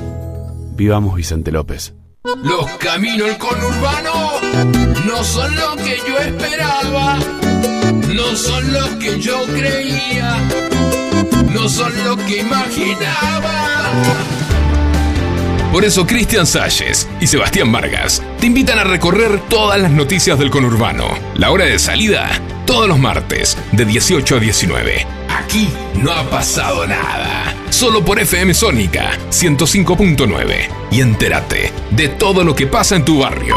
Vivamos 0.76 1.16
Vicente 1.16 1.50
López. 1.50 1.94
Los 2.44 2.64
caminos 2.78 3.26
del 3.26 3.38
conurbano 3.38 4.27
no 5.04 5.24
son 5.24 5.54
lo 5.56 5.76
que 5.76 5.98
yo 6.06 6.18
esperaba, 6.18 7.18
no 8.08 8.36
son 8.36 8.72
lo 8.72 8.98
que 8.98 9.20
yo 9.20 9.44
creía, 9.46 10.36
no 11.52 11.68
son 11.68 11.92
lo 12.04 12.16
que 12.16 12.38
imaginaba. 12.38 13.92
Por 15.72 15.84
eso 15.84 16.06
Cristian 16.06 16.46
Salles 16.46 17.06
y 17.20 17.26
Sebastián 17.26 17.70
Vargas 17.70 18.22
te 18.40 18.46
invitan 18.46 18.78
a 18.78 18.84
recorrer 18.84 19.40
todas 19.48 19.80
las 19.80 19.90
noticias 19.90 20.38
del 20.38 20.50
conurbano. 20.50 21.06
La 21.34 21.50
hora 21.50 21.66
de 21.66 21.78
salida, 21.78 22.30
todos 22.68 22.86
los 22.86 22.98
martes, 22.98 23.56
de 23.72 23.86
18 23.86 24.36
a 24.36 24.40
19. 24.40 25.06
Aquí 25.30 25.70
no 25.94 26.12
ha 26.12 26.22
pasado 26.28 26.86
nada. 26.86 27.56
Solo 27.70 28.04
por 28.04 28.20
FM 28.20 28.52
Sónica 28.52 29.18
105.9. 29.30 30.68
Y 30.90 31.00
entérate 31.00 31.72
de 31.90 32.08
todo 32.10 32.44
lo 32.44 32.54
que 32.54 32.66
pasa 32.66 32.94
en 32.96 33.06
tu 33.06 33.20
barrio. 33.20 33.56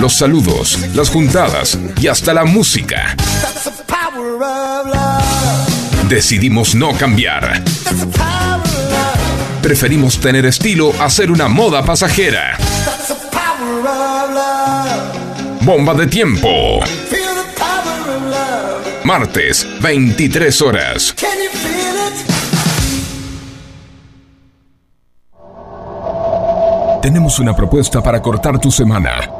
Los 0.00 0.14
saludos, 0.14 0.78
las 0.94 1.10
juntadas 1.10 1.78
y 2.00 2.06
hasta 2.06 2.32
la 2.32 2.46
música. 2.46 3.14
Decidimos 6.08 6.74
no 6.74 6.94
cambiar. 6.96 7.62
Preferimos 9.60 10.18
tener 10.18 10.46
estilo 10.46 10.94
a 10.98 11.10
ser 11.10 11.30
una 11.30 11.48
moda 11.48 11.84
pasajera. 11.84 12.56
Bomba 15.60 15.92
de 15.92 16.06
tiempo. 16.06 16.80
Martes, 19.04 19.68
23 19.82 20.62
horas. 20.62 21.14
Tenemos 27.02 27.38
una 27.38 27.54
propuesta 27.54 28.02
para 28.02 28.22
cortar 28.22 28.58
tu 28.58 28.70
semana. 28.70 29.39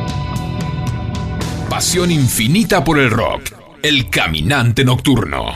Pasión 1.71 2.11
infinita 2.11 2.83
por 2.83 2.99
el 2.99 3.09
rock. 3.09 3.53
El 3.81 4.09
caminante 4.09 4.83
nocturno. 4.83 5.53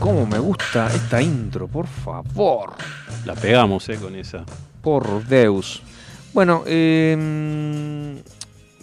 Cómo 0.00 0.24
me 0.24 0.38
gusta 0.38 0.86
esta 0.86 1.20
intro, 1.20 1.68
por 1.68 1.86
favor. 1.86 2.72
La 3.26 3.34
pegamos, 3.34 3.86
eh, 3.90 3.98
con 4.00 4.16
esa. 4.16 4.46
Por 4.80 5.26
Deus. 5.26 5.82
Bueno, 6.32 6.62
eh, 6.64 8.22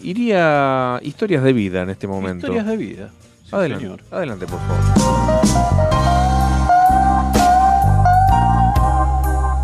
iría 0.04 1.00
historias 1.02 1.42
de 1.42 1.54
vida 1.54 1.82
en 1.82 1.90
este 1.90 2.06
momento. 2.06 2.46
Historias 2.46 2.68
de 2.68 2.78
vida. 2.78 3.10
Sí, 3.44 3.56
adelante, 3.56 3.86
señor. 3.86 4.04
adelante, 4.12 4.46
por 4.46 4.60
favor. 4.60 6.14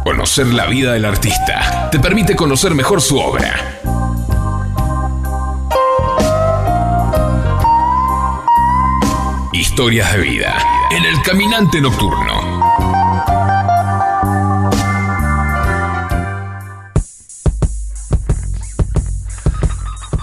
Conocer 0.03 0.47
la 0.47 0.65
vida 0.65 0.93
del 0.93 1.05
artista 1.05 1.89
te 1.91 1.99
permite 1.99 2.35
conocer 2.35 2.73
mejor 2.73 3.01
su 3.01 3.19
obra. 3.19 3.78
Historias 9.79 10.11
de 10.11 10.19
vida 10.19 10.57
en 10.91 11.05
el 11.05 11.21
caminante 11.21 11.79
nocturno. 11.79 12.59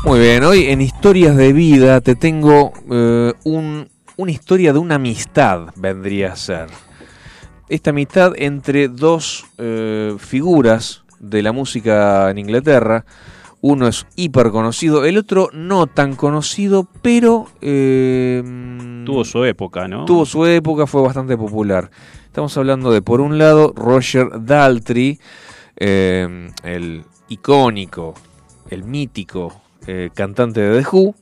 Muy 0.05 0.21
bien, 0.21 0.45
hoy 0.45 0.67
en 0.67 0.83
Historias 0.83 1.35
de 1.37 1.55
Vida 1.55 2.03
te 2.03 2.17
tengo 2.17 2.75
eh, 2.91 3.33
un- 3.45 3.89
una 4.19 4.31
historia 4.31 4.75
de 4.75 4.79
una 4.79 4.97
amistad, 4.97 5.69
vendría 5.77 6.35
a 6.35 6.37
ser. 6.37 6.67
Esta 7.71 7.89
amistad 7.91 8.35
entre 8.37 8.89
dos 8.89 9.47
eh, 9.57 10.17
figuras 10.19 11.03
de 11.19 11.43
la 11.43 11.53
música 11.53 12.29
en 12.31 12.37
Inglaterra. 12.37 13.07
Uno 13.69 13.89
es 13.89 14.07
hiper 14.15 14.51
conocido, 14.53 15.05
el 15.05 15.19
otro 15.19 15.51
no 15.53 15.89
tan 15.89 16.15
conocido, 16.15 16.87
pero... 17.03 17.49
eh, 17.61 18.41
Tuvo 19.05 19.25
su 19.25 19.43
época, 19.45 19.89
¿no? 19.89 20.05
tuvo 20.05 20.25
su 20.25 20.47
época, 20.47 20.87
fue 20.87 21.03
bastante 21.03 21.37
popular. 21.37 21.91
Estamos 22.27 22.57
hablando 22.57 22.93
de, 22.93 23.03
por 23.03 23.21
un 23.21 23.39
lado, 23.39 23.73
Roger 23.75 24.29
Daltrey, 24.45 25.19
eh, 25.79 26.49
el 26.63 27.03
icónico, 27.29 28.15
el 28.71 28.85
mítico 28.85 29.61
eh, 29.89 30.11
cantante 30.15 30.61
de 30.61 30.81
The 30.81 30.89
Who, 30.89 31.15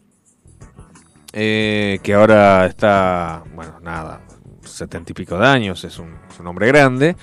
eh, 1.33 1.99
que 2.03 2.13
ahora 2.13 2.67
está, 2.67 3.43
bueno, 3.55 3.81
nada, 3.81 4.21
setenta 4.63 5.13
y 5.13 5.15
pico 5.15 5.39
de 5.39 5.47
años, 5.47 5.83
es 5.85 5.99
un, 5.99 6.15
es 6.31 6.39
un 6.39 6.47
hombre 6.47 6.67
grande. 6.67 7.17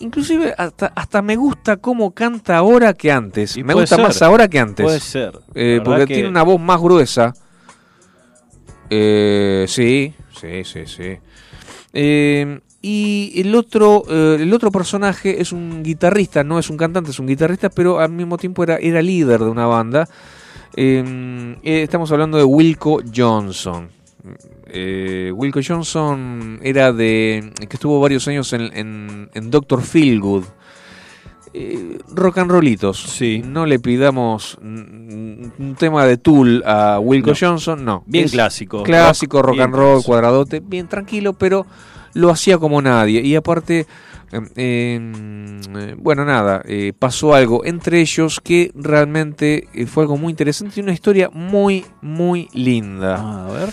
Inclusive 0.00 0.54
hasta, 0.56 0.92
hasta 0.94 1.22
me 1.22 1.36
gusta 1.36 1.76
cómo 1.76 2.12
canta 2.12 2.56
ahora 2.56 2.92
que 2.94 3.10
antes. 3.12 3.56
Y 3.56 3.64
me 3.64 3.74
gusta 3.74 3.96
ser, 3.96 4.04
más 4.04 4.22
ahora 4.22 4.48
que 4.48 4.58
antes. 4.58 4.84
Puede 4.84 5.00
ser. 5.00 5.38
Eh, 5.54 5.80
porque 5.84 6.06
que- 6.06 6.14
tiene 6.14 6.28
una 6.28 6.42
voz 6.42 6.60
más 6.60 6.80
gruesa. 6.80 7.34
Eh, 8.90 9.64
sí, 9.68 10.14
sí, 10.40 10.64
sí, 10.64 10.86
sí. 10.86 11.16
Eh, 11.92 12.60
y 12.82 13.32
el 13.40 13.54
otro, 13.54 14.04
eh, 14.08 14.38
el 14.40 14.52
otro 14.52 14.70
personaje 14.70 15.40
es 15.40 15.52
un 15.52 15.82
guitarrista, 15.82 16.44
no 16.44 16.58
es 16.58 16.70
un 16.70 16.76
cantante, 16.76 17.10
es 17.10 17.18
un 17.18 17.26
guitarrista, 17.26 17.68
pero 17.68 17.98
al 17.98 18.12
mismo 18.12 18.36
tiempo 18.36 18.62
era, 18.62 18.76
era 18.76 19.02
líder 19.02 19.40
de 19.40 19.48
una 19.50 19.66
banda. 19.66 20.08
Estamos 20.74 22.12
hablando 22.12 22.36
de 22.36 22.44
Wilco 22.44 23.00
Johnson. 23.14 23.88
Eh, 24.66 25.32
Wilco 25.34 25.60
Johnson 25.66 26.58
era 26.62 26.92
de. 26.92 27.52
que 27.58 27.76
estuvo 27.76 28.00
varios 28.00 28.26
años 28.28 28.52
en, 28.52 28.62
en, 28.76 29.30
en 29.34 29.50
Doctor 29.50 29.82
Feelgood. 29.82 30.44
Eh, 31.54 31.98
rock 32.14 32.38
and 32.38 32.50
rollitos. 32.50 33.00
Sí. 33.02 33.42
No 33.44 33.64
le 33.64 33.78
pidamos 33.78 34.58
un 34.60 35.74
tema 35.78 36.04
de 36.04 36.18
Tool 36.18 36.62
a 36.66 36.98
Wilco 37.00 37.30
No. 37.30 37.36
Johnson, 37.38 37.84
no. 37.84 38.02
Bien 38.06 38.26
Es 38.26 38.32
clásico. 38.32 38.82
Clásico, 38.82 39.40
rock, 39.40 39.60
and 39.60 39.74
roll, 39.74 39.92
clásico. 39.94 40.06
cuadradote, 40.12 40.60
bien 40.60 40.86
tranquilo, 40.86 41.32
pero 41.32 41.64
lo 42.12 42.30
hacía 42.30 42.58
como 42.58 42.82
nadie. 42.82 43.22
Y 43.22 43.36
aparte, 43.36 43.86
eh, 44.32 44.40
eh, 44.56 45.94
bueno, 45.98 46.26
nada, 46.26 46.60
eh, 46.66 46.92
pasó 46.98 47.34
algo 47.34 47.64
entre 47.64 48.00
ellos 48.02 48.40
que 48.42 48.70
realmente 48.74 49.68
eh, 49.72 49.86
fue 49.86 50.02
algo 50.02 50.18
muy 50.18 50.32
interesante 50.32 50.74
y 50.78 50.82
una 50.82 50.92
historia 50.92 51.30
muy, 51.32 51.86
muy 52.02 52.48
linda. 52.52 53.16
Ah, 53.18 53.46
a 53.48 53.52
ver. 53.52 53.68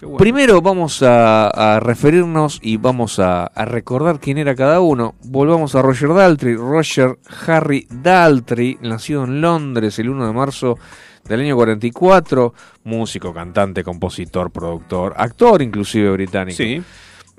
Bueno. 0.00 0.16
Primero 0.18 0.62
vamos 0.62 1.02
a, 1.02 1.48
a 1.48 1.80
referirnos 1.80 2.60
y 2.62 2.76
vamos 2.76 3.18
a, 3.18 3.46
a 3.46 3.64
recordar 3.64 4.20
quién 4.20 4.38
era 4.38 4.54
cada 4.54 4.80
uno. 4.80 5.14
Volvamos 5.24 5.74
a 5.74 5.82
Roger 5.82 6.14
Daltrey. 6.14 6.54
Roger 6.54 7.18
Harry 7.46 7.86
Daltrey, 7.90 8.78
nacido 8.82 9.24
en 9.24 9.40
Londres 9.40 9.98
el 9.98 10.08
1 10.10 10.26
de 10.26 10.32
marzo 10.32 10.78
del 11.24 11.40
año 11.40 11.56
44, 11.56 12.54
músico, 12.84 13.34
cantante, 13.34 13.84
compositor, 13.84 14.50
productor, 14.50 15.14
actor 15.16 15.60
inclusive 15.62 16.10
británico. 16.12 16.56
Sí. 16.56 16.82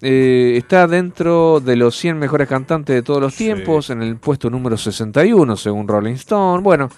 Eh, 0.02 0.54
está 0.58 0.88
dentro 0.88 1.60
de 1.60 1.76
los 1.76 1.96
100 1.98 2.20
mejores 2.20 2.48
cantantes 2.48 2.96
de 2.96 3.02
todos 3.02 3.20
los 3.22 3.34
Sí. 3.34 3.46
tiempos, 3.46 3.90
en 3.90 4.02
el 4.02 4.18
puesto 4.18 4.50
número 4.50 4.78
61 4.78 5.58
según 5.58 5.88
Rolling 5.88 6.14
Stone. 6.14 6.62
Bueno, 6.62 6.90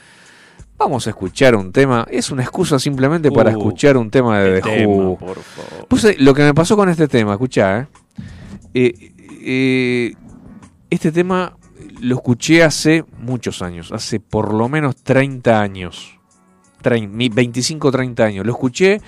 vamos 0.82 1.06
a 1.08 1.12
escuchar 1.12 1.56
un 1.56 1.72
tema. 1.72 2.06
Es 2.10 2.32
una 2.32 2.42
excusa 2.44 2.80
simplemente 2.80 3.32
para 3.32 3.50
Uh, 3.52 3.58
escuchar 3.58 3.98
un 3.98 4.10
tema 4.10 4.40
de 4.40 4.62
The 4.62 4.86
Who. 4.88 5.18
por 5.18 5.40
favor. 5.40 5.88
Puse 5.88 6.16
lo 6.20 6.34
que 6.34 6.44
me 6.44 6.54
pasó 6.54 6.76
con 6.76 6.90
este 6.90 7.08
tema, 7.08 7.34
escuchá, 7.34 7.80
¿eh? 7.82 7.88
Eh, 8.74 9.12
eh, 9.44 10.14
este 10.90 11.12
tema 11.12 11.56
lo 12.02 12.16
escuché 12.16 12.64
hace 12.64 13.06
muchos 13.20 13.62
años, 13.62 13.92
hace 13.92 14.20
por 14.20 14.54
lo 14.54 14.68
menos 14.70 14.96
30 14.98 15.62
años, 15.62 16.18
Trein- 16.84 17.10
mi- 17.10 17.30
25 17.30 17.92
30 17.92 18.24
años. 18.26 18.46
Lo 18.46 18.52
escuché, 18.54 19.02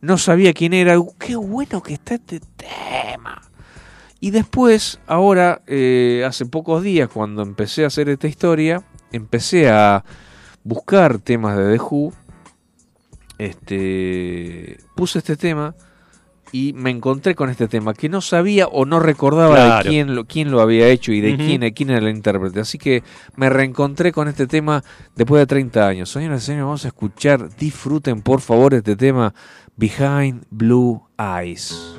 no 0.00 0.18
sabía 0.18 0.52
quién 0.52 0.74
era, 0.74 0.98
uh, 0.98 1.14
qué 1.18 1.36
bueno 1.36 1.82
que 1.82 1.94
está 1.94 2.14
este 2.16 2.40
tema. 2.56 3.40
Y 4.20 4.30
después, 4.30 5.00
ahora, 5.06 5.62
eh, 5.66 6.24
hace 6.26 6.44
pocos 6.46 6.82
días, 6.82 7.08
cuando 7.12 7.42
empecé 7.42 7.84
a 7.84 7.88
hacer 7.88 8.08
esta 8.08 8.26
historia, 8.26 8.82
empecé 9.12 9.68
a 9.70 10.04
buscar 10.64 11.18
temas 11.18 11.56
de 11.56 11.76
The 11.76 11.82
Who. 11.82 12.12
Este, 13.38 14.78
puse 14.94 15.18
este 15.18 15.36
tema 15.36 15.74
y 16.52 16.72
me 16.72 16.90
encontré 16.90 17.34
con 17.34 17.50
este 17.50 17.66
tema 17.66 17.94
que 17.94 18.08
no 18.08 18.20
sabía 18.20 18.68
o 18.68 18.84
no 18.84 19.00
recordaba 19.00 19.54
Claro. 19.56 19.84
de 19.84 19.90
quién 19.90 20.14
lo, 20.14 20.24
quién 20.24 20.50
lo 20.52 20.60
había 20.60 20.86
hecho 20.88 21.12
y 21.12 21.20
de 21.20 21.36
quién, 21.36 21.68
quién 21.72 21.90
era 21.90 21.98
el 21.98 22.14
intérprete. 22.14 22.60
Así 22.60 22.78
que 22.78 23.02
me 23.36 23.50
reencontré 23.50 24.12
con 24.12 24.28
este 24.28 24.46
tema 24.46 24.84
después 25.16 25.40
de 25.40 25.46
30 25.46 25.86
años. 25.88 26.10
Señoras 26.10 26.42
y 26.44 26.46
señores, 26.46 26.64
vamos 26.66 26.84
a 26.84 26.88
escuchar, 26.88 27.48
disfruten 27.56 28.22
por 28.22 28.40
favor 28.40 28.72
este 28.74 28.94
tema 28.94 29.34
Behind 29.76 30.44
Blue 30.50 31.02
Eyes. 31.18 31.98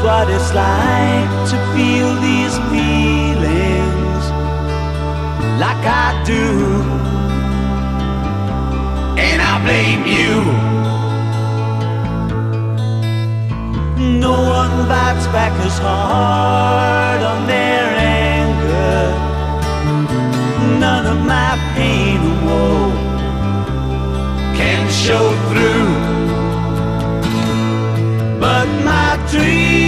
What 0.00 0.28
it's 0.30 0.52
like 0.54 1.30
to 1.50 1.56
feel 1.74 2.10
these 2.20 2.56
feelings 2.70 4.24
like 5.62 5.84
I 6.04 6.22
do. 6.24 6.44
And 9.26 9.38
I 9.42 9.54
blame 9.64 10.04
you. 10.16 10.34
No 14.20 14.32
one 14.58 14.88
bites 14.88 15.26
back 15.28 15.52
as 15.66 15.78
hard 15.78 17.20
on 17.22 17.46
their 17.46 17.86
anger. 18.26 19.02
None 20.78 21.06
of 21.06 21.18
my 21.26 21.50
pain 21.74 22.18
and 22.30 22.46
woe 22.46 22.92
can 24.58 24.88
show 24.90 25.26
through. 25.48 26.18
But 28.40 28.66
my 28.84 29.18
dreams, 29.30 29.87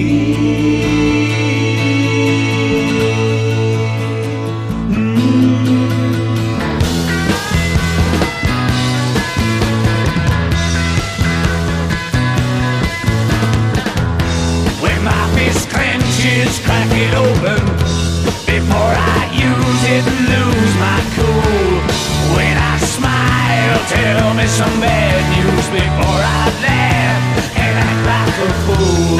Tell 24.17 24.33
me 24.33 24.45
some 24.47 24.79
bad 24.81 25.21
news 25.35 25.67
before 25.69 26.21
I 26.39 26.43
laugh 26.65 27.23
and 27.65 27.75
act 27.87 28.01
like 28.11 28.37
a 28.45 28.51
fool. 28.63 29.19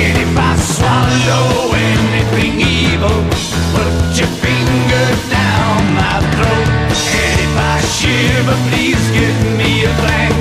And 0.00 0.14
if 0.24 0.32
I 0.50 0.52
swallow 0.74 1.74
anything 1.90 2.54
evil, 2.60 3.18
put 3.74 3.92
your 4.18 4.30
finger 4.44 5.06
down 5.38 5.78
my 5.98 6.16
throat. 6.32 6.68
And 7.22 7.36
if 7.46 7.54
I 7.72 7.74
shiver, 7.96 8.58
please 8.68 9.04
give 9.18 9.38
me 9.58 9.84
a 9.84 9.92
blanket. 10.00 10.33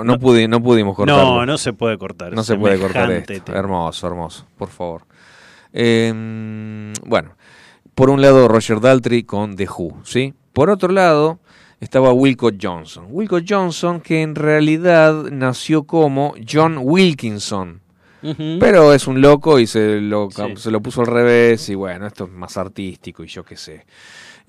No, 0.00 0.04
no, 0.04 0.12
No- 0.14 0.18
pudi- 0.20 0.48
no 0.48 0.62
pudimos 0.62 0.96
cortarlo. 0.96 1.22
No, 1.24 1.46
no 1.46 1.58
se 1.58 1.72
puede 1.72 1.96
cortar. 1.98 2.32
No 2.32 2.42
se 2.42 2.56
puede 2.56 2.78
cortar 2.78 3.06
Semejante 3.06 3.32
esto. 3.34 3.44
tema. 3.46 3.58
Hermoso, 3.58 4.06
hermoso, 4.06 4.46
por 4.58 4.68
favor. 4.68 5.02
Eh, 5.72 6.92
bueno, 7.06 7.36
por 7.94 8.10
un 8.10 8.20
lado 8.20 8.48
Roger 8.48 8.80
Daltrey 8.80 9.22
con 9.22 9.56
The 9.56 9.68
Who, 9.68 10.00
¿sí? 10.04 10.34
Por 10.52 10.70
otro 10.70 10.92
lado 10.92 11.38
estaba 11.80 12.12
Wilco 12.12 12.50
Johnson. 12.60 13.06
Wilco 13.08 13.38
Johnson 13.46 14.00
que 14.00 14.22
en 14.22 14.34
realidad 14.34 15.14
nació 15.30 15.84
como 15.84 16.34
John 16.50 16.78
Wilkinson. 16.80 17.80
Pero 18.60 18.92
es 18.92 19.06
un 19.06 19.22
loco 19.22 19.58
y 19.58 19.66
se 19.66 19.98
lo, 19.98 20.28
Sí. 20.30 20.42
se 20.56 20.70
lo 20.70 20.82
puso 20.82 21.00
al 21.00 21.06
revés 21.06 21.70
y 21.70 21.74
bueno, 21.74 22.06
esto 22.06 22.24
es 22.24 22.30
más 22.30 22.58
artístico 22.58 23.24
y 23.24 23.28
yo 23.28 23.42
qué 23.44 23.56
sé. 23.56 23.86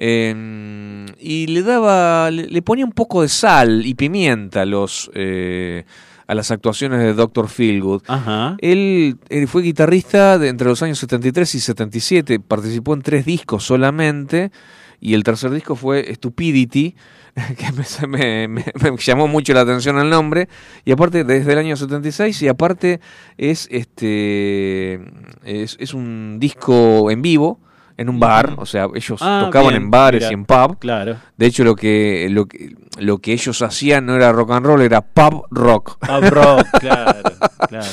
Eh, 0.03 1.05
y 1.19 1.45
le 1.45 1.61
daba, 1.61 2.31
le, 2.31 2.61
ponía 2.63 2.85
un 2.85 2.91
poco 2.91 3.21
de 3.21 3.29
sal 3.29 3.85
y 3.85 3.93
pimienta 3.93 4.63
a 4.63 4.65
los 4.65 5.11
eh, 5.13 5.85
a 6.25 6.33
las 6.33 6.49
actuaciones 6.49 6.99
de 7.01 7.13
Dr. 7.13 7.47
Feelgood. 7.49 8.01
Ajá. 8.07 8.55
Él, 8.61 9.17
él 9.29 9.47
fue 9.47 9.61
guitarrista 9.61 10.39
de 10.39 10.47
entre 10.47 10.67
los 10.69 10.81
años 10.81 10.97
73 10.97 11.53
y 11.55 11.59
77, 11.59 12.39
participó 12.39 12.93
en 12.95 13.01
tres 13.03 13.25
discos 13.25 13.63
solamente 13.63 14.51
y 14.99 15.13
el 15.13 15.23
tercer 15.23 15.51
disco 15.51 15.75
fue 15.75 16.11
Stupidity, 16.15 16.95
que 17.57 18.07
me, 18.07 18.47
me- 18.47 18.47
me- 18.47 18.91
me 18.91 18.97
llamó 18.97 19.27
mucho 19.27 19.53
la 19.53 19.61
atención 19.61 19.99
el 19.99 20.09
nombre, 20.09 20.47
y 20.85 20.91
aparte 20.91 21.23
desde 21.25 21.51
el 21.53 21.57
año 21.59 21.75
76 21.75 22.41
y 22.41 22.47
aparte 22.47 23.01
es 23.37 23.67
este 23.71 25.01
es, 25.43 25.75
es 25.79 25.93
un 25.93 26.37
disco 26.39 27.11
en 27.11 27.21
vivo 27.21 27.59
en 28.01 28.09
un 28.09 28.19
bar, 28.19 28.55
o 28.57 28.65
sea, 28.65 28.87
ellos 28.93 29.19
Ah, 29.21 29.43
tocaban 29.45 29.69
bien, 29.69 29.83
en 29.83 29.91
bares 29.91 30.21
mira. 30.21 30.31
y 30.31 30.33
en 30.33 30.45
pub. 30.45 30.79
Claro. 30.79 31.17
De 31.37 31.45
hecho, 31.45 31.63
lo 31.63 31.75
que, 31.75 32.27
lo 32.29 32.45
que 32.47 32.75
lo 32.99 33.19
que 33.19 33.31
ellos 33.33 33.61
hacían 33.61 34.05
no 34.05 34.15
era 34.15 34.31
rock 34.31 34.51
and 34.51 34.65
roll, 34.65 34.81
era 34.81 35.01
pub 35.01 35.45
rock. 35.51 35.97
Pub 35.99 36.29
rock, 36.29 36.67
claro, 36.79 37.21
claro. 37.69 37.85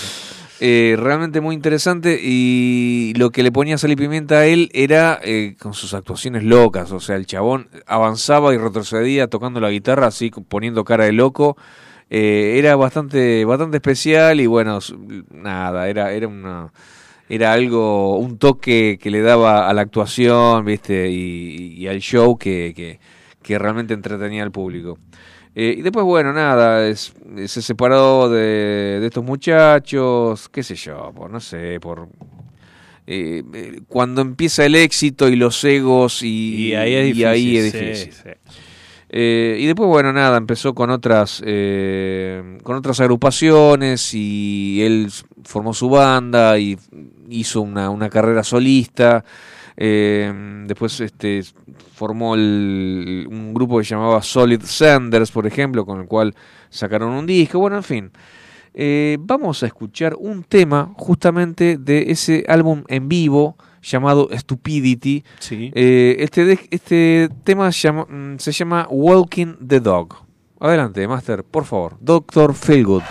Eh, 0.61 0.97
realmente 0.99 1.41
muy 1.41 1.55
interesante 1.55 2.19
y 2.21 3.13
lo 3.17 3.31
que 3.31 3.45
le 3.45 3.53
ponía 3.53 3.79
sal 3.79 3.93
y 3.93 3.97
pimienta 3.97 4.39
a 4.41 4.47
él 4.47 4.71
era 4.75 5.21
eh, 5.23 5.55
con 5.61 5.73
sus 5.73 5.95
actuaciones 5.95 6.43
locas, 6.43 6.91
o 6.91 6.99
sea, 6.99 7.15
el 7.15 7.27
chabón 7.27 7.69
avanzaba 7.87 8.53
y 8.53 8.59
retrocedía 8.59 9.29
tocando 9.29 9.61
la 9.61 9.71
guitarra 9.71 10.09
así 10.09 10.31
poniendo 10.49 10.83
cara 10.85 11.05
de 11.05 11.13
loco. 11.13 11.57
Eh, 12.11 12.57
era 12.59 12.75
bastante 12.75 13.45
bastante 13.45 13.77
especial 13.77 14.41
y 14.41 14.47
bueno, 14.47 14.81
nada, 15.31 15.89
era 15.89 16.11
era 16.13 16.27
una 16.27 16.73
era 17.29 17.53
algo 17.53 18.19
un 18.19 18.39
toque 18.39 18.99
que 19.01 19.11
le 19.11 19.21
daba 19.21 19.69
a 19.69 19.75
la 19.75 19.83
actuación, 19.83 20.65
¿viste? 20.65 21.11
y, 21.11 21.75
y 21.77 21.87
al 21.89 22.01
show 22.01 22.37
que, 22.39 22.73
que, 22.75 22.99
que 23.43 23.59
realmente 23.59 23.95
entretenía 23.95 24.43
al 24.43 24.51
público. 24.53 24.99
Eh, 25.55 25.75
y 25.79 25.83
después, 25.83 26.05
bueno, 26.05 26.33
nada, 26.33 26.87
es- 26.89 27.13
se 27.47 27.63
separó 27.63 28.29
de, 28.29 28.99
de 29.01 29.07
estos 29.07 29.25
muchachos, 29.25 30.49
qué 30.51 30.63
sé 30.63 30.75
yo, 30.77 31.13
por 31.15 31.31
no 31.31 31.41
sé, 31.41 31.79
por... 31.81 32.09
eh, 33.07 33.43
eh, 33.55 33.81
cuando 33.89 34.21
empieza 34.21 34.65
el 34.67 34.75
éxito 34.75 35.29
y 35.29 35.37
los 35.37 35.63
egos 35.65 36.23
y, 36.23 36.69
Y 36.69 36.75
ahí 36.75 36.95
es 36.95 37.05
y 37.05 37.09
difícil. 37.09 37.27
ahí 37.27 37.57
es 37.57 37.73
sí, 37.73 37.79
sí. 38.13 38.29
Eh, 39.11 39.57
y 39.61 39.67
después, 39.67 39.89
bueno, 39.89 40.13
nada, 40.13 40.37
empezó 40.37 40.75
con 40.75 40.91
otras, 40.91 41.43
eh, 41.45 42.59
con 42.63 42.77
otras 42.77 43.01
agrupaciones 43.01 44.13
y 44.13 44.83
él 44.83 45.11
formó 45.45 45.73
su 45.73 45.89
banda 45.89 46.59
y 46.59 46.79
hizo 47.31 47.63
una, 47.63 47.91
una 47.91 48.11
carrera 48.11 48.43
solista. 48.45 49.25
Eh, 49.77 50.65
después 50.67 51.01
este, 51.01 51.43
formó 51.95 52.33
un 52.33 53.53
grupo 53.55 53.79
que 53.79 53.85
llamaba 53.85 54.23
Solid 54.23 54.63
Sanders, 54.63 55.31
por 55.31 55.47
ejemplo, 55.47 55.87
con 55.87 56.01
el 56.01 56.07
cual 56.07 56.35
sacaron 56.69 57.13
un 57.13 57.27
disco. 57.27 57.59
Bueno, 57.59 57.77
en 57.77 57.83
fin. 57.83 58.11
Vamos 59.21 59.65
a 59.65 59.67
escuchar 59.67 60.15
un 60.15 60.45
tema 60.45 60.93
justamente 60.97 61.79
de 61.79 62.13
ese 62.13 62.45
álbum 62.47 62.85
en 62.87 63.09
vivo 63.09 63.57
llamado 63.91 64.29
Stupidity. 64.33 65.25
Sí. 65.39 65.71
Eh, 65.75 66.17
este, 66.21 66.59
este 66.71 67.29
tema 67.45 67.71
se 67.73 67.81
llama, 67.81 68.05
mm, 68.05 68.39
se 68.39 68.53
llama 68.53 68.87
Walking 68.91 69.57
the 69.67 69.81
Dog. 69.81 70.15
Adelante, 70.61 71.07
Master, 71.07 71.45
por 71.45 71.65
favor. 71.65 71.97
Doctor 72.01 72.55
Feelgood. 72.55 73.03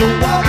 The 0.00 0.18
dark. 0.18 0.39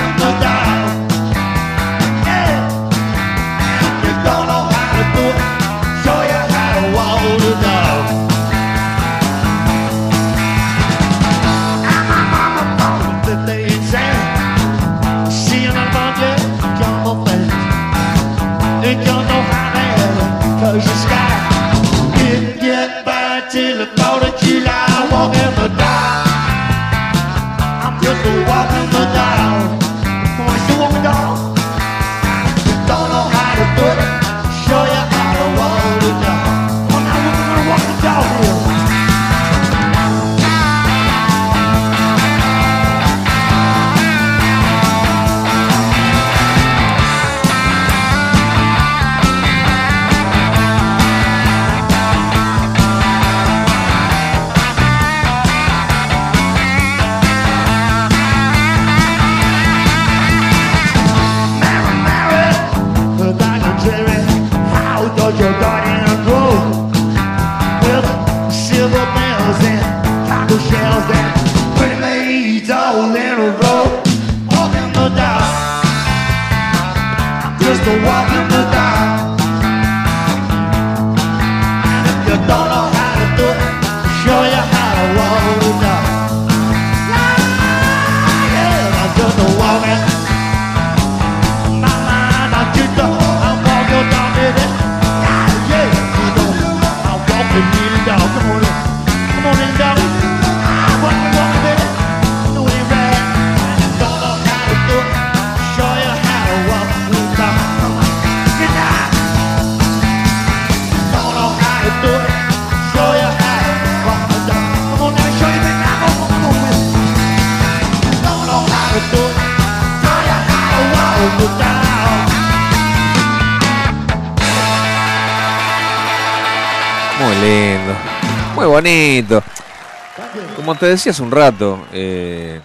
Te 130.82 130.88
decía 130.88 131.12
hace 131.12 131.22
un 131.22 131.30
rato, 131.30 131.80
eh, 131.94 132.60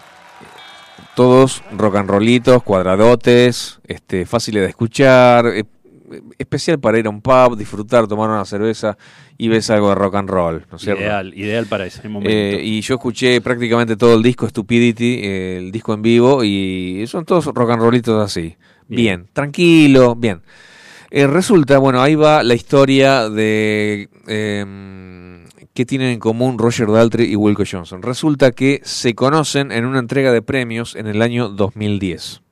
todos 1.14 1.62
rock 1.76 1.96
and 1.96 2.08
rollitos, 2.08 2.62
cuadradotes, 2.62 3.78
este, 3.86 4.24
fáciles 4.24 4.62
de 4.62 4.70
escuchar, 4.70 5.46
eh, 5.48 5.64
especial 6.38 6.80
para 6.80 6.98
ir 6.98 7.06
a 7.08 7.10
un 7.10 7.20
pub, 7.20 7.58
disfrutar, 7.58 8.08
tomar 8.08 8.30
una 8.30 8.46
cerveza 8.46 8.96
y 9.36 9.48
ves 9.48 9.68
algo 9.68 9.90
de 9.90 9.96
rock 9.96 10.14
and 10.14 10.30
roll, 10.30 10.64
¿no 10.70 10.78
es 10.78 10.82
cierto? 10.82 11.02
Ideal, 11.02 11.34
ideal 11.34 11.66
para 11.66 11.84
ese 11.84 12.08
momento. 12.08 12.34
Eh, 12.34 12.58
y 12.64 12.80
yo 12.80 12.94
escuché 12.94 13.38
prácticamente 13.42 13.98
todo 13.98 14.14
el 14.14 14.22
disco 14.22 14.48
Stupidity, 14.48 15.20
el 15.22 15.70
disco 15.70 15.92
en 15.92 16.00
vivo, 16.00 16.42
y 16.42 17.04
son 17.08 17.26
todos 17.26 17.44
rock 17.44 17.72
and 17.72 17.82
rollitos 17.82 18.24
así. 18.24 18.56
Bien, 18.88 18.96
Bien. 19.20 19.28
tranquilo, 19.30 20.14
bien. 20.14 20.40
Eh, 21.10 21.26
resulta, 21.26 21.78
bueno, 21.78 22.02
ahí 22.02 22.14
va 22.14 22.42
la 22.42 22.54
historia 22.54 23.28
de 23.28 24.08
eh, 24.26 25.44
qué 25.72 25.86
tienen 25.86 26.10
en 26.10 26.18
común 26.18 26.58
Roger 26.58 26.90
Daltrey 26.90 27.30
y 27.30 27.36
Wilco 27.36 27.62
Johnson. 27.70 28.02
Resulta 28.02 28.50
que 28.52 28.80
se 28.84 29.14
conocen 29.14 29.70
en 29.72 29.84
una 29.86 29.98
entrega 30.00 30.32
de 30.32 30.42
premios 30.42 30.96
en 30.96 31.06
el 31.06 31.22
año 31.22 31.48
2010. 31.48 32.42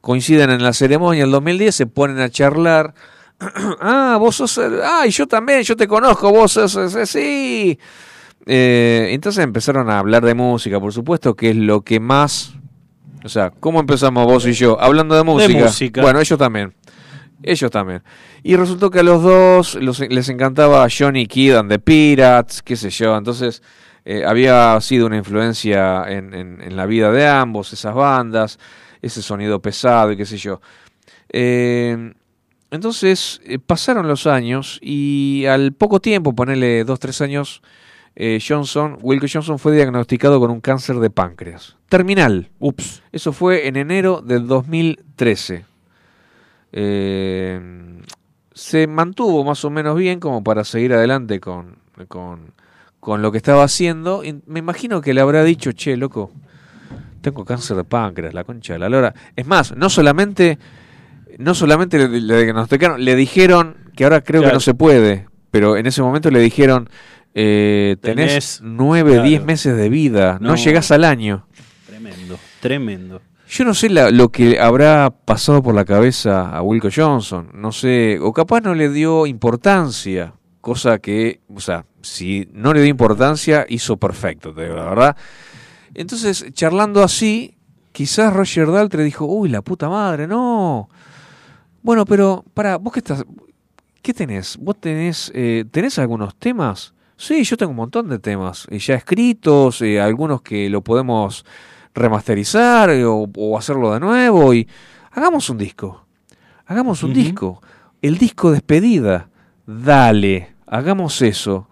Coinciden 0.00 0.50
en 0.50 0.62
la 0.62 0.72
ceremonia 0.72 1.24
el 1.24 1.30
2010, 1.30 1.74
se 1.74 1.86
ponen 1.86 2.20
a 2.20 2.28
charlar. 2.30 2.94
ah, 3.80 4.16
vos 4.20 4.36
sos. 4.36 4.58
el- 4.58 4.80
Ah, 4.82 5.04
y 5.06 5.10
yo 5.10 5.26
también, 5.26 5.62
yo 5.62 5.76
te 5.76 5.88
conozco, 5.88 6.30
vos 6.30 6.52
sos. 6.52 6.76
ese- 6.76 7.06
sí. 7.06 7.78
Eh, 8.46 9.08
entonces 9.12 9.42
empezaron 9.44 9.90
a 9.90 9.98
hablar 9.98 10.24
de 10.24 10.34
música, 10.34 10.78
por 10.80 10.92
supuesto, 10.92 11.34
que 11.34 11.50
es 11.50 11.56
lo 11.56 11.82
que 11.82 12.00
más. 12.00 12.54
O 13.24 13.28
sea, 13.28 13.50
¿cómo 13.50 13.80
empezamos 13.80 14.24
vos 14.26 14.46
y 14.46 14.52
yo? 14.52 14.80
Hablando 14.80 15.14
de 15.16 15.24
música. 15.24 15.64
música. 15.64 16.02
Bueno, 16.02 16.20
ellos 16.20 16.38
también. 16.38 16.72
Ellos 17.42 17.70
también. 17.70 18.02
Y 18.42 18.56
resultó 18.56 18.90
que 18.90 19.00
a 19.00 19.02
los 19.02 19.22
dos 19.22 19.74
los- 19.76 20.00
les 20.00 20.28
encantaba 20.28 20.86
Johnny 20.90 21.26
Kidd 21.26 21.54
and 21.54 21.70
the 21.70 21.78
Pirates, 21.78 22.62
qué 22.62 22.74
sé 22.76 22.90
yo. 22.90 23.16
Entonces 23.16 23.62
eh, 24.04 24.24
había 24.26 24.80
sido 24.80 25.06
una 25.06 25.16
influencia 25.18 26.04
en, 26.08 26.34
en- 26.34 26.60
en 26.62 26.76
la 26.76 26.86
vida 26.86 27.12
de 27.12 27.26
ambos, 27.28 27.72
esas 27.72 27.94
bandas, 27.94 28.58
ese 29.02 29.22
sonido 29.22 29.60
pesado 29.62 30.10
y 30.12 30.16
qué 30.16 30.24
sé 30.26 30.36
yo. 30.38 30.60
Eh, 31.30 32.12
entonces 32.70 33.40
eh, 33.44 33.58
pasaron 33.58 34.08
los 34.08 34.26
años 34.26 34.78
y 34.82 35.44
al 35.46 35.72
poco 35.72 36.00
tiempo, 36.00 36.34
ponerle 36.34 36.84
dos, 36.84 36.98
tres 36.98 37.20
años, 37.20 37.62
eh, 38.16 38.40
Johnson, 38.46 38.98
Wilco 39.00 39.26
Johnson 39.32 39.58
fue 39.58 39.74
diagnosticado 39.76 40.40
con 40.40 40.50
un 40.50 40.60
cáncer 40.60 40.96
de 40.96 41.08
páncreas. 41.10 41.76
Terminal. 41.88 42.50
Ups. 42.58 43.02
Eso 43.12 43.32
fue 43.32 43.68
en 43.68 43.76
enero 43.76 44.20
del 44.24 44.46
2013. 44.46 45.64
Eh, 46.72 47.60
se 48.52 48.86
mantuvo 48.86 49.44
más 49.44 49.64
o 49.64 49.70
menos 49.70 49.96
bien 49.96 50.20
como 50.20 50.42
para 50.42 50.64
seguir 50.64 50.92
adelante 50.92 51.40
con, 51.40 51.76
con, 52.08 52.52
con 53.00 53.22
lo 53.22 53.30
que 53.32 53.38
estaba 53.38 53.62
haciendo. 53.64 54.24
Y 54.24 54.40
me 54.46 54.58
imagino 54.58 55.00
que 55.00 55.14
le 55.14 55.20
habrá 55.20 55.44
dicho, 55.44 55.72
che, 55.72 55.96
loco, 55.96 56.32
tengo 57.20 57.44
cáncer 57.44 57.76
de 57.76 57.84
páncreas, 57.84 58.34
la 58.34 58.44
concha 58.44 58.72
de 58.74 58.78
la 58.80 58.88
lora. 58.88 59.14
Es 59.36 59.46
más, 59.46 59.76
no 59.76 59.88
solamente, 59.88 60.58
no 61.38 61.54
solamente 61.54 61.98
le, 61.98 62.20
le 62.20 62.42
diagnosticaron, 62.44 63.04
le 63.04 63.14
dijeron 63.16 63.76
que 63.96 64.04
ahora 64.04 64.22
creo 64.22 64.42
que 64.42 64.52
no 64.52 64.60
se 64.60 64.74
puede, 64.74 65.26
pero 65.50 65.76
en 65.76 65.86
ese 65.86 66.02
momento 66.02 66.30
le 66.30 66.40
dijeron, 66.40 66.88
eh, 67.34 67.96
tenés 68.00 68.60
9, 68.62 69.12
claro. 69.12 69.28
10 69.28 69.44
meses 69.44 69.76
de 69.76 69.88
vida, 69.88 70.38
no, 70.40 70.50
No. 70.50 70.54
llegás 70.56 70.90
al 70.90 71.04
año. 71.04 71.46
Tremendo, 71.86 72.38
tremendo. 72.60 73.20
Yo 73.48 73.64
no 73.64 73.72
sé 73.72 73.88
la- 73.88 74.10
lo 74.10 74.28
que 74.30 74.60
habrá 74.60 75.10
pasado 75.10 75.62
por 75.62 75.74
la 75.74 75.84
cabeza 75.86 76.50
a 76.54 76.60
Wilco 76.62 76.88
Johnson, 76.94 77.50
no 77.54 77.72
sé, 77.72 78.18
o 78.20 78.32
capaz 78.32 78.60
no 78.60 78.74
le 78.74 78.90
dio 78.90 79.26
importancia, 79.26 80.34
cosa 80.60 80.98
que, 80.98 81.40
o 81.54 81.60
sea, 81.60 81.86
si 82.02 82.48
no 82.52 82.74
le 82.74 82.80
dio 82.82 82.90
importancia, 82.90 83.64
hizo 83.68 83.96
perfecto, 83.96 84.52
te 84.52 84.64
digo 84.64 84.76
la 84.76 84.84
verdad. 84.84 85.16
Entonces, 85.94 86.44
charlando 86.52 87.02
así, 87.02 87.56
quizás 87.92 88.34
Roger 88.34 88.70
Daltrey 88.70 89.04
dijo, 89.06 89.24
uy, 89.24 89.48
la 89.48 89.62
puta 89.62 89.88
madre, 89.88 90.26
no. 90.26 90.90
Bueno, 91.82 92.04
pero, 92.04 92.44
para, 92.52 92.76
vos 92.76 92.92
qué 92.92 92.98
estás, 93.00 93.24
¿qué 94.02 94.12
tenés? 94.12 94.58
¿Vos 94.58 94.76
tenés, 94.78 95.32
eh, 95.34 95.64
tenés 95.70 95.98
algunos 95.98 96.36
temas? 96.36 96.92
Sí, 97.16 97.42
yo 97.44 97.56
tengo 97.56 97.70
un 97.70 97.76
montón 97.76 98.08
de 98.10 98.18
temas 98.18 98.66
eh, 98.70 98.78
ya 98.78 98.94
escritos, 98.94 99.80
eh, 99.80 100.00
algunos 100.00 100.42
que 100.42 100.68
lo 100.68 100.82
podemos 100.82 101.46
remasterizar 101.98 102.90
eh, 102.90 103.04
o, 103.04 103.28
o 103.36 103.58
hacerlo 103.58 103.92
de 103.92 104.00
nuevo 104.00 104.54
y 104.54 104.66
hagamos 105.12 105.50
un 105.50 105.58
disco. 105.58 106.04
Hagamos 106.66 107.02
un 107.02 107.12
disco. 107.14 107.62
El 108.02 108.18
disco 108.18 108.50
despedida. 108.52 109.28
Dale, 109.66 110.54
hagamos 110.66 111.20
eso. 111.22 111.68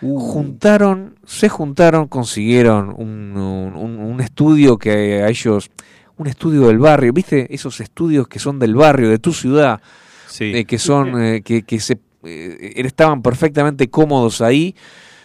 Juntaron, 0.00 1.16
se 1.24 1.48
juntaron, 1.48 2.06
consiguieron 2.08 2.90
un, 2.96 3.36
un- 3.36 3.74
un- 3.76 3.98
un 3.98 4.20
estudio 4.20 4.78
que 4.78 5.22
a 5.22 5.28
ellos, 5.28 5.70
un 6.16 6.26
estudio 6.28 6.68
del 6.68 6.78
barrio, 6.78 7.12
¿viste? 7.12 7.52
Esos 7.54 7.80
estudios 7.80 8.28
que 8.28 8.38
son 8.38 8.58
del 8.58 8.74
barrio, 8.74 9.08
de 9.10 9.18
tu 9.18 9.32
ciudad, 9.32 9.80
Sí. 10.28 10.52
eh, 10.54 10.64
que 10.64 10.78
son, 10.78 11.20
eh, 11.20 11.42
que, 11.42 11.62
que 11.62 11.80
se, 11.80 11.98
eh, 12.22 12.72
estaban 12.76 13.22
perfectamente 13.22 13.88
cómodos 13.90 14.40
ahí. 14.40 14.74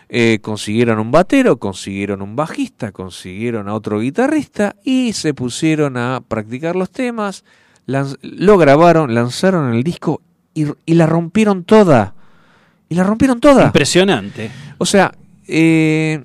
Eh, 0.10 0.40
consiguieron 0.42 1.00
un 1.00 1.12
batero, 1.12 1.58
consiguieron 1.58 2.22
un 2.22 2.36
bajista, 2.36 2.92
consiguieron 2.92 3.68
a 3.68 3.74
otro 3.74 4.00
guitarrista 4.00 4.76
y 4.84 5.14
se 5.14 5.34
pusieron 5.34 5.98
a 5.98 6.22
practicar 6.28 6.76
los 6.76 6.92
temas, 6.92 7.44
lo 7.86 8.58
grabaron, 8.58 9.14
lanzaron 9.14 9.74
el 9.74 9.84
disco 9.84 10.22
y, 10.54 10.66
y 10.86 10.94
la 10.94 11.06
rompieron 11.06 11.64
toda. 11.64 12.14
Y 12.90 12.96
la 12.96 13.04
rompieron 13.04 13.40
toda. 13.40 13.66
Impresionante. 13.66 14.52
O 14.78 14.86
sea, 14.86 15.14
eh, 15.48 16.24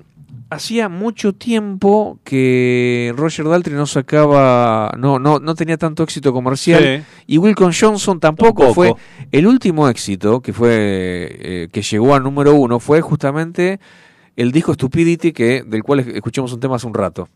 hacía 0.49 0.89
mucho 0.89 1.33
tiempo 1.33 2.19
que 2.23 3.13
Roger 3.15 3.47
Daltrey 3.47 3.75
no 3.75 3.85
sacaba, 3.85 4.91
no, 4.97 5.19
no, 5.19 5.39
no 5.39 5.55
tenía 5.55 5.77
tanto 5.77 6.03
éxito 6.03 6.33
comercial. 6.33 6.83
Sí. 6.83 7.23
Y 7.27 7.37
Wilcon 7.37 7.71
Johnson 7.79 8.19
tampoco, 8.19 8.63
Tampoco. 8.65 8.73
fue 8.73 8.93
el 9.31 9.45
último 9.47 9.87
éxito 9.89 10.41
que 10.41 10.51
fue 10.53 10.69
eh, 10.71 11.67
que 11.71 11.81
llegó 11.81 12.15
al 12.15 12.23
número 12.23 12.55
uno 12.55 12.79
fue 12.79 13.01
justamente 13.01 13.79
el 14.35 14.51
disco 14.51 14.73
Stupidity 14.73 15.31
que 15.33 15.63
del 15.65 15.83
cual 15.83 15.99
escuchamos 15.99 16.51
un 16.53 16.59
tema 16.59 16.77
hace 16.77 16.87
un 16.87 16.93
rato. 16.93 17.29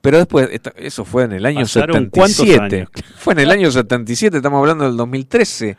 Pero 0.00 0.18
después, 0.18 0.48
eso 0.76 1.04
fue 1.04 1.24
en 1.24 1.32
el 1.32 1.44
año 1.46 1.60
Pasaron 1.60 2.08
cuántos 2.10 2.36
77. 2.36 2.76
años. 2.76 2.88
Fue 3.16 3.32
en 3.32 3.40
el 3.40 3.50
año 3.50 3.70
77, 3.70 4.36
estamos 4.36 4.58
hablando 4.60 4.84
del 4.84 4.96
2013. 4.96 5.76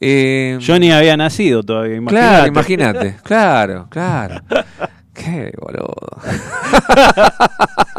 Eh, 0.00 0.58
Yo 0.60 0.78
ni 0.78 0.92
había 0.92 1.16
nacido 1.16 1.62
todavía, 1.62 1.98
Claro, 2.06 2.46
imagínate. 2.46 2.98
imagínate. 2.98 3.16
Claro, 3.24 3.86
claro. 3.90 4.42
Qué 5.14 5.52
boludo. 5.60 5.94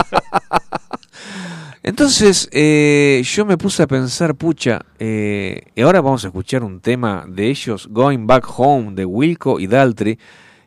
Entonces, 1.84 2.48
eh, 2.54 3.22
yo 3.26 3.46
me 3.46 3.58
puse 3.58 3.84
a 3.84 3.88
pensar, 3.88 4.36
pucha, 4.36 4.80
eh, 5.00 5.64
y 5.76 5.82
ahora 5.82 6.00
vamos 6.00 6.24
a 6.24 6.28
escuchar 6.28 6.64
un 6.64 6.80
tema 6.80 7.26
de 7.28 7.50
ellos, 7.50 7.90
Going 7.92 8.26
Back 8.26 8.48
Home, 8.56 8.94
de 8.94 9.04
Wilco 9.04 9.60
y 9.60 9.68
Daltrey, 9.68 10.18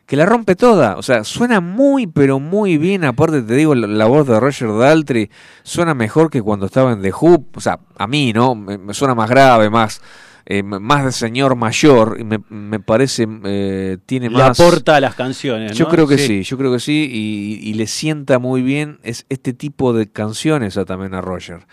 que 0.05 0.15
la 0.15 0.27
rompe 0.27 0.55
toda. 0.55 0.95
O 0.95 1.01
sea, 1.01 1.23
suena 1.23 1.59
muy, 1.59 2.05
pero 2.05 2.39
muy 2.39 2.77
bien. 2.77 3.03
Aparte, 3.03 3.41
te 3.41 3.55
digo, 3.55 3.73
la, 3.73 3.87
la 3.87 4.05
voz 4.05 4.27
de 4.27 4.39
Roger 4.39 4.69
Daltrey 4.77 5.31
suena 5.63 5.95
mejor 5.95 6.29
que 6.29 6.41
cuando 6.41 6.67
estaba 6.67 6.91
en 6.93 7.01
The 7.01 7.11
Who. 7.11 7.47
O 7.55 7.61
sea, 7.61 7.79
a 7.97 8.05
mí, 8.05 8.31
¿no? 8.31 8.53
Me 8.53 8.93
suena 8.93 9.15
más 9.15 9.29
grave, 9.29 9.71
más, 9.71 10.01
eh, 10.49 10.63
más 10.63 11.03
de 11.03 11.11
señor 11.11 11.57
mayor. 11.57 12.23
Me, 12.23 12.39
me 12.49 12.79
parece, 12.79 13.27
eh, 13.43 13.97
tiene 14.05 14.29
Le 14.29 14.37
más. 14.37 14.57
aporta 14.57 14.95
a 14.95 15.01
las 15.01 15.13
canciones. 15.13 15.77
Yo 15.77 15.85
¿no? 15.85 15.91
creo 15.91 16.07
que 16.07 16.17
sí. 16.17 16.43
yo 16.43 16.57
creo 16.57 16.71
que 16.71 16.79
sí, 16.79 17.09
y, 17.11 17.69
y 17.69 17.73
le 17.73 17.85
sienta 17.85 18.39
muy 18.39 18.61
bien 18.61 18.99
es 19.03 19.25
este 19.27 19.51
tipo 19.53 19.91
de 19.91 20.09
canciones 20.09 20.77
a, 20.77 20.85
también 20.85 21.13
a 21.15 21.21
Roger. 21.21 21.67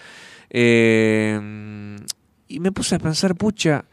Eh, 0.50 1.96
y 2.48 2.60
me 2.60 2.72
puse 2.72 2.96
a 2.96 2.98
pensar, 2.98 3.36
pucha, 3.36 3.84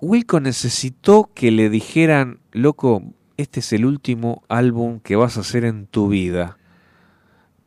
Wilco 0.00 0.38
necesitó 0.38 1.30
que 1.34 1.50
le 1.50 1.68
dijeran, 1.68 2.38
loco, 2.52 3.02
este 3.36 3.58
es 3.58 3.72
el 3.72 3.84
último 3.84 4.44
álbum 4.48 5.00
que 5.00 5.16
vas 5.16 5.36
a 5.36 5.40
hacer 5.40 5.64
en 5.64 5.86
tu 5.86 6.08
vida, 6.08 6.58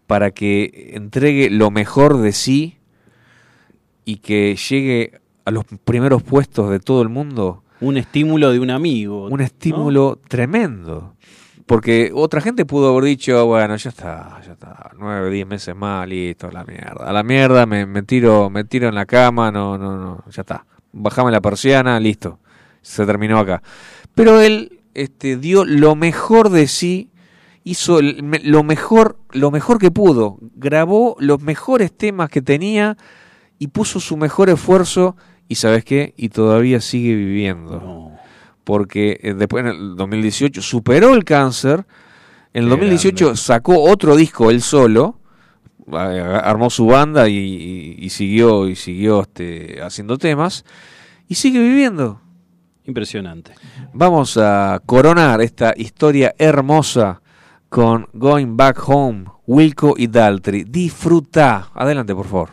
para 0.07 0.31
que 0.31 0.91
entregue 0.93 1.49
lo 1.49 1.69
mejor 1.69 2.17
de 2.17 2.31
sí 2.31 2.77
y 4.05 4.17
que 4.17 4.55
llegue 4.55 5.19
a 5.45 5.51
los 5.51 5.65
primeros 5.83 6.23
puestos 6.23 6.69
de 6.69 6.79
todo 6.79 7.01
el 7.01 7.09
mundo 7.09 7.63
Un 7.81 7.97
estímulo 7.97 8.51
de 8.51 8.59
un 8.59 8.69
amigo. 8.69 9.27
un 9.27 9.41
estímulo 9.41 10.19
tremendo. 10.27 11.15
Porque 11.65 12.11
otra 12.13 12.41
gente 12.41 12.65
pudo 12.65 12.89
haber 12.91 13.05
dicho, 13.05 13.45
bueno, 13.45 13.75
ya 13.77 13.89
está, 13.89 14.41
ya 14.45 14.51
está, 14.53 14.91
nueve, 14.99 15.29
diez 15.31 15.47
meses 15.47 15.73
más, 15.75 16.05
listo, 16.07 16.47
a 16.47 16.51
la 16.51 16.65
mierda. 16.65 17.05
A 17.09 17.13
la 17.13 17.23
mierda, 17.23 17.65
me, 17.65 17.85
me 17.85 18.03
tiro, 18.03 18.49
me 18.49 18.65
tiro 18.65 18.89
en 18.89 18.95
la 18.95 19.05
cama, 19.05 19.49
no, 19.49 19.77
no, 19.77 19.95
no, 19.97 20.23
ya 20.29 20.41
está. 20.41 20.65
Bajame 20.91 21.31
la 21.31 21.39
persiana, 21.39 21.99
listo. 22.01 22.39
Se 22.81 23.05
terminó 23.05 23.39
acá. 23.39 23.63
Pero 24.13 24.41
él 24.41 24.81
este, 24.93 25.37
dio 25.37 25.63
lo 25.63 25.95
mejor 25.95 26.49
de 26.49 26.67
sí, 26.67 27.09
hizo 27.63 27.99
el- 27.99 28.23
me- 28.23 28.39
lo 28.43 28.63
mejor, 28.63 29.17
lo 29.31 29.49
mejor 29.49 29.79
que 29.79 29.89
pudo. 29.89 30.37
Grabó 30.55 31.15
los 31.19 31.41
mejores 31.41 31.93
temas 31.95 32.29
que 32.29 32.41
tenía 32.41 32.97
y 33.57 33.67
puso 33.67 34.01
su 34.01 34.17
mejor 34.17 34.49
esfuerzo. 34.49 35.15
Y 35.47 35.55
sabes 35.55 35.83
qué? 35.85 36.13
Y 36.17 36.29
todavía 36.29 36.81
sigue 36.81 37.15
viviendo 37.15 37.79
No. 37.79 38.19
porque 38.63 39.19
eh, 39.21 39.33
después 39.33 39.65
en 39.65 39.71
el 39.71 39.95
2018 39.95 40.61
superó 40.61 41.13
el 41.13 41.23
cáncer, 41.23 41.85
en 42.53 42.63
el 42.63 42.69
Qué 42.69 42.75
2018 42.75 43.25
grande. 43.25 43.37
sacó 43.41 43.83
otro 43.83 44.15
disco 44.15 44.49
él 44.51 44.61
solo, 44.61 45.19
armó 45.91 46.69
su 46.69 46.85
banda 46.85 47.27
y, 47.27 47.35
y- 47.37 47.95
y 48.05 48.09
siguió 48.09 48.67
y 48.67 48.75
siguió 48.75 49.21
este, 49.21 49.81
haciendo 49.81 50.17
temas 50.17 50.63
y 51.27 51.35
sigue 51.35 51.59
viviendo. 51.59 52.21
Impresionante. 52.85 53.53
Vamos 53.93 54.37
a 54.37 54.81
coronar 54.85 55.41
esta 55.41 55.73
historia 55.75 56.33
hermosa 56.37 57.21
con 57.69 58.07
Going 58.13 58.55
Back 58.57 58.81
Home, 58.87 59.25
Wilco 59.47 59.95
y 59.97 60.07
Daltrey. 60.07 60.63
Disfruta. 60.65 61.69
Adelante, 61.73 62.13
por 62.13 62.27
favor. 62.27 62.49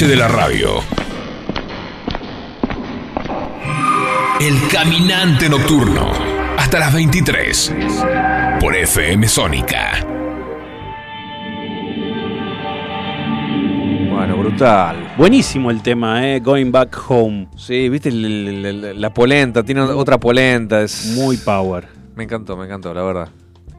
Noche 0.00 0.06
de 0.06 0.14
la 0.16 0.28
radio. 0.28 0.74
El 4.40 4.54
caminante 4.72 5.48
nocturno. 5.48 6.12
Hasta 6.56 6.78
las 6.78 6.94
23. 6.94 7.74
Por 8.60 8.76
FM 8.76 9.26
Sónica. 9.26 9.98
Bueno, 14.08 14.36
brutal. 14.36 15.14
Buenísimo 15.16 15.72
el 15.72 15.82
tema, 15.82 16.28
¿eh? 16.28 16.38
Going 16.38 16.70
Back 16.70 16.96
Home. 17.08 17.48
Sí, 17.56 17.88
viste 17.88 18.10
el- 18.10 18.24
el- 18.24 18.84
el- 18.84 19.00
la 19.00 19.12
polenta, 19.12 19.64
tiene 19.64 19.80
otra 19.80 20.16
polenta. 20.20 20.80
Es... 20.80 21.12
Muy 21.16 21.36
power. 21.38 21.88
Me 22.14 22.22
encantó, 22.22 22.56
me 22.56 22.66
encantó, 22.66 22.94
la 22.94 23.02
verdad. 23.02 23.28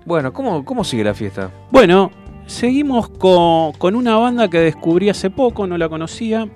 Bueno, 0.05 0.33
¿cómo, 0.33 0.65
cómo 0.65 0.83
sigue 0.83 1.05
la 1.05 1.13
fiesta? 1.13 1.49
Bueno, 1.71 2.11
seguimos 2.49 3.09
con, 3.09 3.73
con 3.73 3.95
una 3.95 4.17
banda 4.17 4.49
que 4.49 4.59
descubrí 4.59 5.09
hace 5.09 5.29
poco, 5.29 5.67
no 5.67 5.77
la 5.77 5.87
conocía. 5.87 6.49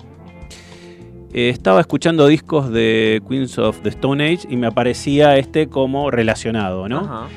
Eh, 1.32 1.48
estaba 1.48 1.80
escuchando 1.80 2.26
discos 2.26 2.70
de 2.70 3.22
Queens 3.28 3.58
of 3.58 3.80
the 3.82 3.88
Stone 3.88 4.24
Age 4.24 4.46
y 4.50 4.56
me 4.56 4.66
aparecía 4.66 5.36
este 5.36 5.68
como 5.68 6.10
relacionado, 6.10 6.88
¿no? 6.88 6.98
Ajá. 6.98 7.28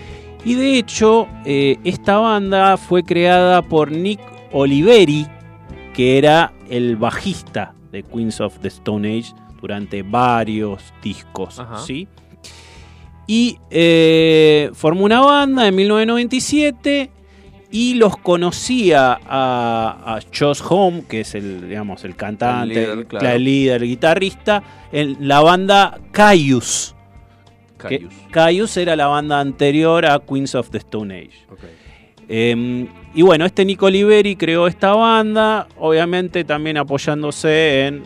Y 0.43 0.55
de 0.55 0.77
hecho, 0.77 1.27
eh, 1.45 1.77
esta 1.83 2.17
banda 2.17 2.77
fue 2.77 3.03
creada 3.03 3.61
por 3.61 3.91
Nick 3.91 4.19
Oliveri, 4.51 5.27
que 5.93 6.17
era 6.17 6.53
el 6.69 6.95
bajista 6.95 7.73
de 7.91 8.03
Queens 8.03 8.39
of 8.39 8.59
the 8.59 8.67
Stone 8.67 9.07
Age 9.07 9.33
durante 9.61 10.03
varios 10.03 10.93
discos, 11.01 11.59
Ajá. 11.59 11.79
¿sí? 11.79 12.07
Y 13.25 13.57
eh, 13.69 14.69
formó 14.73 15.05
una 15.05 15.21
banda 15.21 15.67
en 15.67 15.75
1997 15.75 17.11
y 17.71 17.95
los 17.95 18.17
conocía 18.17 19.19
a, 19.25 20.15
a 20.15 20.19
Josh 20.37 20.61
Home, 20.69 21.03
que 21.07 21.21
es 21.21 21.35
el, 21.35 21.67
digamos, 21.67 22.03
el 22.05 22.15
cantante, 22.15 22.63
El 22.63 22.69
líder, 22.69 22.89
el, 22.99 23.05
claro. 23.07 23.29
el 23.29 23.43
líder, 23.43 23.81
el 23.83 23.89
guitarrista, 23.89 24.63
en 24.91 25.17
la 25.27 25.41
banda 25.41 25.99
Caius. 26.11 26.95
Caius. 27.77 28.13
Caius 28.31 28.77
era 28.77 28.95
la 28.95 29.07
banda 29.07 29.39
anterior 29.39 30.05
a 30.05 30.19
Queens 30.19 30.55
of 30.55 30.69
the 30.69 30.77
Stone 30.77 31.13
Age. 31.13 31.45
Eh, 32.29 32.87
y 33.13 33.21
bueno, 33.21 33.45
este 33.45 33.63
Nico 33.65 33.85
Oliveri 33.85 34.35
creó 34.35 34.67
esta 34.67 34.93
banda, 34.93 35.67
obviamente 35.77 36.43
también 36.43 36.77
apoyándose 36.77 37.87
en 37.87 38.03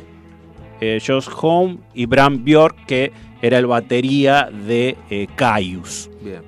eh, 0.80 1.00
Josh 1.06 1.28
Home 1.42 1.78
y 1.94 2.06
Bram 2.06 2.44
Bjork, 2.44 2.86
que 2.86 3.12
era 3.42 3.58
el 3.58 3.66
batería 3.66 4.50
de 4.52 4.98
eh, 5.10 5.28
Caius. 5.36 6.10
Bien. 6.22 6.42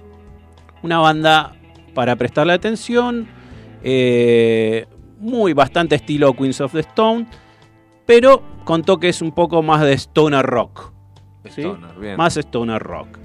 Una 0.81 0.99
banda 0.99 1.55
para 1.93 2.15
prestarle 2.15 2.53
atención, 2.53 3.27
eh, 3.83 4.85
muy 5.19 5.53
bastante 5.53 5.95
estilo 5.95 6.33
Queens 6.33 6.61
of 6.61 6.73
the 6.73 6.79
Stone, 6.81 7.27
pero 8.05 8.43
con 8.63 8.83
toques 8.83 9.21
un 9.21 9.31
poco 9.31 9.61
más 9.61 9.81
de 9.81 9.93
stoner 9.93 10.45
rock. 10.45 10.91
¿sí? 11.49 11.61
Stoner, 11.61 11.95
bien. 11.99 12.17
Más 12.17 12.37
stoner 12.37 12.81
rock. 12.81 13.19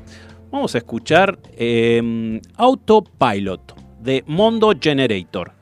Vamos 0.50 0.74
a 0.74 0.78
escuchar 0.78 1.38
eh, 1.52 2.40
Autopilot 2.56 3.74
de 4.00 4.24
Mondo 4.26 4.72
Generator. 4.80 5.57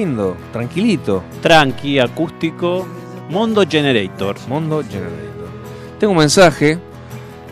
Lindo, 0.00 0.36
tranquilito. 0.52 1.22
Tranqui, 1.42 1.98
acústico, 1.98 2.86
Mondo 3.28 3.64
Generator. 3.68 4.36
Mondo 4.48 4.82
Generator. 4.82 5.48
Tengo 5.98 6.12
un 6.12 6.18
mensaje 6.18 6.78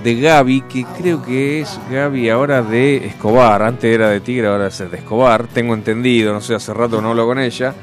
de 0.03 0.15
Gaby, 0.21 0.63
que 0.63 0.87
creo 0.99 1.23
que 1.23 1.61
es 1.61 1.79
Gaby 1.91 2.31
ahora 2.31 2.63
de 2.63 3.07
Escobar. 3.07 3.63
Antes 3.63 3.95
era 3.95 4.09
de 4.09 4.21
Tigre, 4.21 4.47
ahora 4.47 4.69
es 4.69 4.79
de 4.79 4.97
Escobar. 4.97 5.47
Tengo 5.49 5.75
entendido, 5.75 6.33
no 6.33 6.41
sé, 6.41 6.55
hace 6.55 6.73
rato 6.73 7.03
no 7.03 7.11
hablo 7.11 7.27
con 7.27 7.39
ella. 7.39 7.75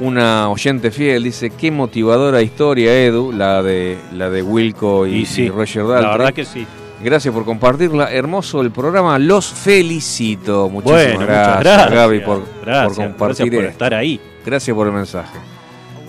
Una 0.00 0.48
oyente 0.48 0.90
fiel 0.90 1.24
dice, 1.24 1.50
qué 1.50 1.70
motivadora 1.70 2.40
historia, 2.40 2.94
Edu, 2.94 3.32
la 3.32 3.62
de 3.62 3.98
la 4.12 4.30
de 4.30 4.42
Wilco 4.42 5.06
y, 5.06 5.16
Y 5.16 5.26
sí, 5.26 5.42
y 5.42 5.48
Roger 5.50 5.82
la 5.84 5.94
Daltrey. 5.94 6.12
verdad 6.18 6.32
que 6.32 6.44
sí. 6.44 6.66
Gracias 7.02 7.32
por 7.32 7.44
compartirla. 7.44 8.12
Hermoso 8.12 8.60
el 8.60 8.70
programa. 8.72 9.18
Los 9.18 9.46
felicito. 9.52 10.68
Muchísimas 10.68 11.04
Bueno, 11.04 11.20
gracias, 11.26 11.60
gracias. 11.60 11.90
Gaby, 11.92 12.20
por, 12.20 12.42
Gracias, 12.64 12.86
por 12.86 12.96
compartir 13.06 13.18
gracias 13.18 13.48
por 13.48 13.58
esto. 13.64 13.70
estar 13.70 13.94
ahí. 13.94 14.20
Gracias 14.44 14.74
por 14.74 14.86
el 14.88 14.92
mensaje. 14.92 15.38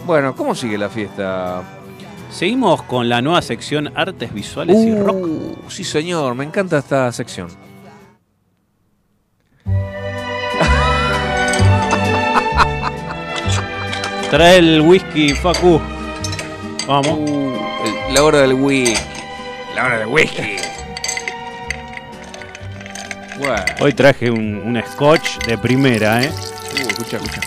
Bueno, 0.06 0.36
¿cómo 0.36 0.56
sigue 0.56 0.78
la 0.78 0.90
fiesta? 0.90 1.62
Seguimos 2.32 2.82
con 2.84 3.10
la 3.10 3.22
nueva 3.22 3.42
sección 3.42 3.92
Artes 3.96 4.34
Visuales 4.34 4.78
y 4.78 4.92
Uh, 4.92 5.04
Rock. 5.04 5.28
Sí, 5.70 5.84
señor. 5.84 6.34
Me 6.36 6.44
encanta 6.46 6.80
esta 6.80 7.12
sección. 7.12 7.50
Trae 14.30 14.58
el 14.58 14.82
whisky, 14.82 15.30
Facu. 15.34 15.82
Vamos. 16.88 17.20
Uh, 17.30 17.54
la 18.14 18.24
hora 18.24 18.40
del 18.42 18.54
whisky. 18.54 18.94
La 19.76 19.86
hora 19.86 20.00
del 20.00 20.08
whisky. 20.08 20.58
Bueno. 23.40 23.56
Hoy 23.82 23.94
traje 23.94 24.30
un, 24.30 24.58
un 24.58 24.82
scotch 24.92 25.38
de 25.48 25.58
primera, 25.58 26.22
¿eh? 26.24 26.30
Uh, 26.30 26.88
escucha, 26.90 27.18
escucha. 27.18 27.42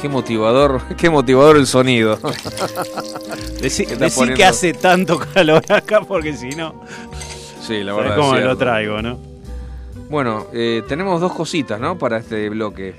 Qué 0.00 0.08
motivador, 0.08 0.82
qué 0.96 1.10
motivador 1.10 1.56
el 1.58 1.66
sonido. 1.66 2.18
Decí, 3.60 3.84
¿Qué 3.84 3.92
está 3.92 4.04
decí 4.06 4.16
poniendo? 4.16 4.36
que 4.38 4.44
hace 4.46 4.72
tanto 4.72 5.18
calor 5.18 5.62
acá 5.70 6.00
porque 6.00 6.34
si 6.34 6.48
no, 6.50 6.82
Sí, 7.60 7.82
la 7.82 7.92
¿sabes 7.92 8.04
verdad. 8.08 8.16
cómo 8.16 8.36
es 8.36 8.44
lo 8.44 8.56
traigo, 8.56 9.02
no? 9.02 9.18
Bueno, 10.08 10.46
eh, 10.54 10.82
tenemos 10.88 11.20
dos 11.20 11.32
cositas, 11.34 11.78
¿no? 11.78 11.98
Para 11.98 12.18
este 12.18 12.48
bloque. 12.48 12.94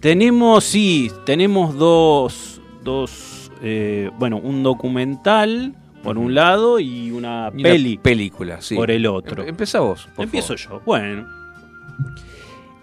Tenemos, 0.00 0.64
sí, 0.64 1.12
tenemos 1.26 1.74
dos, 1.76 2.60
dos 2.82 3.50
eh, 3.62 4.10
bueno, 4.18 4.38
un 4.38 4.62
documental 4.62 5.74
por 6.02 6.18
un 6.18 6.34
lado 6.34 6.78
y 6.80 7.10
una 7.10 7.50
Y 7.54 7.60
una 7.60 7.62
peli 7.70 7.98
película, 7.98 8.60
sí. 8.60 8.74
por 8.74 8.90
el 8.90 9.06
otro. 9.06 9.42
Em- 9.42 9.48
Empezá 9.50 9.80
vos. 9.80 10.08
por 10.14 10.24
Empiezo 10.24 10.56
favor. 10.56 10.80
yo. 10.80 10.84
Bueno. 10.86 11.26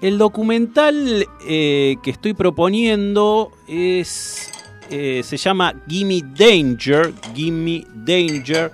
El 0.01 0.17
documental 0.17 1.25
eh, 1.47 1.95
que 2.03 2.11
estoy 2.11 2.33
proponiendo 2.33 3.51
es. 3.67 4.51
eh, 4.89 5.21
se 5.23 5.37
llama 5.37 5.73
Gimme 5.87 6.21
Danger. 6.37 7.13
Gimme 7.33 7.85
Danger 7.93 8.71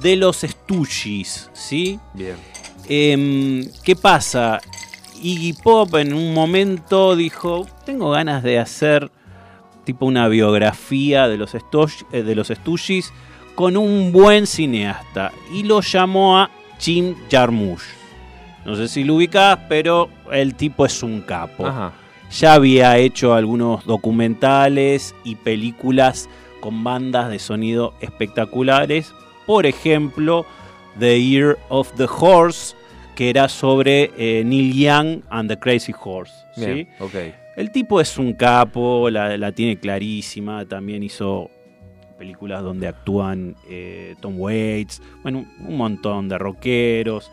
de 0.00 0.16
los 0.16 0.38
Stooges. 0.38 1.50
¿Sí? 1.52 1.98
Bien. 2.14 2.36
Em, 2.88 3.64
¿Qué 3.84 3.94
pasa? 3.94 4.60
Iggy 5.22 5.52
Pop 5.52 5.94
en 5.96 6.12
un 6.12 6.34
momento 6.34 7.14
dijo: 7.14 7.66
Tengo 7.86 8.10
ganas 8.10 8.42
de 8.42 8.58
hacer 8.58 9.10
tipo 9.84 10.06
una 10.06 10.28
biografía 10.28 11.28
de 11.28 11.36
los, 11.36 11.54
Stooges- 11.54 12.06
eh, 12.10 12.22
de 12.22 12.34
los 12.34 12.48
Stooges 12.48 13.12
con 13.54 13.76
un 13.76 14.12
buen 14.12 14.46
cineasta. 14.46 15.32
Y 15.52 15.62
lo 15.62 15.80
llamó 15.80 16.38
a 16.38 16.50
Jim 16.78 17.14
Jarmusch. 17.30 17.82
No 18.64 18.76
sé 18.76 18.88
si 18.88 19.04
lo 19.04 19.14
ubicás, 19.14 19.58
pero 19.68 20.08
el 20.32 20.54
tipo 20.54 20.86
es 20.86 21.02
un 21.02 21.20
capo. 21.20 21.66
Ajá. 21.66 21.92
Ya 22.30 22.54
había 22.54 22.96
hecho 22.98 23.34
algunos 23.34 23.84
documentales 23.84 25.14
y 25.22 25.36
películas 25.36 26.28
con 26.60 26.82
bandas 26.82 27.30
de 27.30 27.38
sonido 27.38 27.94
espectaculares. 28.00 29.12
Por 29.46 29.66
ejemplo, 29.66 30.46
The 30.98 31.22
Year 31.22 31.58
of 31.68 31.92
the 31.96 32.06
Horse, 32.08 32.74
que 33.14 33.30
era 33.30 33.48
sobre 33.48 34.10
eh, 34.16 34.42
Neil 34.44 34.72
Young 34.72 35.20
and 35.30 35.48
the 35.48 35.58
Crazy 35.58 35.92
Horse. 36.02 36.32
¿sí? 36.56 36.66
Bien, 36.66 36.88
ok. 36.98 37.14
El 37.56 37.70
tipo 37.70 38.00
es 38.00 38.18
un 38.18 38.32
capo, 38.32 39.08
la, 39.10 39.36
la 39.36 39.52
tiene 39.52 39.76
clarísima. 39.76 40.64
También 40.64 41.02
hizo 41.02 41.50
películas 42.14 42.62
donde 42.62 42.88
actúan 42.88 43.56
eh, 43.68 44.14
Tom 44.20 44.38
Waits, 44.38 45.02
bueno, 45.22 45.44
un 45.60 45.76
montón 45.76 46.28
de 46.28 46.38
rockeros. 46.38 47.30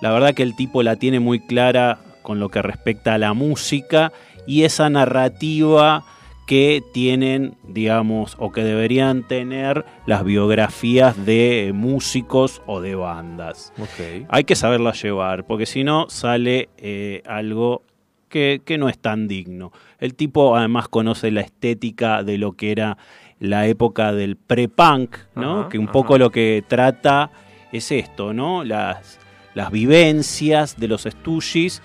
La 0.00 0.12
verdad 0.12 0.34
que 0.34 0.42
el 0.42 0.54
tipo 0.56 0.82
la 0.82 0.96
tiene 0.96 1.20
muy 1.20 1.40
clara 1.40 1.98
con 2.22 2.40
lo 2.40 2.48
que 2.48 2.62
respecta 2.62 3.14
a 3.14 3.18
la 3.18 3.34
música 3.34 4.12
y 4.46 4.64
esa 4.64 4.90
narrativa 4.90 6.04
que 6.46 6.82
tienen, 6.92 7.56
digamos, 7.66 8.36
o 8.38 8.52
que 8.52 8.62
deberían 8.62 9.26
tener 9.26 9.84
las 10.06 10.24
biografías 10.24 11.24
de 11.24 11.72
músicos 11.74 12.60
o 12.66 12.80
de 12.80 12.94
bandas. 12.94 13.72
Ok. 13.78 14.26
Hay 14.28 14.44
que 14.44 14.54
saberla 14.54 14.92
llevar, 14.92 15.46
porque 15.46 15.66
si 15.66 15.84
no 15.84 16.08
sale 16.10 16.68
eh, 16.76 17.22
algo 17.26 17.82
que, 18.28 18.60
que 18.64 18.78
no 18.78 18.88
es 18.88 18.98
tan 18.98 19.26
digno. 19.26 19.72
El 19.98 20.14
tipo 20.14 20.56
además 20.56 20.88
conoce 20.88 21.30
la 21.30 21.40
estética 21.40 22.22
de 22.22 22.36
lo 22.36 22.52
que 22.52 22.72
era 22.72 22.98
la 23.40 23.66
época 23.66 24.12
del 24.12 24.36
pre-punk, 24.36 25.16
¿no? 25.34 25.60
Ajá, 25.60 25.68
que 25.68 25.78
un 25.78 25.84
ajá. 25.84 25.92
poco 25.92 26.18
lo 26.18 26.30
que 26.30 26.64
trata 26.66 27.30
es 27.72 27.90
esto, 27.92 28.32
¿no? 28.32 28.64
Las, 28.64 29.18
las 29.54 29.70
vivencias 29.70 30.78
de 30.78 30.88
los 30.88 31.02
Stooges, 31.02 31.82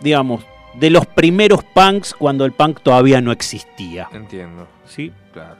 digamos, 0.00 0.44
de 0.78 0.90
los 0.90 1.06
primeros 1.06 1.64
punks 1.64 2.14
cuando 2.14 2.44
el 2.44 2.52
punk 2.52 2.80
todavía 2.80 3.20
no 3.20 3.32
existía. 3.32 4.08
Entiendo. 4.12 4.68
¿sí? 4.84 5.12
Claro. 5.32 5.56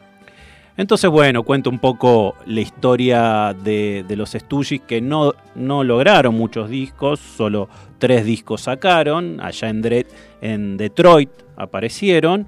Entonces, 0.77 1.09
bueno, 1.11 1.43
cuento 1.43 1.71
un 1.71 1.79
poco 1.79 2.35
la 2.45 2.61
historia 2.61 3.55
de, 3.55 4.05
de 4.07 4.17
los 4.17 4.33
Stooges 4.33 4.83
que 4.83 5.01
no, 5.01 5.33
no 5.55 5.83
lograron 5.85 6.35
muchos 6.35 6.69
discos, 6.69 7.19
solo 7.19 7.69
tres 7.99 8.27
discos 8.27 8.63
sacaron, 8.63 9.41
allá 9.41 9.71
en, 9.71 10.07
en 10.43 10.77
Detroit 10.77 11.31
aparecieron. 11.57 12.47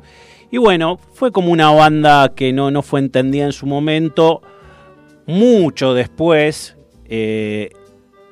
Y 0.50 0.56
bueno, 0.58 0.98
fue 1.12 1.30
como 1.32 1.52
una 1.52 1.70
banda 1.72 2.34
que 2.34 2.52
no, 2.52 2.70
no 2.70 2.82
fue 2.82 3.00
entendida 3.00 3.44
en 3.44 3.52
su 3.52 3.66
momento. 3.66 4.40
Mucho 5.26 5.92
después, 5.92 6.76
eh, 7.04 7.70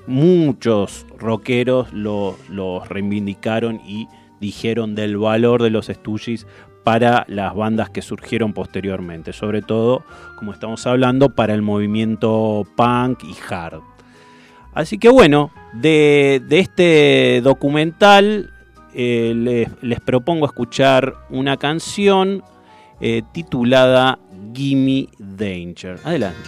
muchos 0.06 1.04
rockeros 1.18 1.92
lo- 1.92 2.36
los 2.48 2.88
reivindicaron 2.88 3.80
y 3.86 4.08
dijeron 4.40 4.94
del 4.94 5.18
valor 5.18 5.62
de 5.62 5.70
los 5.70 5.86
Stooges 5.86 6.46
para 6.84 7.24
las 7.28 7.54
bandas 7.54 7.90
que 7.90 8.00
surgieron 8.00 8.52
posteriormente, 8.52 9.32
sobre 9.32 9.60
todo, 9.60 10.04
como 10.38 10.52
estamos 10.52 10.86
hablando, 10.86 11.30
para 11.34 11.52
el 11.52 11.60
movimiento 11.62 12.64
punk 12.76 13.24
y 13.24 13.34
hard. 13.50 13.80
Así 14.72 14.96
que 14.98 15.08
bueno, 15.08 15.50
de, 15.72 16.40
de 16.48 16.58
este 16.60 17.40
documental 17.42 18.52
eh, 18.98 19.68
les, 19.82 20.00
propongo 20.00 20.46
escuchar 20.46 21.12
una 21.28 21.58
canción 21.58 22.42
eh, 22.98 23.20
titulada 23.32 24.18
Gimme 24.54 25.08
Danger. 25.18 25.98
Adelante. 26.02 26.40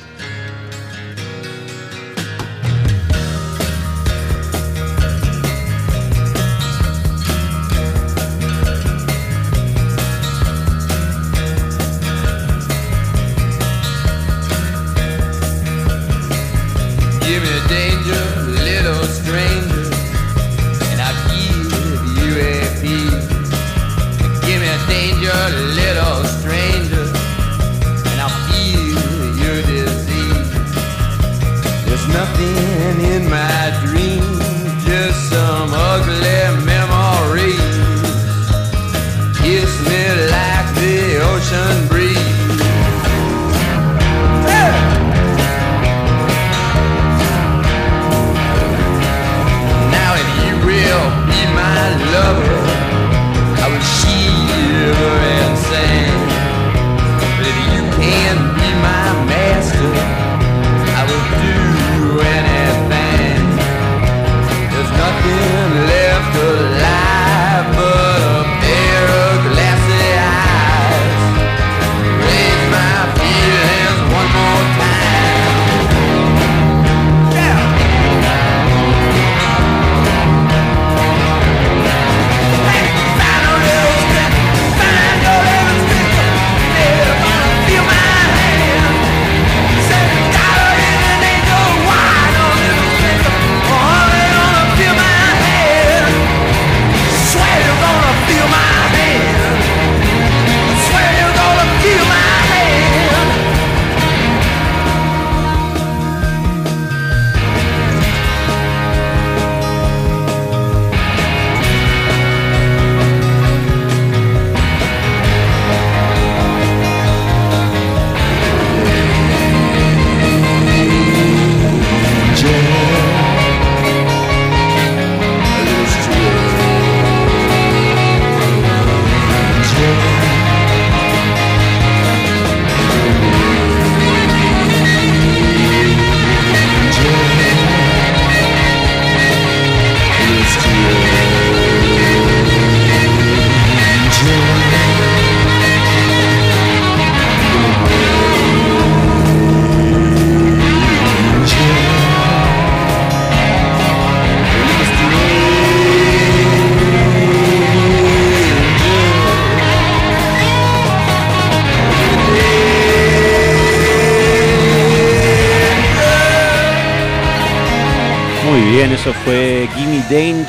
The 41.51 41.98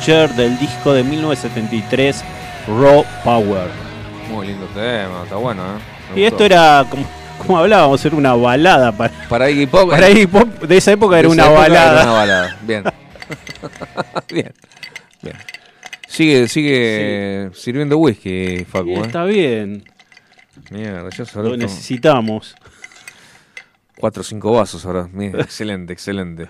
Danger 0.00 0.30
del 0.30 0.58
disco 0.58 0.94
de 0.94 1.04
1973, 1.04 2.24
Raw 2.66 3.04
Power. 3.22 3.68
Muy 4.30 4.46
lindo 4.46 4.64
tema, 4.68 5.24
está 5.24 5.36
bueno, 5.36 5.62
¿eh? 5.62 5.78
Me 6.14 6.20
Y 6.20 6.24
gustó. 6.24 6.36
esto 6.36 6.44
era, 6.46 6.86
como, 6.88 7.06
como 7.38 7.58
hablábamos, 7.58 8.02
era 8.04 8.16
una 8.16 8.32
balada 8.34 8.92
para, 8.92 9.12
Para 9.28 9.50
Iggy 9.50 9.66
Pop. 9.66 9.90
para 9.90 10.08
Iggy 10.08 10.26
Pop 10.26 10.48
de 10.62 10.76
esa 10.78 10.92
época 10.92 11.16
de 11.16 11.20
era 11.20 11.28
esa 11.28 11.34
una 11.34 11.52
época. 11.52 11.66
Era 11.66 12.02
una 12.04 12.12
balada. 12.12 12.56
Bien. 12.62 12.84
bien. 14.32 14.52
Bien. 15.22 15.36
Sigue, 16.08 16.48
sigue 16.48 17.50
sirviendo 17.52 17.98
whisky, 17.98 18.64
Facu. 18.64 18.88
¿eh? 18.90 19.02
está 19.04 19.24
bien, 19.24 19.84
Mierda, 20.70 21.10
ya 21.10 21.24
lo 21.42 21.56
necesitamos. 21.58 22.54
cuatro 23.98 24.22
o 24.22 24.24
cinco 24.24 24.52
vasos 24.52 24.84
ahora. 24.86 25.08
Mira, 25.12 25.40
excelente, 25.42 25.92
excelente. 25.92 26.48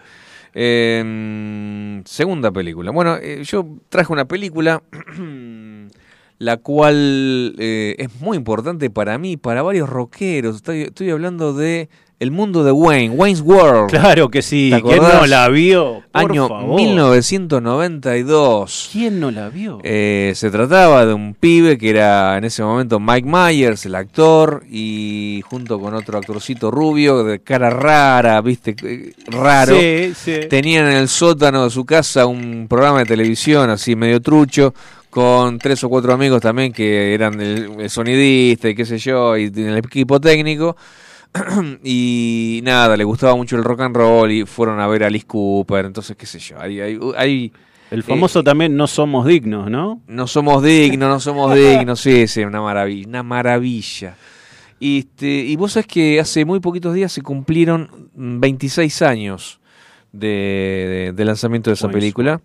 Eh, 0.54 2.02
segunda 2.04 2.50
película. 2.50 2.90
Bueno, 2.90 3.16
eh, 3.16 3.42
yo 3.44 3.66
traje 3.88 4.12
una 4.12 4.26
película 4.26 4.82
la 6.38 6.56
cual 6.56 7.54
eh, 7.58 7.96
es 7.98 8.20
muy 8.20 8.36
importante 8.36 8.90
para 8.90 9.18
mí, 9.18 9.36
para 9.36 9.62
varios 9.62 9.88
rockeros. 9.88 10.56
Estoy, 10.56 10.82
estoy 10.82 11.10
hablando 11.10 11.52
de 11.52 11.88
El 12.20 12.30
mundo 12.32 12.62
de 12.64 12.70
Wayne, 12.70 13.14
Wayne's 13.14 13.40
World. 13.40 13.88
Claro 13.90 14.28
que 14.28 14.42
sí, 14.42 14.68
¿Te 14.70 14.82
¿quién 14.82 14.98
no 14.98 15.24
la 15.26 15.48
vio? 15.48 16.02
Por 16.12 16.30
Año 16.30 16.48
favor. 16.48 16.76
1992. 16.76 18.90
¿Quién 18.92 19.20
no 19.20 19.30
la 19.30 19.48
vio? 19.48 19.78
Eh, 19.82 20.34
se 20.36 20.50
trataba 20.50 21.06
de 21.06 21.14
un 21.14 21.32
pibe 21.32 21.78
que 21.78 21.88
era 21.88 22.36
en 22.36 22.44
ese 22.44 22.62
momento 22.62 23.00
Mike 23.00 23.26
Myers, 23.26 23.86
el 23.86 23.94
actor, 23.94 24.64
y 24.70 25.40
junto 25.48 25.80
con 25.80 25.94
otro 25.94 26.18
actorcito 26.18 26.70
rubio, 26.70 27.24
de 27.24 27.40
cara 27.40 27.70
rara, 27.70 28.38
viste, 28.42 28.76
Eh, 28.82 29.14
raro. 29.28 29.74
Sí, 29.80 30.12
sí. 30.14 30.40
Tenían 30.50 30.88
en 30.88 30.98
el 30.98 31.08
sótano 31.08 31.64
de 31.64 31.70
su 31.70 31.86
casa 31.86 32.26
un 32.26 32.66
programa 32.68 32.98
de 32.98 33.06
televisión 33.06 33.70
así 33.70 33.96
medio 33.96 34.20
trucho, 34.20 34.74
con 35.08 35.58
tres 35.58 35.82
o 35.84 35.88
cuatro 35.88 36.12
amigos 36.12 36.42
también 36.42 36.70
que 36.70 37.14
eran 37.14 37.40
el, 37.40 37.80
el 37.80 37.88
sonidista 37.88 38.68
y 38.68 38.74
qué 38.74 38.84
sé 38.84 38.98
yo, 38.98 39.38
y 39.38 39.44
el 39.46 39.78
equipo 39.78 40.20
técnico. 40.20 40.76
y 41.84 42.60
nada, 42.64 42.96
le 42.96 43.04
gustaba 43.04 43.36
mucho 43.36 43.56
el 43.56 43.64
rock 43.64 43.80
and 43.82 43.96
roll 43.96 44.30
y 44.32 44.44
fueron 44.46 44.80
a 44.80 44.86
ver 44.86 45.04
a 45.04 45.06
Alice 45.06 45.26
Cooper, 45.26 45.84
entonces 45.86 46.16
qué 46.16 46.26
sé 46.26 46.38
yo, 46.38 46.60
hay, 46.60 46.80
hay, 46.80 46.98
hay- 47.16 47.52
El 47.90 48.02
famoso 48.02 48.42
también 48.42 48.76
No 48.76 48.86
Somos 48.86 49.26
Dignos, 49.26 49.70
¿no? 49.70 50.00
no 50.06 50.26
somos 50.26 50.62
dignos, 50.62 51.08
no 51.08 51.20
somos 51.20 51.54
dignos, 51.54 52.00
sí, 52.00 52.26
sí, 52.28 52.42
una 52.44 52.60
maravilla, 52.60 53.08
una 53.08 53.22
maravilla. 53.22 54.16
Y, 54.78 55.00
este, 55.00 55.26
y 55.26 55.56
vos 55.56 55.72
sabés 55.72 55.86
que 55.86 56.18
hace 56.20 56.44
muy 56.44 56.58
poquitos 56.60 56.94
días 56.94 57.12
se 57.12 57.20
cumplieron 57.22 58.10
mm, 58.14 58.40
26 58.40 59.02
años 59.02 59.60
de, 60.12 60.26
de- 60.28 61.12
de 61.14 61.24
lanzamiento 61.24 61.70
de 61.70 61.74
esa 61.74 61.86
película. 62.00 62.40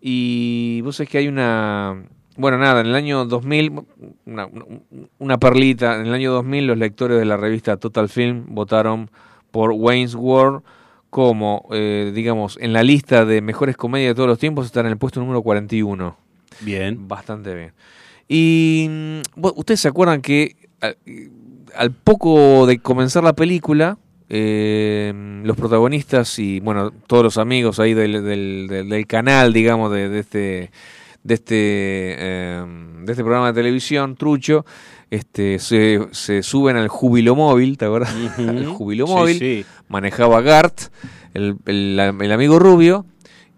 Y 0.00 0.80
vos 0.82 0.96
sabés 0.96 1.10
que 1.10 1.18
hay 1.18 1.28
una... 1.28 2.04
Bueno, 2.36 2.58
nada, 2.58 2.80
en 2.80 2.86
el 2.88 2.94
año 2.96 3.24
2000, 3.26 3.72
una, 4.26 4.48
una 5.18 5.38
perlita, 5.38 6.00
en 6.00 6.06
el 6.06 6.14
año 6.14 6.32
2000 6.32 6.66
los 6.66 6.76
lectores 6.78 7.18
de 7.18 7.24
la 7.24 7.36
revista 7.36 7.76
Total 7.76 8.08
Film 8.08 8.44
votaron 8.48 9.10
por 9.52 9.70
Wayne's 9.72 10.14
World 10.16 10.62
como, 11.10 11.68
eh, 11.72 12.10
digamos, 12.12 12.58
en 12.60 12.72
la 12.72 12.82
lista 12.82 13.24
de 13.24 13.40
mejores 13.40 13.76
comedias 13.76 14.10
de 14.10 14.14
todos 14.16 14.28
los 14.28 14.38
tiempos, 14.40 14.66
está 14.66 14.80
en 14.80 14.86
el 14.86 14.96
puesto 14.96 15.20
número 15.20 15.42
41. 15.42 16.16
Bien. 16.60 17.06
Bastante 17.06 17.54
bien. 17.54 17.72
Y 18.26 18.88
mm, 18.90 19.20
ustedes 19.56 19.78
se 19.80 19.88
acuerdan 19.88 20.20
que 20.20 20.56
al, 20.80 20.96
al 21.76 21.92
poco 21.92 22.66
de 22.66 22.78
comenzar 22.80 23.22
la 23.22 23.34
película, 23.34 23.96
eh, 24.28 25.12
los 25.44 25.56
protagonistas 25.56 26.36
y 26.40 26.58
bueno, 26.58 26.90
todos 27.06 27.22
los 27.22 27.38
amigos 27.38 27.78
ahí 27.78 27.94
del, 27.94 28.24
del- 28.24 28.66
del- 28.66 28.88
del 28.88 29.06
canal, 29.06 29.52
digamos, 29.52 29.92
de, 29.92 30.08
de 30.08 30.18
este 30.18 30.70
de 31.24 31.34
este 31.34 31.56
eh, 31.58 32.64
de 33.04 33.12
este 33.12 33.24
programa 33.24 33.48
de 33.48 33.54
televisión 33.54 34.14
trucho, 34.16 34.64
este 35.10 35.58
se, 35.58 36.06
se 36.12 36.42
suben 36.42 36.76
al 36.76 36.88
júbilo 36.88 37.34
móvil, 37.34 37.76
¿te 37.78 37.86
acuerdas? 37.86 38.14
Ujú. 38.14 38.42
al 38.48 38.66
júbilo 38.66 39.06
Sí, 39.06 39.12
móvil 39.12 39.38
sí. 39.38 39.66
manejaba 39.88 40.40
Gart, 40.42 40.80
el, 41.34 41.56
el- 41.66 41.98
el 42.20 42.32
amigo 42.32 42.58
rubio, 42.58 43.04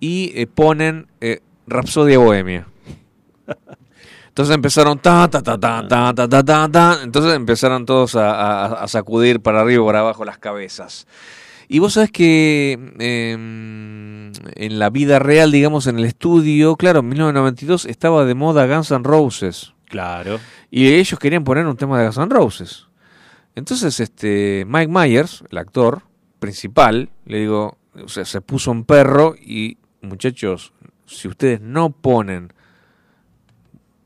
y 0.01 0.33
eh, 0.35 0.47
ponen 0.47 1.09
eh, 1.21 1.41
Rapsodia 1.67 2.19
Bohemia. 2.19 2.67
Entonces 4.29 4.55
empezaron 4.55 4.99
ta 4.99 5.29
ta 5.29 5.43
ta 5.43 5.59
ta 5.59 5.87
ta 5.89 6.13
ta 6.15 6.29
ta 6.29 6.43
ta, 6.45 6.69
ta. 6.71 6.99
entonces 7.03 7.35
empezaron 7.35 7.87
todos 7.87 8.15
a, 8.17 8.33
a- 8.33 8.67
a 8.85 8.89
sacudir 8.89 9.41
para 9.41 9.63
arriba 9.63 9.83
y 9.83 9.87
para 9.87 10.01
abajo 10.01 10.25
las 10.27 10.39
cabezas. 10.39 11.07
Y 11.69 11.79
vos 11.81 11.95
sabés 11.95 12.11
que 12.13 12.79
eh, 12.99 13.33
en 13.33 14.79
la 14.79 14.91
vida 14.91 15.19
real, 15.19 15.51
digamos, 15.51 15.87
en 15.87 15.99
el 15.99 16.05
estudio, 16.05 16.77
claro, 16.77 17.01
en 17.01 17.09
1992 17.09 17.87
estaba 17.87 18.25
de 18.25 18.35
moda 18.35 18.67
Guns 18.67 18.91
N' 18.91 19.05
Roses. 19.05 19.75
Claro. 19.89 20.39
Y 20.71 20.87
ellos 20.95 21.19
querían 21.19 21.45
poner 21.45 21.67
un 21.67 21.77
tema 21.77 21.99
de 21.99 22.05
Guns 22.05 22.19
N' 22.19 22.29
Roses. 22.31 22.87
Entonces, 23.55 23.99
este, 24.01 24.65
Mike 24.69 24.93
Myers, 24.93 25.43
el 25.51 25.59
actor 25.59 26.03
principal, 26.39 27.09
le 27.25 27.41
digo, 27.41 27.79
o 27.95 28.09
sea, 28.09 28.25
se 28.25 28.41
puso 28.41 28.71
un 28.71 28.85
perro 28.85 29.35
y, 29.35 29.79
muchachos, 30.03 30.73
si 31.07 31.29
ustedes 31.29 31.61
no 31.61 31.91
ponen 31.91 32.53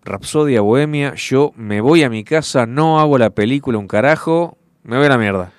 Rapsodia 0.02 0.60
Bohemia, 0.60 1.14
yo 1.14 1.52
me 1.56 1.80
voy 1.80 2.04
a 2.04 2.10
mi 2.10 2.24
casa, 2.24 2.66
no 2.66 3.00
hago 3.00 3.18
la 3.18 3.30
película 3.30 3.78
un 3.78 3.88
carajo, 3.88 4.56
me 4.82 4.96
voy 4.96 5.06
a 5.06 5.10
la 5.10 5.18
mierda. 5.18 5.52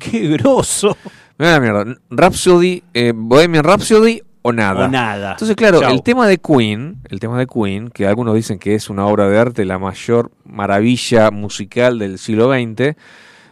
¡Qué 0.10 0.28
grosso! 0.36 0.96
Me 1.38 1.46
voy 1.46 1.48
a 1.48 1.52
la 1.52 1.60
mierda. 1.60 1.96
Rhapsody, 2.10 2.82
eh, 2.94 3.12
Bohemian 3.14 3.64
Rhapsody 3.64 4.22
o 4.42 4.52
nada. 4.52 4.86
O 4.86 4.88
nada. 4.88 5.32
Entonces, 5.32 5.54
claro, 5.56 5.80
Chau. 5.80 5.92
el 5.92 6.02
tema 6.02 6.26
de 6.26 6.38
Queen, 6.38 6.96
el 7.08 7.20
tema 7.20 7.38
de 7.38 7.46
Queen, 7.46 7.88
que 7.90 8.06
algunos 8.06 8.34
dicen 8.34 8.58
que 8.58 8.74
es 8.74 8.90
una 8.90 9.06
obra 9.06 9.28
de 9.28 9.38
arte, 9.38 9.64
la 9.64 9.78
mayor 9.78 10.30
maravilla 10.44 11.30
musical 11.30 11.98
del 11.98 12.18
siglo 12.18 12.50
XX, 12.52 12.96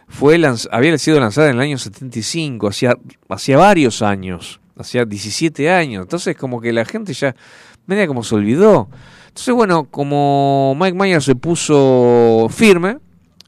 fue 0.07 0.37
lanz- 0.39 0.67
había 0.71 0.97
sido 0.97 1.19
lanzada 1.19 1.49
en 1.49 1.55
el 1.55 1.61
año 1.61 1.77
75, 1.77 2.67
hacía, 2.67 2.95
hacía 3.29 3.57
varios 3.57 4.01
años, 4.01 4.59
hacía 4.77 5.05
17 5.05 5.71
años. 5.71 6.03
Entonces, 6.03 6.35
como 6.35 6.59
que 6.61 6.73
la 6.73 6.85
gente 6.85 7.13
ya 7.13 7.35
media 7.85 8.07
como 8.07 8.23
se 8.23 8.33
olvidó. 8.35 8.89
Entonces, 9.27 9.53
bueno, 9.53 9.85
como 9.85 10.75
Mike 10.79 10.97
Myers 10.97 11.25
se 11.25 11.35
puso 11.35 12.47
firme, 12.49 12.97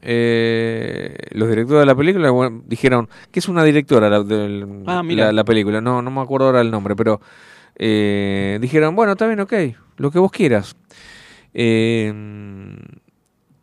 eh, 0.02 1.16
los 1.30 1.48
directores 1.48 1.80
de 1.80 1.86
la 1.86 1.94
película 1.94 2.30
bueno, 2.30 2.62
dijeron 2.66 3.08
que 3.30 3.38
es 3.40 3.48
una 3.48 3.62
directora 3.64 4.10
la, 4.10 4.22
del- 4.22 4.82
Ah, 4.86 5.02
mira. 5.02 5.26
la, 5.26 5.32
la 5.32 5.44
película, 5.44 5.80
no, 5.80 6.02
no 6.02 6.10
me 6.10 6.20
acuerdo 6.20 6.46
ahora 6.46 6.60
el 6.60 6.70
nombre, 6.70 6.94
pero 6.96 7.20
eh, 7.76 8.58
dijeron, 8.60 8.94
bueno, 8.96 9.12
está 9.12 9.26
bien, 9.26 9.40
ok, 9.40 9.52
lo 9.96 10.10
que 10.10 10.18
vos 10.18 10.30
quieras. 10.32 10.76
Eh, 11.54 12.12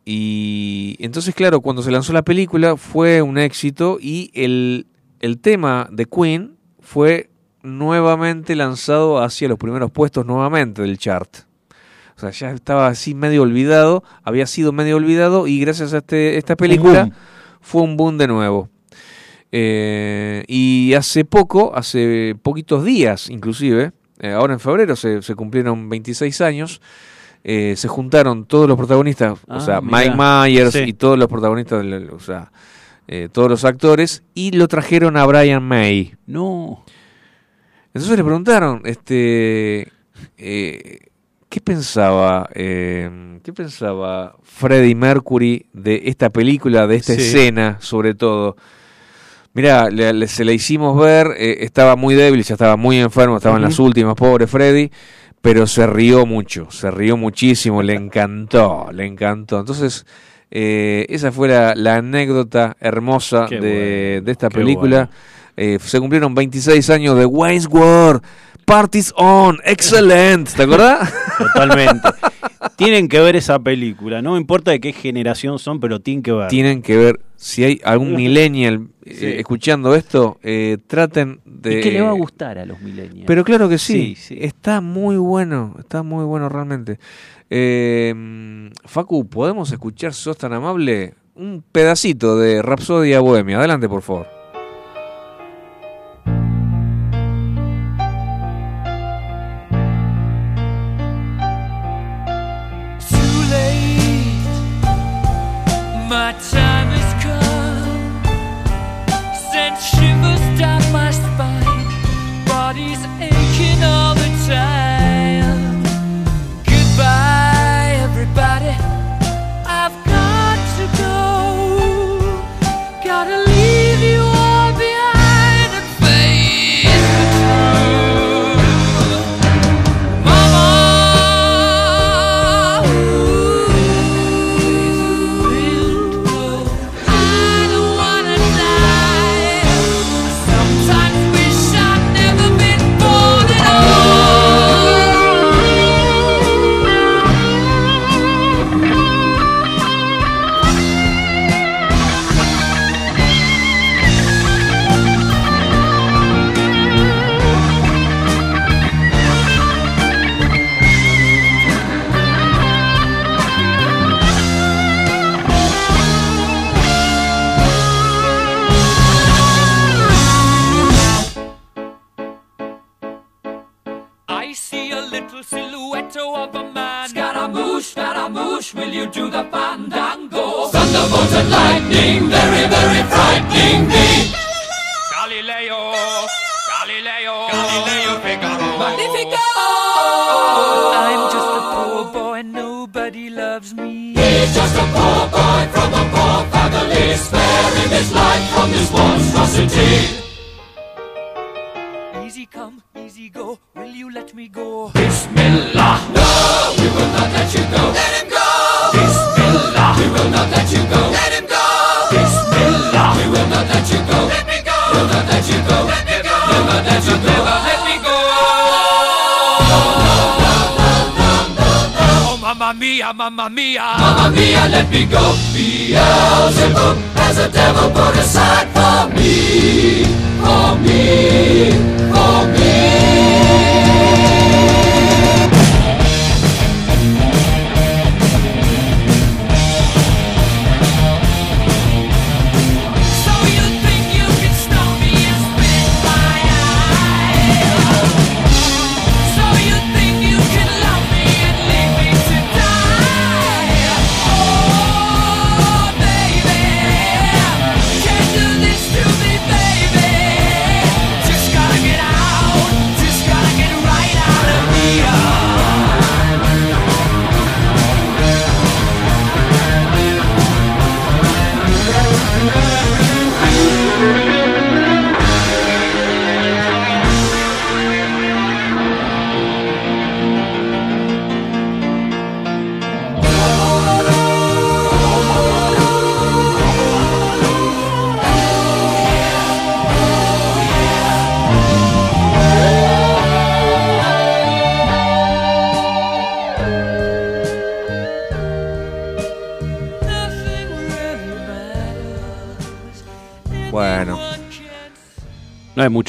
y 0.04 0.96
entonces, 0.98 1.34
claro, 1.34 1.60
cuando 1.60 1.82
se 1.82 1.90
lanzó 1.90 2.12
la 2.12 2.22
película 2.22 2.76
fue 2.76 3.22
un 3.22 3.38
éxito 3.38 3.98
y 4.00 4.30
el, 4.34 4.86
el 5.20 5.38
tema 5.38 5.88
de 5.92 6.06
Queen 6.06 6.56
fue 6.80 7.30
nuevamente 7.62 8.56
lanzado 8.56 9.18
hacia 9.22 9.46
los 9.48 9.58
primeros 9.58 9.90
puestos 9.90 10.24
nuevamente 10.26 10.82
del 10.82 10.98
chart. 10.98 11.28
O 12.22 12.30
sea, 12.30 12.30
ya 12.50 12.54
estaba 12.54 12.86
así 12.88 13.14
medio 13.14 13.42
olvidado, 13.42 14.04
había 14.22 14.46
sido 14.46 14.72
medio 14.72 14.96
olvidado 14.96 15.46
y 15.46 15.58
gracias 15.60 15.94
a 15.94 15.98
este, 15.98 16.36
esta 16.36 16.54
película 16.56 17.10
fue 17.60 17.80
un 17.82 17.96
boom 17.96 18.18
de 18.18 18.26
nuevo. 18.28 18.68
Eh, 19.52 20.44
y 20.46 20.92
hace 20.94 21.24
poco, 21.24 21.72
hace 21.74 22.36
poquitos 22.40 22.84
días 22.84 23.30
inclusive, 23.30 23.92
eh, 24.20 24.30
ahora 24.30 24.52
en 24.52 24.60
febrero 24.60 24.94
se, 24.96 25.22
se 25.22 25.34
cumplieron 25.34 25.88
26 25.88 26.40
años, 26.42 26.80
eh, 27.42 27.74
se 27.76 27.88
juntaron 27.88 28.44
todos 28.44 28.68
los 28.68 28.76
protagonistas, 28.76 29.32
o 29.48 29.54
Ah, 29.54 29.60
sea, 29.60 29.80
mirá. 29.80 29.98
Mike 29.98 30.14
Myers 30.16 30.72
Sí. 30.74 30.80
y 30.86 30.92
todos 30.92 31.18
los 31.18 31.26
protagonistas, 31.28 31.82
del- 31.82 32.10
o 32.10 32.20
sea, 32.20 32.52
todos 33.32 33.50
los 33.50 33.64
actores, 33.64 34.22
y 34.34 34.52
lo 34.52 34.68
trajeron 34.68 35.16
a 35.16 35.26
Brian 35.26 35.64
May. 35.64 36.14
No. 36.26 36.84
Entonces 37.92 38.16
le 38.16 38.22
preguntaron, 38.22 38.82
este, 38.84 39.90
eh, 40.38 40.98
¿qué 41.50 41.60
pensaba, 41.60 42.48
eh, 42.54 43.38
qué 43.42 43.52
pensaba 43.52 44.36
Freddie 44.42 44.94
Mercury 44.94 45.66
de 45.74 46.02
esta 46.06 46.30
película, 46.30 46.86
de 46.86 46.96
esta 46.96 47.14
Sí. 47.14 47.20
escena, 47.20 47.76
sobre 47.80 48.14
todo? 48.14 48.56
Mirá, 49.52 49.90
le- 49.90 50.12
le- 50.12 50.28
se 50.28 50.44
la 50.44 50.52
hicimos 50.52 50.98
ver, 50.98 51.26
eh, 51.36 51.58
estaba 51.60 51.96
muy 51.96 52.14
débil, 52.14 52.42
ya 52.44 52.54
estaba 52.54 52.76
muy 52.76 52.98
enfermo, 52.98 53.36
estaba 53.36 53.56
en 53.56 53.62
las 53.62 53.78
últimas, 53.80 54.14
pobre 54.14 54.46
Freddy, 54.46 54.90
pero 55.40 55.66
se 55.66 55.86
rió 55.88 56.24
mucho, 56.24 56.70
se 56.70 56.88
rió 56.90 57.16
muchísimo, 57.16 57.82
le 57.82 57.94
encantó, 57.94 58.86
le 58.92 59.06
encantó. 59.06 59.58
Entonces, 59.58 60.06
eh, 60.52 61.04
esa 61.08 61.32
fue 61.32 61.48
la, 61.48 61.74
la 61.74 61.96
anécdota 61.96 62.76
hermosa 62.78 63.46
de, 63.46 63.58
bueno, 63.58 64.24
de 64.24 64.30
esta 64.32 64.48
película. 64.50 64.96
bueno. 65.06 65.10
Eh, 65.56 65.78
se 65.80 65.98
cumplieron 65.98 66.34
26 66.34 66.88
años 66.90 67.18
de 67.18 67.26
Wayne's 67.26 67.66
World. 67.66 68.22
Parties 68.70 69.12
on, 69.16 69.58
excelente, 69.64 70.52
¿te 70.56 70.62
acordás? 70.62 71.12
Totalmente. 71.38 72.08
tienen 72.76 73.08
que 73.08 73.18
ver 73.18 73.34
esa 73.34 73.58
película, 73.58 74.22
no 74.22 74.36
importa 74.36 74.70
de 74.70 74.78
qué 74.78 74.92
generación 74.92 75.58
son, 75.58 75.80
pero 75.80 75.98
tienen 76.00 76.22
que 76.22 76.30
ver. 76.30 76.46
Tienen 76.48 76.80
que 76.80 76.96
ver, 76.96 77.20
si 77.34 77.64
hay 77.64 77.80
algún 77.82 78.14
millennial 78.14 78.86
eh, 79.04 79.14
Sí. 79.18 79.26
escuchando 79.26 79.96
esto, 79.96 80.38
eh, 80.44 80.78
traten 80.86 81.40
de... 81.44 81.80
¿Y 81.80 81.82
qué 81.82 81.90
le 81.90 82.00
va 82.02 82.10
a 82.10 82.12
gustar 82.12 82.58
a 82.58 82.64
los 82.64 82.80
millennials? 82.80 83.26
Pero 83.26 83.42
claro 83.44 83.68
que 83.68 83.76
sí, 83.76 84.14
Sí, 84.14 84.36
sí. 84.36 84.38
está 84.40 84.80
muy 84.80 85.16
bueno, 85.16 85.74
está 85.80 86.04
muy 86.04 86.24
bueno 86.24 86.48
realmente. 86.48 87.00
Eh, 87.50 88.70
Facu, 88.84 89.28
¿podemos 89.28 89.72
escuchar, 89.72 90.14
si 90.14 90.22
sos 90.22 90.38
tan 90.38 90.52
amable, 90.52 91.14
un 91.34 91.64
pedacito 91.72 92.38
de 92.38 92.62
Rapsodia 92.62 93.18
Bohemia? 93.18 93.58
Adelante, 93.58 93.88
por 93.88 94.02
favor. 94.02 94.39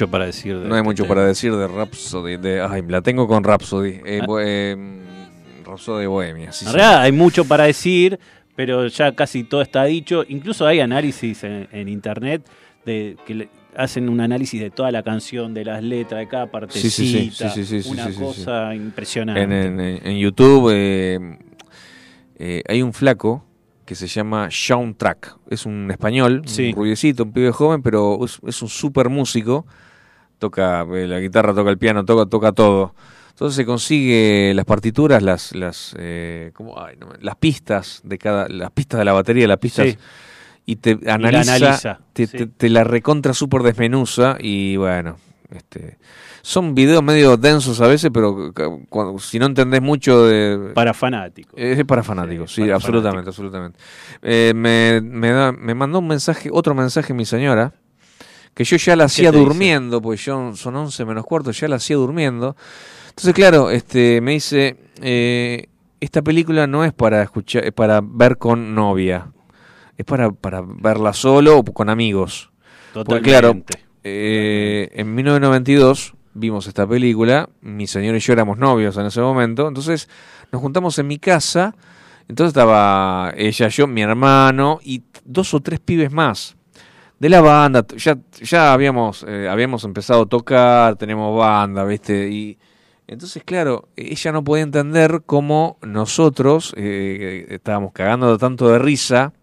Mucho 0.02 0.12
para 0.12 0.26
decir. 0.26 0.58
De 0.60 0.68
no 0.68 0.74
hay 0.76 0.80
este 0.80 0.84
mucho 0.90 1.04
tema. 1.04 1.16
para 1.16 1.28
decir 1.28 1.56
de 1.56 1.68
Rhapsody. 1.68 2.38
De, 2.38 2.62
ay, 2.62 2.82
la 2.88 3.02
tengo 3.02 3.28
con 3.28 3.44
Rhapsody. 3.44 4.00
Eh, 4.06 4.20
Ah. 4.22 4.26
bo- 4.26 4.40
eh, 4.40 4.76
Rhapsody 5.66 6.06
Bohemia. 6.06 6.52
sí, 6.52 6.66
En 6.66 6.72
sí. 6.74 6.78
hay 6.80 7.12
mucho 7.12 7.46
para 7.46 7.66
decir, 7.66 8.20
pero 8.56 8.88
ya 8.88 9.14
casi 9.16 9.44
todo 9.44 9.62
está 9.62 9.84
dicho. 9.86 10.24
Incluso 10.28 10.66
hay 10.66 10.80
análisis 10.80 11.44
en, 11.44 11.68
en 11.72 11.88
internet 11.88 12.48
de 12.86 13.16
que 13.26 13.36
le- 13.36 13.50
hacen 13.76 14.10
un 14.10 14.20
análisis 14.20 14.60
de 14.60 14.70
toda 14.70 14.92
la 14.92 15.02
canción, 15.02 15.54
de 15.54 15.64
las 15.64 15.82
letras, 15.82 16.20
de 16.20 16.28
cada 16.28 16.48
partecita. 16.52 16.90
Sí, 17.54 17.82
una 17.90 18.10
cosa 18.12 18.76
impresionante. 18.76 19.42
En, 19.44 19.52
en- 19.54 19.80
en- 19.80 20.08
en 20.08 20.18
YouTube 20.18 20.70
eh, 20.74 21.38
eh, 22.38 22.64
hay 22.68 22.82
un 22.82 22.92
flaco 22.92 23.46
que 23.86 23.96
se 23.96 24.08
llama 24.08 24.50
Sean 24.52 24.94
Track. 24.96 25.38
Es 25.50 25.66
un 25.66 25.90
español, 25.92 26.42
Sí. 26.46 26.70
un 26.70 26.76
rubiecito, 26.76 27.24
un 27.24 27.32
pibe 27.32 27.52
joven, 27.52 27.82
pero 27.82 28.24
es, 28.26 28.40
es 28.48 28.62
un 28.62 28.70
súper 28.70 29.10
músico. 29.10 29.66
Toca 30.42 30.82
eh, 30.96 31.06
la 31.06 31.20
guitarra, 31.20 31.54
toca 31.54 31.70
el 31.70 31.78
piano, 31.78 32.04
toca, 32.04 32.26
toca 32.26 32.52
todo. 32.52 32.96
Entonces 33.30 33.56
se 33.56 33.64
consigue 33.64 34.54
las 34.56 34.66
partituras, 34.66 35.22
las, 35.22 35.54
las, 35.54 35.96
eh, 36.00 36.50
¿cómo? 36.56 36.82
Ay, 36.84 36.96
no 37.00 37.10
las 37.22 37.36
pistas 37.36 38.02
de 38.04 38.18
cada, 38.18 38.50
las 38.50 38.72
pistas 38.72 38.98
de 38.98 39.06
la 39.06 39.14
batería, 39.14 39.48
las 39.48 39.60
pistas 39.60 39.88
Sí. 39.90 39.98
y 40.66 40.78
te 40.78 40.98
la 41.00 41.14
analiza, 41.14 42.00
te, 42.14 42.26
sí. 42.26 42.38
te- 42.38 42.48
te 42.48 42.70
la 42.70 42.84
recontra 42.84 43.36
súper 43.36 43.62
desmenuza 43.62 44.36
y 44.40 44.78
bueno, 44.78 45.18
este, 45.52 46.00
son 46.42 46.74
videos 46.74 47.04
medio 47.04 47.38
densos 47.38 47.82
a 47.82 47.88
veces, 47.88 48.10
pero 48.12 48.52
cuando- 48.90 49.20
si 49.20 49.38
no 49.38 49.46
entendés 49.46 49.82
mucho 49.82 50.26
de... 50.26 50.72
Para 50.74 50.94
fanáticos. 50.96 51.54
Es 51.56 51.84
para 51.86 52.02
fanáticos, 52.02 52.52
sí, 52.52 52.62
para 52.62 52.76
absolutamente, 52.76 53.30
absolutamente. 53.30 53.78
Eh, 54.24 54.54
me, 54.56 55.02
me, 55.02 55.30
da- 55.32 55.52
me 55.52 55.76
mandó 55.76 56.00
un 56.00 56.08
mensaje, 56.08 56.50
otro 56.52 56.74
mensaje 56.74 57.14
mi 57.14 57.26
señora, 57.26 57.74
que 58.54 58.64
yo 58.64 58.78
ya 58.78 58.96
la 58.96 59.04
¿Qué 59.04 59.06
hacía 59.06 59.32
te 59.32 59.38
dice? 59.38 59.50
durmiendo, 59.50 60.02
pues 60.02 60.24
yo 60.26 60.54
son 60.56 60.76
11 60.76 61.06
menos 61.06 61.26
cuarto, 61.26 61.52
ya 61.52 61.68
la 61.68 61.78
hacía 61.78 61.96
durmiendo. 61.96 62.56
Entonces, 63.10 63.34
claro, 63.34 63.70
este 63.72 64.22
me 64.22 64.32
dice, 64.34 64.78
eh, 65.02 65.68
esta 66.00 66.22
película 66.22 66.68
no 66.68 66.84
es 66.84 66.94
para 66.94 67.22
escuchar, 67.24 67.66
es 67.66 67.72
para 67.74 68.02
ver 68.04 68.38
con 68.38 68.74
novia, 68.76 69.32
es 69.98 70.06
para, 70.06 70.32
para 70.32 70.62
verla 70.66 71.14
solo 71.14 71.60
o 71.60 71.64
con 71.64 71.90
amigos. 71.90 72.52
Porque 72.94 73.22
claro, 73.22 73.50
Totalmente. 73.50 73.86
eh, 74.04 74.90
en 74.94 75.16
1992 75.16 76.14
vimos 76.34 76.68
esta 76.68 76.88
película, 76.88 77.50
mi 77.62 77.88
señor 77.88 78.16
y 78.16 78.20
yo 78.20 78.34
éramos 78.34 78.58
novios 78.58 78.98
en 78.98 79.06
ese 79.06 79.22
momento, 79.22 79.68
entonces 79.68 80.10
nos 80.52 80.62
juntamos 80.62 80.98
en 81.00 81.08
mi 81.08 81.20
casa, 81.20 81.76
entonces 82.28 82.50
estaba 82.52 83.34
ella, 83.36 83.68
yo, 83.68 83.88
mi 83.88 84.02
hermano 84.02 84.80
y 84.84 85.04
dos 85.26 85.54
o 85.54 85.60
tres 85.60 85.80
pibes 85.80 86.12
más 86.12 86.56
de 87.22 87.30
la 87.30 87.40
banda, 87.40 87.86
ya, 87.98 88.18
ya 88.42 88.74
habíamos, 88.74 89.24
eh, 89.28 89.48
habíamos 89.48 89.84
empezado 89.84 90.24
a 90.24 90.26
tocar, 90.26 90.96
tenemos 90.96 91.38
banda, 91.38 91.86
¿viste? 91.86 92.30
Y 92.30 92.58
entonces, 93.08 93.44
claro, 93.46 93.90
ella 93.96 94.32
no 94.32 94.44
podía 94.44 94.64
entender 94.64 95.22
cómo 95.28 95.78
nosotros 95.84 96.74
eh, 96.78 97.46
estábamos 97.50 97.92
cagando 97.94 98.40
tanto 98.40 98.70
de 98.70 98.80
risa 98.80 99.34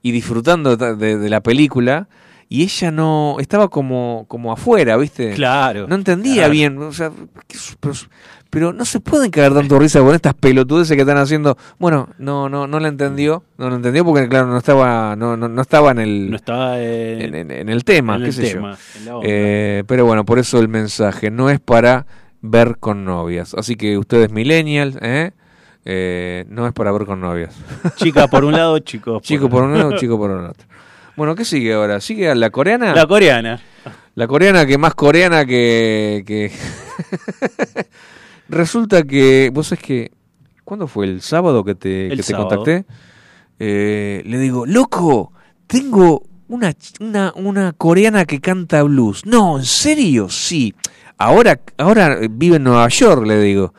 y 0.00 0.12
disfrutando 0.12 0.78
de, 0.78 0.96
de- 0.96 1.18
de 1.18 1.28
la 1.28 1.42
película 1.42 2.08
y 2.48 2.62
ella 2.62 2.90
no 2.90 3.36
estaba 3.38 3.68
como 3.68 4.24
como 4.28 4.50
afuera, 4.50 4.96
¿viste? 4.96 5.34
Claro. 5.34 5.86
No 5.88 5.94
entendía 5.96 6.34
claro. 6.48 6.52
bien, 6.52 6.78
o 6.78 6.92
sea, 6.92 7.10
¿qué 7.48 7.58
pero, 7.80 7.94
pero 8.56 8.72
no 8.72 8.86
se 8.86 9.00
pueden 9.00 9.30
cagar 9.30 9.52
tanto 9.52 9.78
risa 9.78 10.00
con 10.00 10.14
estas 10.14 10.32
pelotudeces 10.32 10.94
que 10.96 11.02
están 11.02 11.18
haciendo. 11.18 11.58
Bueno, 11.78 12.08
no 12.16 12.48
no 12.48 12.66
no 12.66 12.80
la 12.80 12.88
entendió, 12.88 13.44
no 13.58 13.68
la 13.68 13.76
entendió 13.76 14.02
porque 14.02 14.26
claro, 14.30 14.46
no 14.46 14.56
estaba 14.56 15.14
no 15.14 15.36
no, 15.36 15.46
no 15.46 15.60
estaba 15.60 15.90
en 15.90 15.98
el 15.98 16.30
No 16.30 16.36
estaba 16.36 16.80
eh, 16.80 17.22
en, 17.22 17.34
en- 17.34 17.50
en 17.50 17.68
el 17.68 17.84
tema, 17.84 18.14
en 18.14 18.22
qué 18.22 18.26
el 18.28 18.32
sé 18.32 18.42
tema, 18.54 18.78
yo. 19.04 19.20
Eh, 19.24 19.84
pero 19.86 20.06
bueno, 20.06 20.24
por 20.24 20.38
eso 20.38 20.58
el 20.58 20.68
mensaje 20.68 21.30
no 21.30 21.50
es 21.50 21.60
para 21.60 22.06
ver 22.40 22.78
con 22.80 23.04
novias. 23.04 23.52
Así 23.52 23.76
que 23.76 23.98
ustedes 23.98 24.30
millennials, 24.30 24.96
¿eh? 25.02 25.32
Eh, 25.84 26.46
no 26.48 26.66
es 26.66 26.72
para 26.72 26.92
ver 26.92 27.04
con 27.04 27.20
novias. 27.20 27.54
Chica 27.96 28.26
por 28.26 28.42
un 28.46 28.52
lado, 28.52 28.78
chicos. 28.78 29.22
Chico 29.22 29.50
por 29.50 29.64
un 29.64 29.76
lado, 29.76 29.98
chico 29.98 30.16
por 30.16 30.30
el 30.30 30.38
otro. 30.46 30.66
Bueno, 31.14 31.34
¿qué 31.34 31.44
sigue 31.44 31.74
ahora? 31.74 32.00
¿Sigue 32.00 32.34
la 32.34 32.48
coreana? 32.48 32.94
La 32.94 33.06
coreana. 33.06 33.60
La 34.14 34.26
coreana 34.26 34.64
que 34.64 34.78
más 34.78 34.94
coreana 34.94 35.44
que... 35.44 36.24
que... 36.26 36.50
Resulta 38.48 39.02
que... 39.02 39.50
Vos 39.52 39.68
sabés 39.68 39.84
que... 39.84 40.12
¿Cuándo 40.64 40.86
fue? 40.88 41.06
¿El 41.06 41.20
sábado 41.20 41.64
que 41.64 41.74
te, 41.74 42.08
que 42.08 42.16
te 42.16 42.22
sábado. 42.22 42.48
contacté? 42.48 42.86
Eh, 43.58 44.22
le 44.26 44.38
digo, 44.38 44.66
loco, 44.66 45.32
tengo 45.66 46.24
una, 46.48 46.74
una, 47.00 47.32
una 47.36 47.72
coreana 47.72 48.24
que 48.24 48.40
canta 48.40 48.82
blues. 48.82 49.24
No, 49.24 49.58
¿en 49.58 49.64
serio? 49.64 50.28
Sí. 50.28 50.74
Ahora, 51.18 51.60
ahora 51.78 52.18
vive 52.30 52.56
en 52.56 52.64
Nueva 52.64 52.88
York, 52.88 53.24
le 53.26 53.40
digo. 53.40 53.72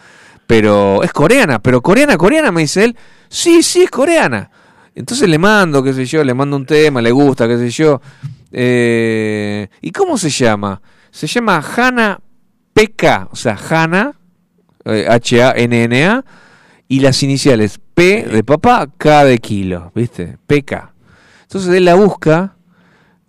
Pero 0.48 1.04
es 1.04 1.12
coreana, 1.12 1.60
pero 1.60 1.82
coreana, 1.82 2.18
coreana, 2.18 2.52
me 2.52 2.62
dice 2.62 2.86
él. 2.86 2.96
Sí, 3.28 3.62
sí, 3.62 3.84
es 3.84 3.92
coreana. 3.92 4.50
Entonces 4.96 5.30
le 5.30 5.38
mando, 5.38 5.84
qué 5.84 5.94
sé 5.94 6.06
yo, 6.06 6.24
le 6.24 6.34
mando 6.34 6.56
un 6.56 6.66
tema, 6.66 7.02
le 7.02 7.12
gusta, 7.12 7.48
qué 7.48 7.58
sé 7.58 7.70
yo. 7.70 8.02
Eh, 8.52 9.68
¿Y 9.82 9.92
cómo 9.92 10.18
se 10.18 10.30
llama? 10.30 10.82
Se 11.12 11.28
llama 11.28 11.64
Hana 11.76 12.20
PK, 12.74 13.30
o 13.32 13.36
sea, 13.36 13.58
Hana, 13.70 14.14
H-A-N-N-A, 14.92 16.24
y 16.88 17.00
las 17.00 17.22
iniciales 17.24 17.80
P 17.94 18.24
de 18.24 18.44
papá, 18.44 18.88
K 18.98 19.26
de 19.26 19.40
kilo, 19.40 19.92
¿viste? 19.94 20.38
PK. 20.48 20.94
Entonces 21.44 21.74
él 21.74 21.86
la 21.86 21.96
busca 21.96 22.56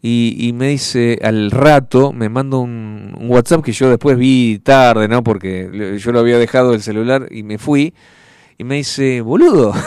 y, 0.01 0.53
me 0.55 0.69
dice 0.69 1.19
al 1.23 1.51
rato, 1.51 2.13
me 2.13 2.29
manda 2.29 2.57
un, 2.57 3.17
un 3.19 3.31
WhatsApp 3.31 3.65
que 3.65 3.73
yo 3.73 3.91
después 3.91 4.17
vi 4.17 4.61
tarde, 4.61 5.09
¿no? 5.09 5.25
Porque 5.25 5.99
yo 5.99 6.13
lo 6.13 6.21
había 6.21 6.39
dejado 6.39 6.73
el 6.73 6.83
celular 6.83 7.29
y 7.31 7.43
me 7.43 7.59
fui. 7.59 7.95
Y 8.57 8.65
me 8.65 8.77
dice, 8.77 9.21
boludo. 9.21 9.75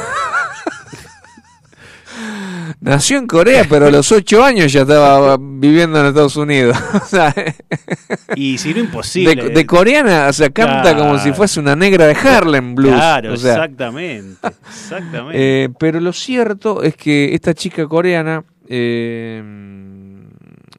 Nació 2.82 3.20
en 3.20 3.28
Corea, 3.28 3.68
pero 3.70 3.86
a 3.86 3.92
los 3.92 4.12
ocho 4.12 4.44
años 4.44 4.74
ya 4.74 4.82
estaba 4.82 5.38
viviendo 5.40 6.00
en 6.00 6.08
Estados 6.08 6.36
Unidos. 6.36 6.78
Y 8.36 8.58
si 8.58 8.74
no 8.74 8.80
imposible. 8.80 9.36
de, 9.36 9.50
de 9.50 9.66
coreana, 9.66 10.28
o 10.30 10.34
sea, 10.34 10.50
canta 10.50 10.96
como 10.96 11.20
si 11.20 11.34
fuese 11.34 11.60
una 11.60 11.76
negra 11.76 12.08
de 12.08 12.14
Harlem 12.14 12.76
Blues. 12.76 12.94
Claro, 12.94 13.34
o 13.34 13.38
sea, 13.38 13.54
exactamente. 13.54 14.48
Exactamente. 14.68 15.64
eh, 15.64 15.70
pero 15.78 16.00
lo 16.00 16.14
cierto 16.14 16.82
es 16.82 16.96
que 16.96 17.34
esta 17.36 17.54
chica 17.54 17.88
coreana, 17.88 18.44
eh, 18.68 19.44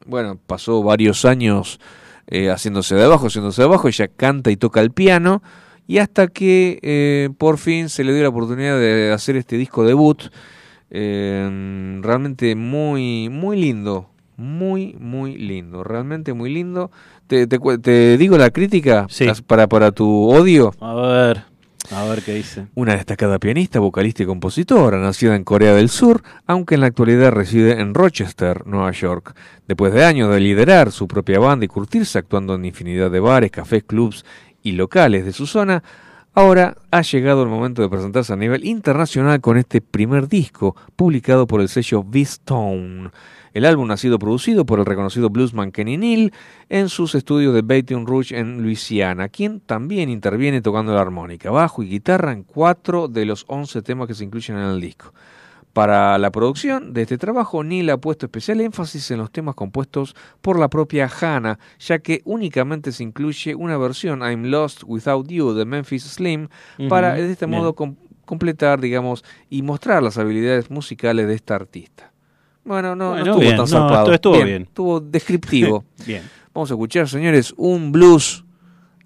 bueno, 0.05 0.39
pasó 0.45 0.83
varios 0.83 1.25
años 1.25 1.79
eh, 2.27 2.49
haciéndose 2.49 2.95
de 2.95 3.03
abajo, 3.03 3.27
haciéndose 3.27 3.61
de 3.61 3.67
abajo, 3.67 3.87
ella 3.87 4.07
canta 4.07 4.49
y 4.49 4.57
toca 4.57 4.81
el 4.81 4.91
piano, 4.91 5.43
y 5.87 5.97
hasta 5.97 6.27
que 6.27 6.79
eh, 6.81 7.29
por 7.37 7.57
fin 7.57 7.89
se 7.89 8.03
le 8.03 8.13
dio 8.13 8.23
la 8.23 8.29
oportunidad 8.29 8.79
de 8.79 9.11
hacer 9.11 9.35
este 9.35 9.57
disco 9.57 9.85
debut, 9.85 10.23
eh, 10.95 11.99
realmente 12.01 12.55
muy, 12.55 13.27
muy 13.29 13.59
lindo, 13.59 14.09
muy, 14.37 14.95
muy 14.99 15.35
lindo, 15.35 15.83
realmente 15.83 16.33
muy 16.33 16.53
lindo. 16.53 16.91
¿Te, 17.25 17.47
te, 17.47 18.17
digo 18.17 18.37
la 18.37 18.51
crítica 18.51 19.07
Sí. 19.09 19.25
Para, 19.47 19.67
para 19.67 19.91
tu 19.91 20.29
odio? 20.29 20.71
A 20.79 20.93
ver, 20.93 21.45
a 21.89 22.03
ver 22.05 22.21
qué 22.21 22.35
dice. 22.35 22.67
Una 22.75 22.95
destacada 22.95 23.39
pianista, 23.39 23.79
vocalista 23.79 24.21
y 24.21 24.27
compositora, 24.27 24.99
nacida 24.99 25.35
en 25.35 25.43
Corea 25.43 25.73
del 25.73 25.89
Sur, 25.89 26.21
aunque 26.45 26.75
en 26.75 26.81
la 26.81 26.87
actualidad 26.87 27.31
reside 27.31 27.81
en 27.81 27.95
Rochester, 27.95 28.67
Nueva 28.67 28.91
York. 28.91 29.35
Después 29.67 29.93
de 29.93 30.05
años 30.05 30.31
de 30.31 30.41
liderar 30.41 30.91
su 30.91 31.07
propia 31.07 31.39
banda 31.39 31.65
y 31.65 31.69
curtirse 31.69 32.19
actuando 32.19 32.53
en 32.53 32.65
infinidad 32.65 33.09
de 33.09 33.19
bares, 33.19 33.49
cafés, 33.49 33.83
clubs 33.83 34.25
y 34.61 34.73
locales 34.73 35.25
de 35.25 35.33
su 35.33 35.47
zona, 35.47 35.81
ahora 36.33 36.75
ha 36.91 37.01
llegado 37.01 37.43
el 37.43 37.49
momento 37.49 37.81
de 37.81 37.89
presentarse 37.89 38.33
a 38.33 38.37
nivel 38.37 38.65
internacional 38.65 39.41
con 39.41 39.57
este 39.57 39.81
primer 39.81 40.27
disco, 40.27 40.75
publicado 40.95 41.47
por 41.47 41.61
el 41.61 41.69
sello 41.69 42.01
V-Stone. 42.01 43.11
El 43.53 43.65
álbum 43.65 43.91
ha 43.91 43.97
sido 43.97 44.17
producido 44.17 44.65
por 44.65 44.79
el 44.79 44.85
reconocido 44.85 45.29
bluesman 45.29 45.71
Kenny 45.71 45.97
Neal 45.97 46.33
en 46.69 46.89
sus 46.89 47.13
estudios 47.13 47.53
de 47.53 47.61
Baton 47.61 48.07
Rouge 48.07 48.37
en 48.37 48.63
Luisiana, 48.63 49.29
quien 49.29 49.59
también 49.59 50.09
interviene 50.09 50.61
tocando 50.61 50.93
la 50.93 51.01
armónica, 51.01 51.51
bajo 51.51 51.83
y 51.83 51.89
guitarra 51.89 52.31
en 52.31 52.43
cuatro 52.43 53.07
de 53.07 53.25
los 53.25 53.45
once 53.47 53.83
temas 53.83 54.07
que 54.07 54.15
se 54.15 54.23
incluyen 54.23 54.57
en 54.57 54.63
el 54.63 54.81
disco. 54.81 55.13
Para 55.73 56.17
la 56.19 56.31
producción 56.31 56.93
de 56.93 57.01
este 57.01 57.17
trabajo, 57.17 57.63
Neil 57.63 57.89
ha 57.89 57.97
puesto 57.97 58.27
especial 58.27 58.61
énfasis 58.61 59.09
en 59.09 59.17
los 59.17 59.31
temas 59.31 59.55
compuestos 59.55 60.15
por 60.41 60.59
la 60.59 60.69
propia 60.69 61.09
Hannah, 61.19 61.57
ya 61.79 61.97
que 61.97 62.21
únicamente 62.25 62.91
se 62.91 63.01
incluye 63.03 63.55
una 63.55 63.75
versión 63.79 64.19
I'm 64.21 64.45
Lost 64.45 64.83
Without 64.85 65.27
You 65.29 65.53
de 65.53 65.65
Memphis 65.65 66.03
Slim 66.03 66.47
para 66.89 67.15
de 67.15 67.31
este 67.31 67.47
modo 67.47 67.73
com- 67.73 67.95
completar, 68.25 68.79
digamos, 68.79 69.25
y 69.49 69.63
mostrar 69.63 70.03
las 70.03 70.19
habilidades 70.19 70.69
musicales 70.69 71.27
de 71.27 71.33
esta 71.33 71.55
artista. 71.55 72.11
Bueno, 72.63 72.95
no, 72.95 73.17
estuvo 73.17 73.39
bien, 73.39 73.51
tan 73.57 73.65
no, 73.65 73.67
zarpado. 73.67 74.13
estuvo 74.13 74.43
bien. 74.43 74.61
Estuvo 74.63 74.99
descriptivo. 75.01 75.83
Bien. 76.05 76.23
Vamos 76.53 76.69
a 76.69 76.75
escuchar, 76.75 77.09
señores, 77.09 77.51
un 77.57 77.91
blues 77.91 78.45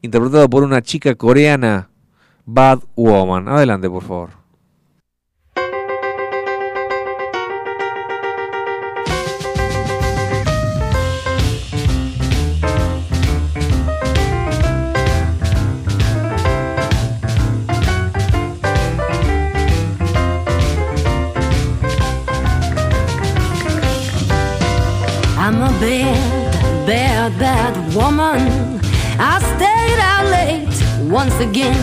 interpretado 0.02 0.49
por 0.49 0.64
una 0.64 0.81
chica 0.81 1.15
coreana, 1.15 1.89
Bad 2.45 2.81
Woman. 2.95 3.48
Adelante, 3.48 3.89
por 3.89 4.03
favor. 4.03 4.30
Bad, 27.29 27.39
bad, 27.39 27.73
bad 27.73 27.95
woman. 27.95 28.79
I 29.19 29.39
stayed 29.55 29.99
out 29.99 30.25
late 30.31 31.11
once 31.11 31.33
again. 31.39 31.75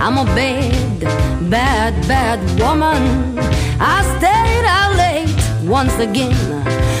I'm 0.00 0.16
a 0.18 0.24
bad, 0.24 1.50
bad, 1.50 2.08
bad 2.08 2.38
woman. 2.58 3.38
I 3.80 4.02
stayed 4.16 4.66
out 4.66 4.96
late 4.96 5.68
once 5.68 5.98
again. 5.98 6.36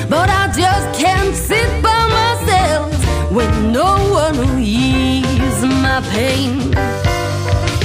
But 0.08 0.28
I 0.28 0.52
just 0.52 1.00
can't 1.00 1.34
sit 1.34 1.82
by 1.82 2.08
myself 2.18 2.90
with 3.32 3.52
no 3.64 3.96
one 4.10 4.34
who 4.34 4.58
ease 4.58 5.62
my 5.62 6.00
pain. 6.10 6.72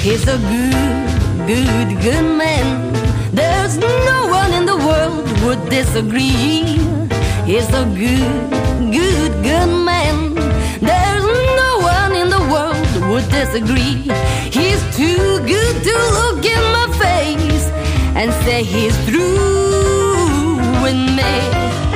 He's 0.02 0.28
a 0.28 0.38
good, 0.38 1.48
good, 1.48 2.02
good 2.02 2.38
man. 2.38 2.94
There's 3.34 3.78
no 3.78 4.28
one 4.28 4.52
in 4.54 4.66
the 4.66 4.78
world 4.78 5.26
would 5.44 5.70
disagree. 5.70 7.05
He's 7.46 7.70
a 7.70 7.86
good, 7.86 8.50
good, 8.92 9.32
good 9.44 9.68
man. 9.86 10.34
There's 10.82 11.26
no 11.62 11.72
one 11.80 12.16
in 12.16 12.30
the 12.30 12.40
world 12.52 12.88
who 12.88 13.12
would 13.12 13.30
disagree. 13.30 14.02
He's 14.50 14.82
too 14.98 15.40
good 15.46 15.76
to 15.84 15.96
look 16.18 16.44
in 16.44 16.64
my 16.78 16.88
face 16.98 17.68
and 18.16 18.34
say 18.46 18.64
he's 18.64 18.98
through 19.06 20.56
with 20.82 20.98
me. 21.18 21.95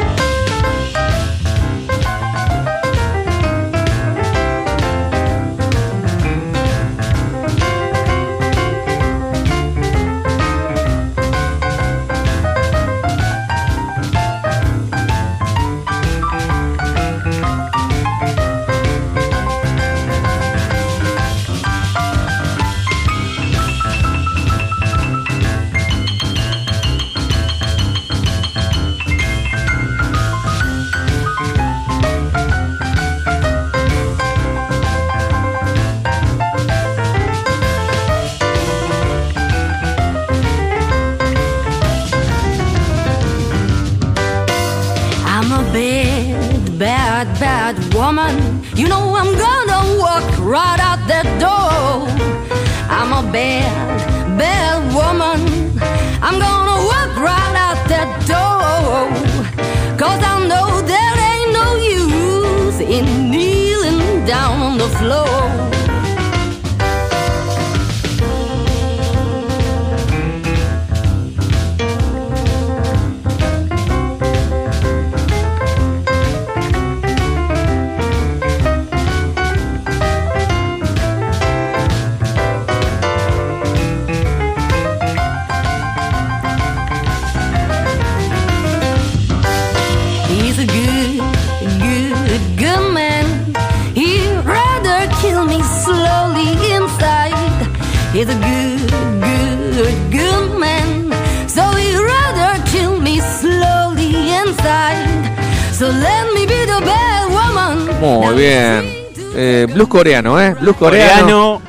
Eh, 109.59 109.65
blues 109.65 109.89
coreano, 109.89 110.39
¿eh? 110.39 110.55
Blues 110.59 110.77
coreano. 110.77 111.59
Coreano, 111.59 111.61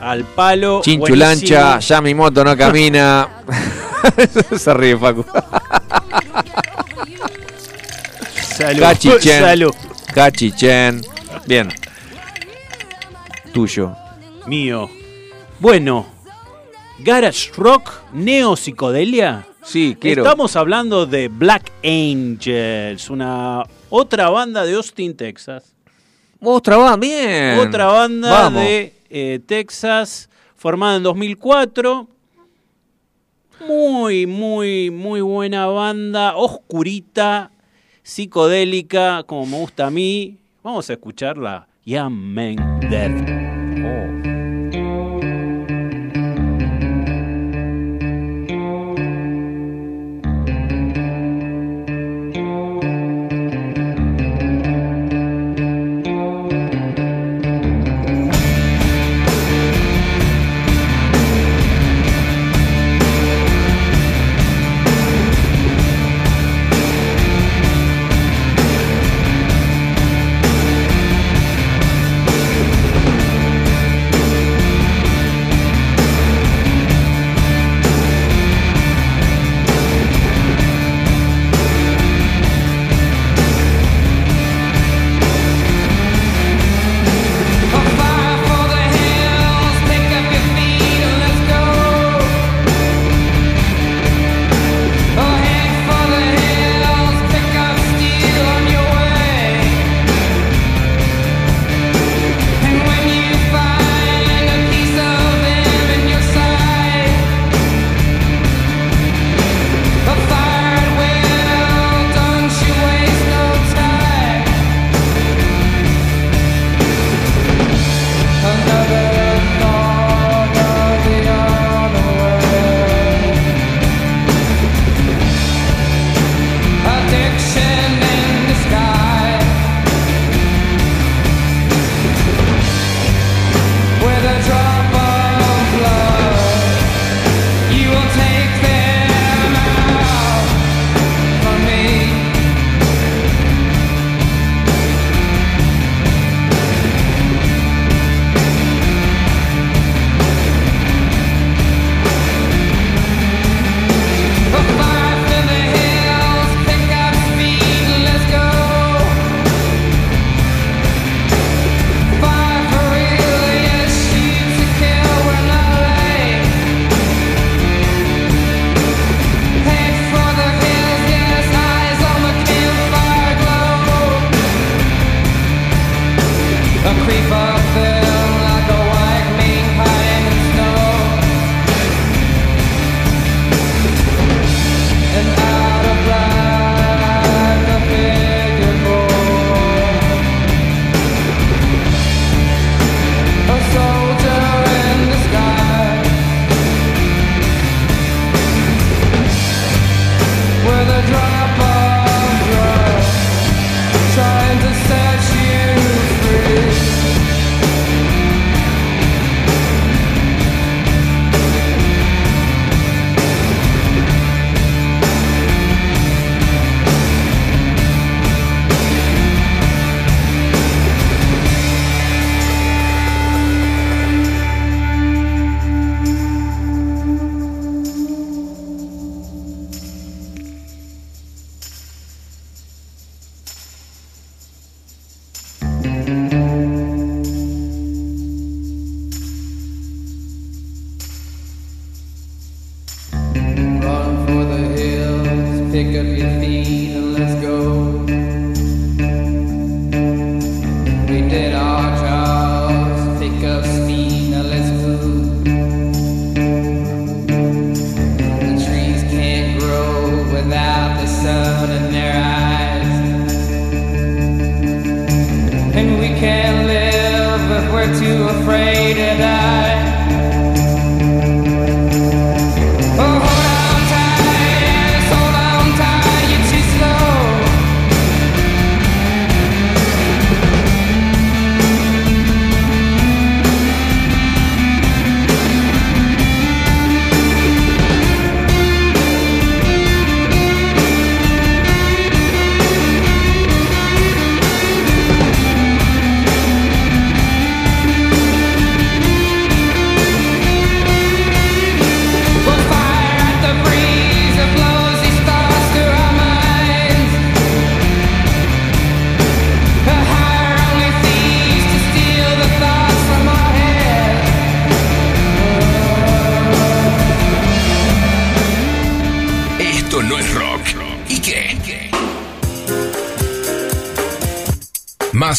al 0.00 0.24
palo. 0.24 0.80
Chinchulancha, 0.82 1.80
ya 1.80 2.00
mi 2.00 2.14
moto 2.14 2.44
no 2.44 2.56
camina. 2.56 3.28
Se 4.56 4.72
ríe, 4.72 4.96
Facu. 4.96 5.24
Salud. 8.56 8.80
Cachichen. 8.80 9.40
Salud. 9.40 9.74
Cachichen. 10.14 11.02
Bien. 11.46 11.68
Tuyo. 13.52 13.96
Mío. 14.46 14.88
Bueno, 15.58 16.06
Garage 17.00 17.50
Rock, 17.56 17.90
Neo 18.12 18.54
Psicodelia. 18.54 19.44
Sí, 19.64 19.96
quiero. 19.98 20.22
Estamos 20.22 20.54
hablando 20.54 21.06
de 21.06 21.28
Black 21.28 21.72
Angels, 21.82 23.10
una 23.10 23.64
otra 23.90 24.30
banda 24.30 24.64
de 24.64 24.74
Austin, 24.74 25.16
Texas. 25.16 25.73
Otra 26.44 26.76
banda, 26.76 26.96
bien. 26.96 27.58
Otra 27.58 27.86
banda 27.86 28.30
Vamos. 28.30 28.62
de 28.62 28.94
eh, 29.10 29.40
Texas, 29.46 30.28
formada 30.56 30.96
en 30.96 31.02
2004. 31.02 32.08
Muy, 33.66 34.26
muy, 34.26 34.90
muy 34.90 35.20
buena 35.20 35.66
banda, 35.66 36.36
oscurita, 36.36 37.50
psicodélica, 38.02 39.22
como 39.24 39.46
me 39.46 39.58
gusta 39.58 39.86
a 39.86 39.90
mí. 39.90 40.38
Vamos 40.62 40.90
a 40.90 40.94
escucharla. 40.94 41.68
Young 41.84 42.12
Men 42.12 42.56
Dead. 42.90 43.44
Trying 43.84 44.33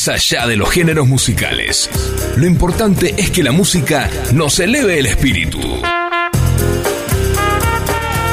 Más 0.06 0.32
allá 0.32 0.46
de 0.46 0.56
los 0.56 0.70
géneros 0.70 1.08
musicales, 1.08 1.90
lo 2.38 2.46
importante 2.46 3.16
es 3.18 3.32
que 3.32 3.42
la 3.42 3.52
música 3.52 4.08
nos 4.34 4.60
eleve 4.60 5.00
el 5.00 5.08
espíritu. 5.08 5.60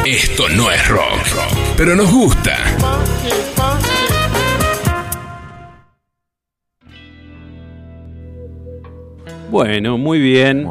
Esto 0.05 0.51
no 0.51 0.71
es 0.71 0.87
rock, 0.89 1.27
pero 1.75 1.97
nos 1.97 2.13
gusta. 2.13 2.59
Bueno, 9.51 9.97
muy 9.97 10.21
bien. 10.21 10.69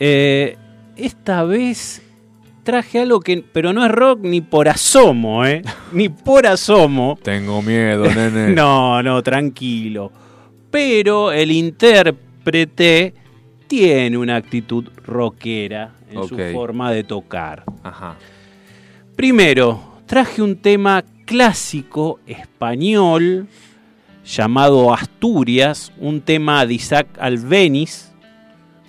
Eh, 0.00 0.56
esta 0.96 1.44
vez 1.44 2.02
traje 2.70 3.00
algo 3.00 3.18
que, 3.18 3.42
pero 3.52 3.72
no 3.72 3.84
es 3.84 3.90
rock 3.90 4.20
ni 4.22 4.40
por 4.40 4.68
asomo, 4.68 5.44
¿eh? 5.44 5.60
ni 5.92 6.08
por 6.08 6.46
asomo. 6.46 7.18
Tengo 7.20 7.60
miedo, 7.62 8.04
nene. 8.14 8.50
no, 8.54 9.02
no, 9.02 9.20
tranquilo. 9.24 10.12
Pero 10.70 11.32
el 11.32 11.50
intérprete 11.50 13.12
tiene 13.66 14.16
una 14.16 14.36
actitud 14.36 14.88
rockera 15.04 15.94
en 16.08 16.28
su 16.28 16.38
forma 16.52 16.92
de 16.92 17.02
tocar. 17.02 17.64
Ajá. 17.82 18.14
Primero, 19.16 19.80
traje 20.06 20.40
un 20.40 20.54
tema 20.54 21.04
clásico 21.24 22.20
español 22.24 23.48
llamado 24.24 24.94
Asturias, 24.94 25.92
un 25.98 26.20
tema 26.20 26.64
de 26.66 26.74
Isaac 26.74 27.08
Albeniz, 27.18 28.12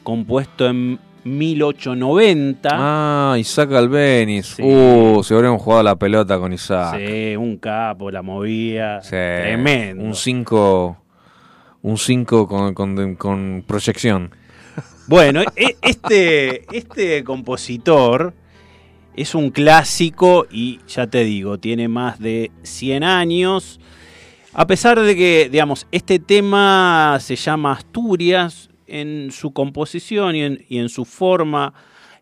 compuesto 0.03 0.67
en 0.67 0.99
1890. 1.23 2.69
Ah, 2.71 3.35
Isaac 3.37 3.71
Albeniz. 3.73 4.57
Uh, 4.59 5.21
se 5.23 5.33
habríamos 5.33 5.61
jugado 5.61 5.83
la 5.83 5.95
pelota 5.95 6.37
con 6.39 6.53
Isaac. 6.53 6.97
Sí, 6.99 7.35
un 7.35 7.57
capo, 7.57 8.09
la 8.11 8.21
movía. 8.21 9.01
Sí. 9.01 9.09
Tremendo. 9.11 10.03
Un 10.03 10.15
5 10.15 10.97
un 11.83 11.97
5 11.97 12.47
con, 12.47 12.73
con- 12.75 13.15
con 13.15 13.63
proyección. 13.67 14.31
Bueno, 15.07 15.41
e- 15.55 15.77
este, 15.81 16.65
este 16.75 17.23
compositor 17.23 18.33
es 19.15 19.33
un 19.35 19.49
clásico 19.49 20.45
y 20.51 20.79
ya 20.87 21.07
te 21.07 21.23
digo, 21.23 21.59
tiene 21.59 21.87
más 21.87 22.19
de 22.19 22.51
100 22.63 23.03
años. 23.03 23.79
A 24.53 24.67
pesar 24.67 24.99
de 24.99 25.15
que, 25.15 25.49
digamos, 25.51 25.87
este 25.91 26.19
tema 26.19 27.17
se 27.19 27.35
llama 27.35 27.73
Asturias, 27.73 28.69
en 28.91 29.31
su 29.31 29.51
composición 29.53 30.35
y 30.35 30.41
en, 30.43 30.65
y 30.69 30.77
en 30.79 30.89
su 30.89 31.05
forma 31.05 31.73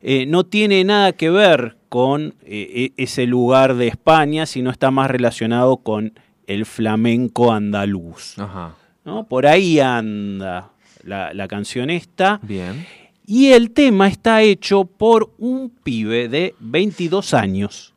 eh, 0.01 0.25
no 0.25 0.45
tiene 0.45 0.83
nada 0.83 1.11
que 1.13 1.29
ver 1.29 1.75
con 1.89 2.35
eh, 2.45 2.93
e- 2.97 3.03
ese 3.03 3.25
lugar 3.25 3.75
de 3.75 3.87
España, 3.87 4.45
sino 4.45 4.69
está 4.69 4.91
más 4.91 5.09
relacionado 5.11 5.77
con 5.77 6.13
el 6.47 6.65
flamenco 6.65 7.51
andaluz. 7.51 8.37
Ajá. 8.39 8.75
¿no? 9.05 9.23
Por 9.25 9.45
ahí 9.47 9.79
anda 9.79 10.69
la, 11.03 11.33
la 11.33 11.47
canción 11.47 11.89
esta. 11.89 12.39
Bien. 12.43 12.85
Y 13.25 13.47
el 13.51 13.71
tema 13.71 14.07
está 14.07 14.41
hecho 14.41 14.85
por 14.85 15.31
un 15.37 15.69
pibe 15.83 16.29
de 16.29 16.55
22 16.59 17.33
años. 17.33 17.93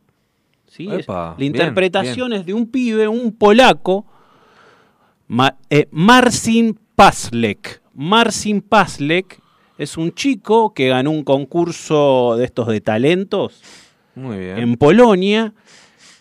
¿sí? 0.67 0.89
Epa, 0.91 1.31
la 1.31 1.35
bien, 1.37 1.53
interpretación 1.53 2.33
es 2.33 2.47
de 2.47 2.55
un 2.55 2.67
pibe, 2.67 3.07
un 3.09 3.33
polaco, 3.33 4.07
Ma- 5.29 5.57
eh, 5.71 5.87
Marcin 5.91 6.79
Paslek. 6.97 7.82
Marcin 7.95 8.61
Paslek 8.61 9.41
es 9.79 9.97
un 9.97 10.13
chico 10.13 10.75
que 10.75 10.89
ganó 10.89 11.11
un 11.11 11.25
concurso 11.25 12.37
de 12.37 12.45
estos 12.45 12.69
de 12.69 12.81
talentos 12.81 13.63
Muy 14.15 14.39
bien. 14.39 14.59
en 14.59 14.77
Polonia 14.77 15.55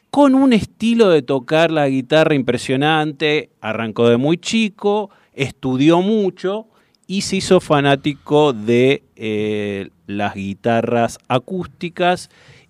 con 0.09 0.35
un 0.35 0.51
estilo 0.51 1.09
de 1.09 1.21
tocar 1.21 1.71
la 1.71 1.87
guitarra 1.87 2.35
impresionante. 2.35 3.49
Arrancó 3.61 4.09
de 4.09 4.17
muy 4.17 4.37
chico, 4.37 5.09
estudió 5.33 6.01
mucho 6.01 6.67
y 7.07 7.21
se 7.21 7.37
hizo 7.37 7.61
fanático 7.61 8.53
de 8.53 9.03
eh, 9.15 9.89
las 10.07 10.35
guitarras 10.35 11.17
acústicas 11.27 12.29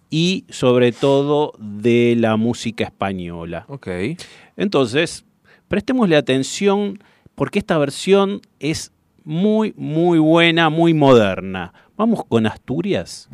y 0.10 0.46
sobre 0.50 0.92
todo 0.92 1.54
de 1.58 2.16
la 2.18 2.38
música 2.38 2.84
española. 2.84 3.66
Ok. 3.68 3.88
Entonces, 4.58 5.26
prestémosle 5.68 6.18
atención 6.18 7.00
porque 7.42 7.58
esta 7.58 7.80
versión 7.80 8.42
es 8.60 8.92
muy, 9.24 9.74
muy 9.76 10.20
buena, 10.20 10.70
muy 10.70 10.94
moderna. 10.94 11.74
Vamos 11.98 12.24
con 12.24 12.46
Asturias. 12.46 13.30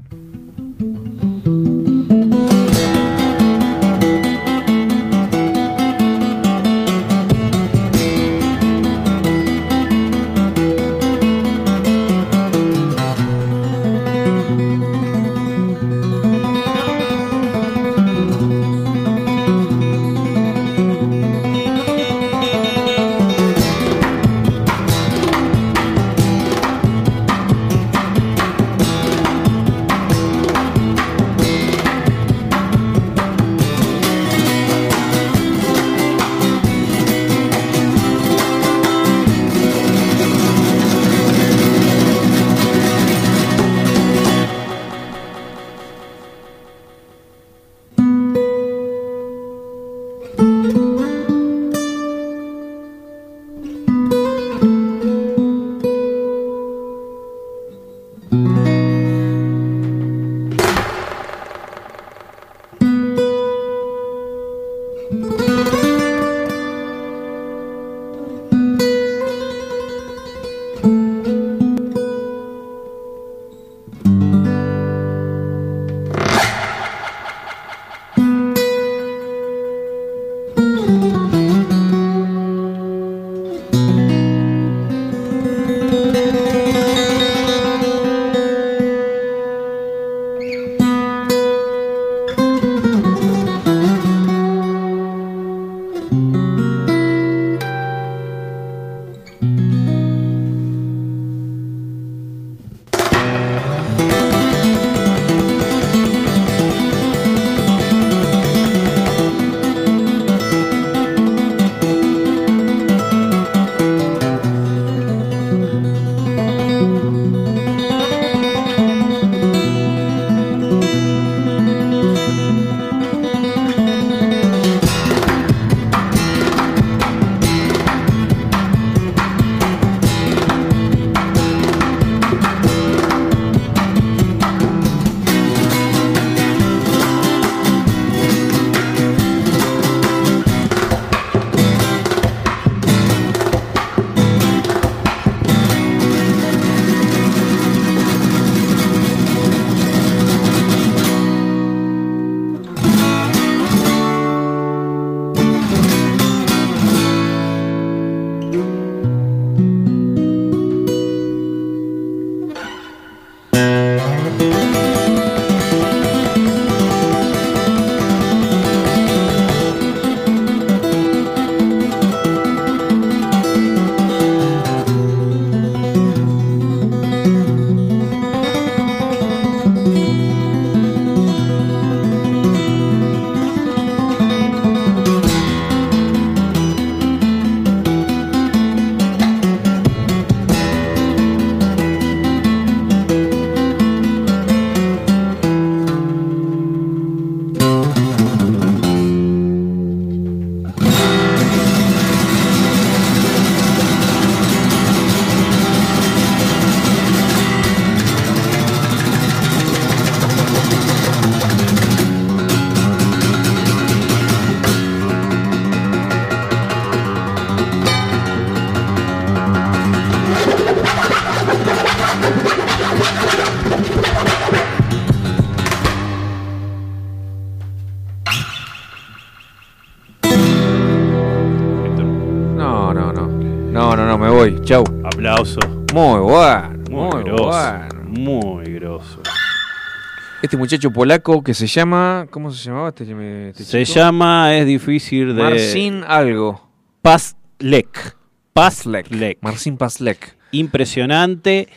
Muchacho 240.68 240.92
polaco 240.92 241.42
que 241.44 241.54
se 241.54 241.66
llama. 241.66 242.28
¿Cómo 242.30 242.52
se 242.52 242.66
llamaba 242.66 242.90
este, 242.90 243.04
este 243.50 243.64
Se 243.64 243.86
chico? 243.86 244.00
llama, 244.00 244.54
es 244.54 244.66
difícil 244.66 245.34
de. 245.34 245.42
Marcin 245.44 246.04
algo. 246.06 246.70
Pazlek. 247.02 248.18
Pazlek. 248.52 249.38
Marcin 249.40 249.78
Pazlek. 249.78 250.38
Impresionante. 250.52 251.70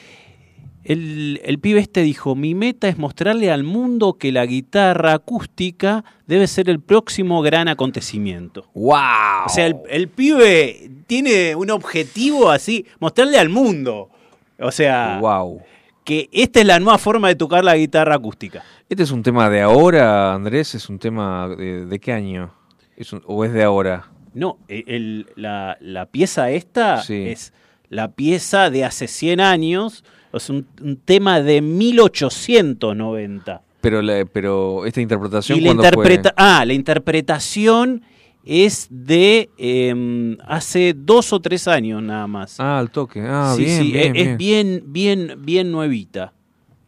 El, 0.82 1.40
el 1.44 1.60
pibe 1.60 1.78
este 1.78 2.02
dijo, 2.02 2.34
mi 2.34 2.56
meta 2.56 2.88
es 2.88 2.98
mostrarle 2.98 3.52
al 3.52 3.62
mundo 3.62 4.14
que 4.14 4.32
la 4.32 4.44
guitarra 4.44 5.12
acústica 5.12 6.04
debe 6.26 6.48
ser 6.48 6.68
el 6.68 6.80
próximo 6.80 7.42
gran 7.42 7.68
acontecimiento. 7.68 8.70
¡Wow! 8.74 9.44
O 9.46 9.48
sea, 9.50 9.66
el, 9.66 9.76
el 9.88 10.08
pibe 10.08 10.90
tiene 11.06 11.54
un 11.54 11.70
objetivo 11.70 12.50
así, 12.50 12.86
mostrarle 12.98 13.38
al 13.38 13.50
mundo. 13.50 14.08
O 14.58 14.72
sea, 14.72 15.18
¡Wow! 15.20 15.62
Que 16.10 16.28
esta 16.32 16.58
es 16.58 16.66
la 16.66 16.80
nueva 16.80 16.98
forma 16.98 17.28
de 17.28 17.36
tocar 17.36 17.64
la 17.64 17.76
guitarra 17.76 18.16
acústica. 18.16 18.64
¿Este 18.88 19.04
es 19.04 19.12
un 19.12 19.22
tema 19.22 19.48
de 19.48 19.60
ahora, 19.60 20.34
Andrés? 20.34 20.74
¿Es 20.74 20.88
un 20.88 20.98
tema 20.98 21.46
de, 21.48 21.86
de 21.86 21.98
qué 22.00 22.12
año? 22.12 22.52
¿Es 22.96 23.12
un- 23.12 23.22
¿O 23.26 23.44
es 23.44 23.52
de 23.52 23.62
ahora? 23.62 24.08
No, 24.34 24.58
el- 24.66 24.84
el- 24.88 25.26
la, 25.36 25.76
la 25.80 26.06
pieza 26.06 26.50
esta 26.50 27.00
Sí. 27.02 27.28
es 27.28 27.52
la 27.90 28.10
pieza 28.10 28.70
de 28.70 28.84
hace 28.84 29.06
100 29.06 29.38
años, 29.40 30.02
sea, 30.40 30.56
un, 30.56 30.66
un 30.82 30.96
tema 30.96 31.40
de 31.42 31.60
1890. 31.60 33.62
Pero, 33.80 34.02
la- 34.02 34.24
pero 34.24 34.86
esta 34.86 35.00
interpretación. 35.00 35.58
Y 35.58 35.60
la, 35.60 35.68
¿cuándo 35.68 35.84
interpreta 35.84 36.34
fue? 36.36 36.44
ah, 36.44 36.64
la 36.64 36.72
interpretación 36.72 38.02
es 38.44 38.86
de 38.90 39.50
em, 39.58 40.36
hace 40.46 40.94
dos 40.96 41.32
o 41.32 41.40
tres 41.40 41.68
años 41.68 42.02
nada 42.02 42.26
más. 42.26 42.58
Ah, 42.60 42.78
al 42.78 42.90
toque. 42.90 43.20
Ah, 43.26 43.54
sí, 43.56 43.64
bien, 43.64 43.82
sí, 43.82 43.92
bien, 43.92 44.16
es, 44.16 44.26
es 44.28 44.36
bien. 44.38 44.82
bien, 44.86 45.34
bien, 45.40 45.70
nuevita. 45.72 46.32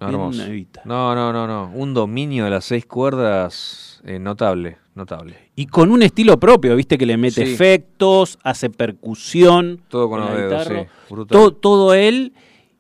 Bien 0.01 0.11
Hermoso. 0.13 0.43
nuevita. 0.45 0.83
No, 0.85 1.15
no, 1.15 1.33
no, 1.33 1.47
no. 1.47 1.71
Un 1.75 1.95
dominio 1.95 2.45
de 2.45 2.51
las 2.51 2.65
seis 2.65 2.87
cuerdas 2.87 4.01
eh, 4.05 4.19
notable, 4.19 4.79
notable. 4.97 5.37
Y 5.55 5.67
con 5.67 5.91
un 5.93 6.03
estilo 6.03 6.41
propio, 6.41 6.75
viste 6.75 6.99
que 6.99 7.07
le 7.07 7.17
mete 7.17 7.47
Sí. 7.47 7.53
efectos, 7.53 8.39
hace 8.43 8.69
percusión. 8.69 9.81
Todo 9.89 10.09
con 10.09 10.21
los 10.21 10.35
dedos, 10.35 10.67
sí. 10.67 10.75
Brutal. 11.09 11.39
todo, 11.39 11.53
todo 11.53 11.95
él, 11.95 12.33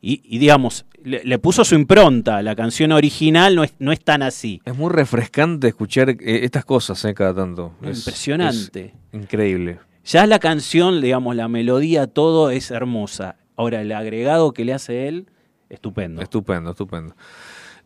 y, 0.03 0.21
y 0.25 0.39
digamos, 0.39 0.85
le, 1.03 1.23
le 1.25 1.39
puso 1.39 1.65
su 1.65 1.75
impronta. 1.77 2.43
La 2.43 2.55
canción 2.55 2.93
original 2.93 3.55
no 3.55 3.65
es, 3.65 3.73
no 3.79 3.93
es 3.93 4.01
tan 4.01 4.23
así. 4.23 4.61
Es 4.65 4.77
muy 4.77 4.91
refrescante 4.91 5.69
escuchar 5.69 6.11
eh, 6.11 6.17
estas 6.43 6.65
cosas 6.67 7.03
eh, 7.07 7.15
cada 7.15 7.35
tanto. 7.35 7.73
Es- 7.83 7.99
Impresionante. 7.99 8.93
es 9.13 9.21
increíble. 9.23 9.79
Ya 10.05 10.27
la 10.27 10.41
canción, 10.41 11.01
digamos, 11.01 11.37
la 11.37 11.47
melodía, 11.49 12.09
todo 12.09 12.51
es 12.51 12.71
hermosa. 12.73 13.37
Ahora, 13.57 13.81
el 13.81 13.93
agregado 13.93 14.53
que 14.53 14.65
le 14.65 14.73
hace 14.75 15.07
él, 15.07 15.27
estupendo. 15.71 16.21
Estupendo, 16.21 16.71
estupendo. 16.73 17.15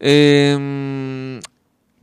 Eh, 0.01 1.38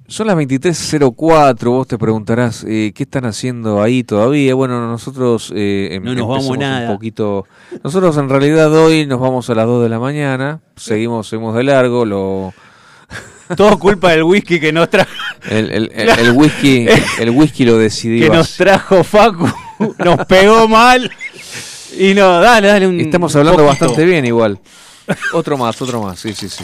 son 0.08 0.28
las 0.28 0.36
23.04, 0.36 1.64
vos 1.70 1.88
te 1.88 1.98
preguntarás, 1.98 2.64
eh, 2.68 2.92
¿qué 2.96 3.04
están 3.04 3.26
haciendo 3.26 3.82
ahí 3.82 4.04
todavía? 4.04 4.54
Bueno, 4.54 4.86
nosotros 4.88 5.52
eh, 5.56 5.90
em- 5.94 6.04
No 6.04 6.14
nos 6.14 6.28
vamos 6.28 6.58
nada. 6.58 6.90
un 6.90 6.96
poquito... 6.96 7.46
Nosotros 7.84 8.16
en 8.18 8.30
realidad 8.30 8.72
hoy 8.74 9.06
nos 9.06 9.20
vamos 9.20 9.50
a 9.50 9.56
las 9.56 9.66
2 9.66 9.84
de 9.84 9.90
la 9.90 10.00
mañana, 10.00 10.60
seguimos, 10.76 11.28
seguimos 11.28 11.56
de 11.56 11.64
largo, 11.64 12.06
lo... 12.06 12.54
Todo 13.58 13.78
culpa 13.80 14.12
del 14.12 14.24
whisky 14.24 14.60
que 14.60 14.72
nos 14.72 14.90
trajo. 14.90 15.10
El, 15.50 15.70
el- 15.72 15.92
el- 15.94 16.10
el 16.10 16.32
whisky, 16.32 16.86
el 17.20 17.30
whisky 17.32 17.66
lo 17.66 17.78
decidió. 17.78 18.30
que 18.30 18.38
nos 18.38 18.56
trajo 18.56 19.04
Facu, 19.04 19.48
nos 20.00 20.26
pegó 20.26 20.68
mal. 20.68 21.10
Y 21.98 22.14
no, 22.14 22.40
dale, 22.42 22.68
dale 22.70 22.88
un. 22.88 23.00
Estamos 23.00 23.36
hablando 23.36 23.66
bastante 23.66 24.04
bien 24.06 24.26
igual. 24.26 24.60
Otro 25.34 25.58
más, 25.58 25.80
otro 25.82 26.02
más, 26.02 26.20
sí, 26.20 26.34
sí, 26.34 26.50
sí. 26.50 26.64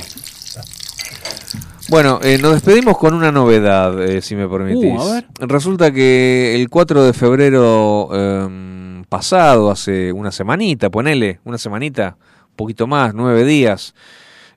Bueno, 1.90 2.20
eh, 2.22 2.38
nos 2.38 2.54
despedimos 2.54 3.00
con 3.00 3.16
una 3.16 3.32
novedad, 3.32 4.00
eh, 4.04 4.22
si 4.22 4.36
me 4.36 4.48
permitís. 4.48 4.94
Uh, 4.94 5.02
a 5.02 5.14
ver. 5.14 5.26
Resulta 5.40 5.92
que 5.92 6.56
el 6.56 6.70
4 6.70 7.04
de 7.04 7.14
febrero 7.14 8.10
em, 8.14 9.04
pasado, 9.06 9.72
hace 9.72 10.12
una 10.14 10.32
semanita, 10.32 10.92
ponele, 10.92 11.40
una 11.46 11.58
semanita, 11.58 12.18
un 12.50 12.56
poquito 12.56 12.86
más, 12.86 13.16
nueve 13.16 13.44
días, 13.44 13.96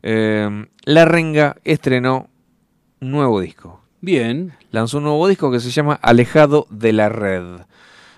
em, 0.03 0.67
La 0.85 1.07
Renga 1.07 1.57
estrenó 1.65 2.29
un 3.01 3.11
nuevo 3.13 3.41
disco. 3.41 3.81
Bien. 4.03 4.53
Lanzó 4.71 4.99
un 4.99 5.05
nuevo 5.05 5.27
disco 5.27 5.51
que 5.51 5.61
se 5.61 5.71
llama 5.71 5.99
Alejado 6.03 6.67
de 6.69 6.93
la 6.93 7.09
Red. 7.09 7.63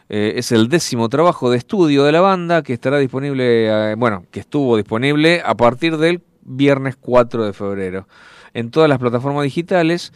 Eh, 0.09 0.35
es 0.37 0.51
el 0.51 0.69
décimo 0.69 1.09
trabajo 1.09 1.51
de 1.51 1.59
estudio 1.59 2.05
de 2.05 2.13
la 2.13 2.21
banda 2.21 2.63
que 2.63 2.73
estará 2.73 2.99
disponible, 2.99 3.93
eh, 3.93 3.95
bueno, 3.95 4.25
que 4.33 4.41
estuvo 4.41 4.77
disponible 4.77 5.41
a 5.45 5.55
partir 5.55 5.99
del 5.99 6.21
viernes 6.43 6.97
4 6.97 7.47
de 7.47 7.53
febrero. 7.53 8.09
En 8.55 8.71
todas 8.71 8.89
las 8.89 8.99
plataformas 8.99 9.45
digitales 9.45 10.13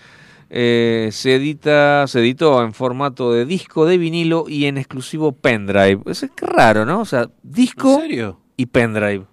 eh, 0.50 1.10
se 1.12 1.34
edita, 1.34 2.06
se 2.06 2.20
editó 2.20 2.62
en 2.62 2.72
formato 2.72 3.32
de 3.32 3.44
disco, 3.44 3.84
de 3.84 3.98
vinilo 3.98 4.46
y 4.48 4.64
en 4.64 4.78
exclusivo 4.78 5.32
pendrive. 5.32 6.00
Es 6.06 6.26
que 6.34 6.46
raro, 6.46 6.84
¿no? 6.86 7.00
O 7.00 7.04
sea, 7.04 7.28
disco 7.42 8.00
y 8.56 8.66
pendrive. 8.66 9.26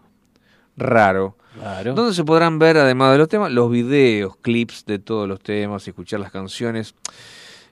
Raro. 0.76 1.38
Claro. 1.57 1.94
Donde 1.94 2.14
se 2.14 2.26
podrán 2.26 2.60
ver, 2.60 2.77
además 2.77 3.14
de 3.14 3.18
los 3.18 3.30
temas, 3.30 3.49
los 3.49 3.72
videos, 3.72 4.36
clips 4.38 4.86
de 4.86 4.99
todos 4.99 5.26
los 5.26 5.40
temas, 5.40 5.88
y 5.88 5.91
escuchar 5.91 6.19
las 6.19 6.32
canciones. 6.32 6.95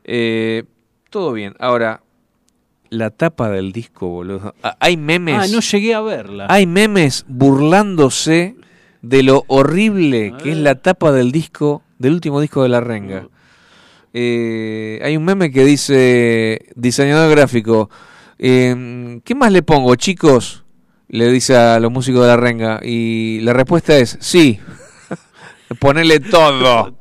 Eh, 0.06 0.64
todo 1.10 1.34
bien. 1.34 1.54
Ahora, 1.60 2.02
la 2.90 3.10
tapa 3.10 3.50
del 3.50 3.74
disco, 3.74 4.08
boludo. 4.08 4.56
Ah, 4.64 4.78
Hay 4.80 4.96
memes. 4.96 5.38
Ah, 5.38 5.48
no 5.54 5.60
llegué 5.60 5.94
a 5.94 6.02
verla. 6.02 6.48
Hay 6.50 6.66
memes 6.66 7.26
burlándose 7.28 8.56
de 9.04 9.22
lo 9.22 9.44
horrible 9.48 10.34
que 10.42 10.52
es 10.52 10.58
la 10.58 10.76
tapa 10.76 11.12
del 11.12 11.32
disco, 11.32 11.84
del 12.00 12.14
último 12.14 12.42
disco 12.42 12.64
de 12.64 12.70
La 12.70 12.82
Renga. 12.82 13.28
Eh, 14.14 15.00
hay 15.04 15.18
un 15.18 15.26
meme 15.26 15.52
que 15.52 15.66
dice, 15.66 16.68
diseñador 16.76 17.30
gráfico, 17.30 17.90
eh, 18.40 19.20
¿qué 19.24 19.36
más 19.36 19.52
le 19.52 19.62
pongo, 19.62 19.96
chicos? 19.96 20.64
Le 21.10 21.30
dice 21.32 21.56
a 21.56 21.80
los 21.80 21.92
músicos 21.92 22.22
de 22.22 22.28
La 22.28 22.38
Renga. 22.38 22.80
Y 22.82 23.42
la 23.42 23.54
respuesta 23.54 23.98
es, 23.98 24.18
sí, 24.22 24.60
ponele 25.80 26.20
todo. 26.22 26.98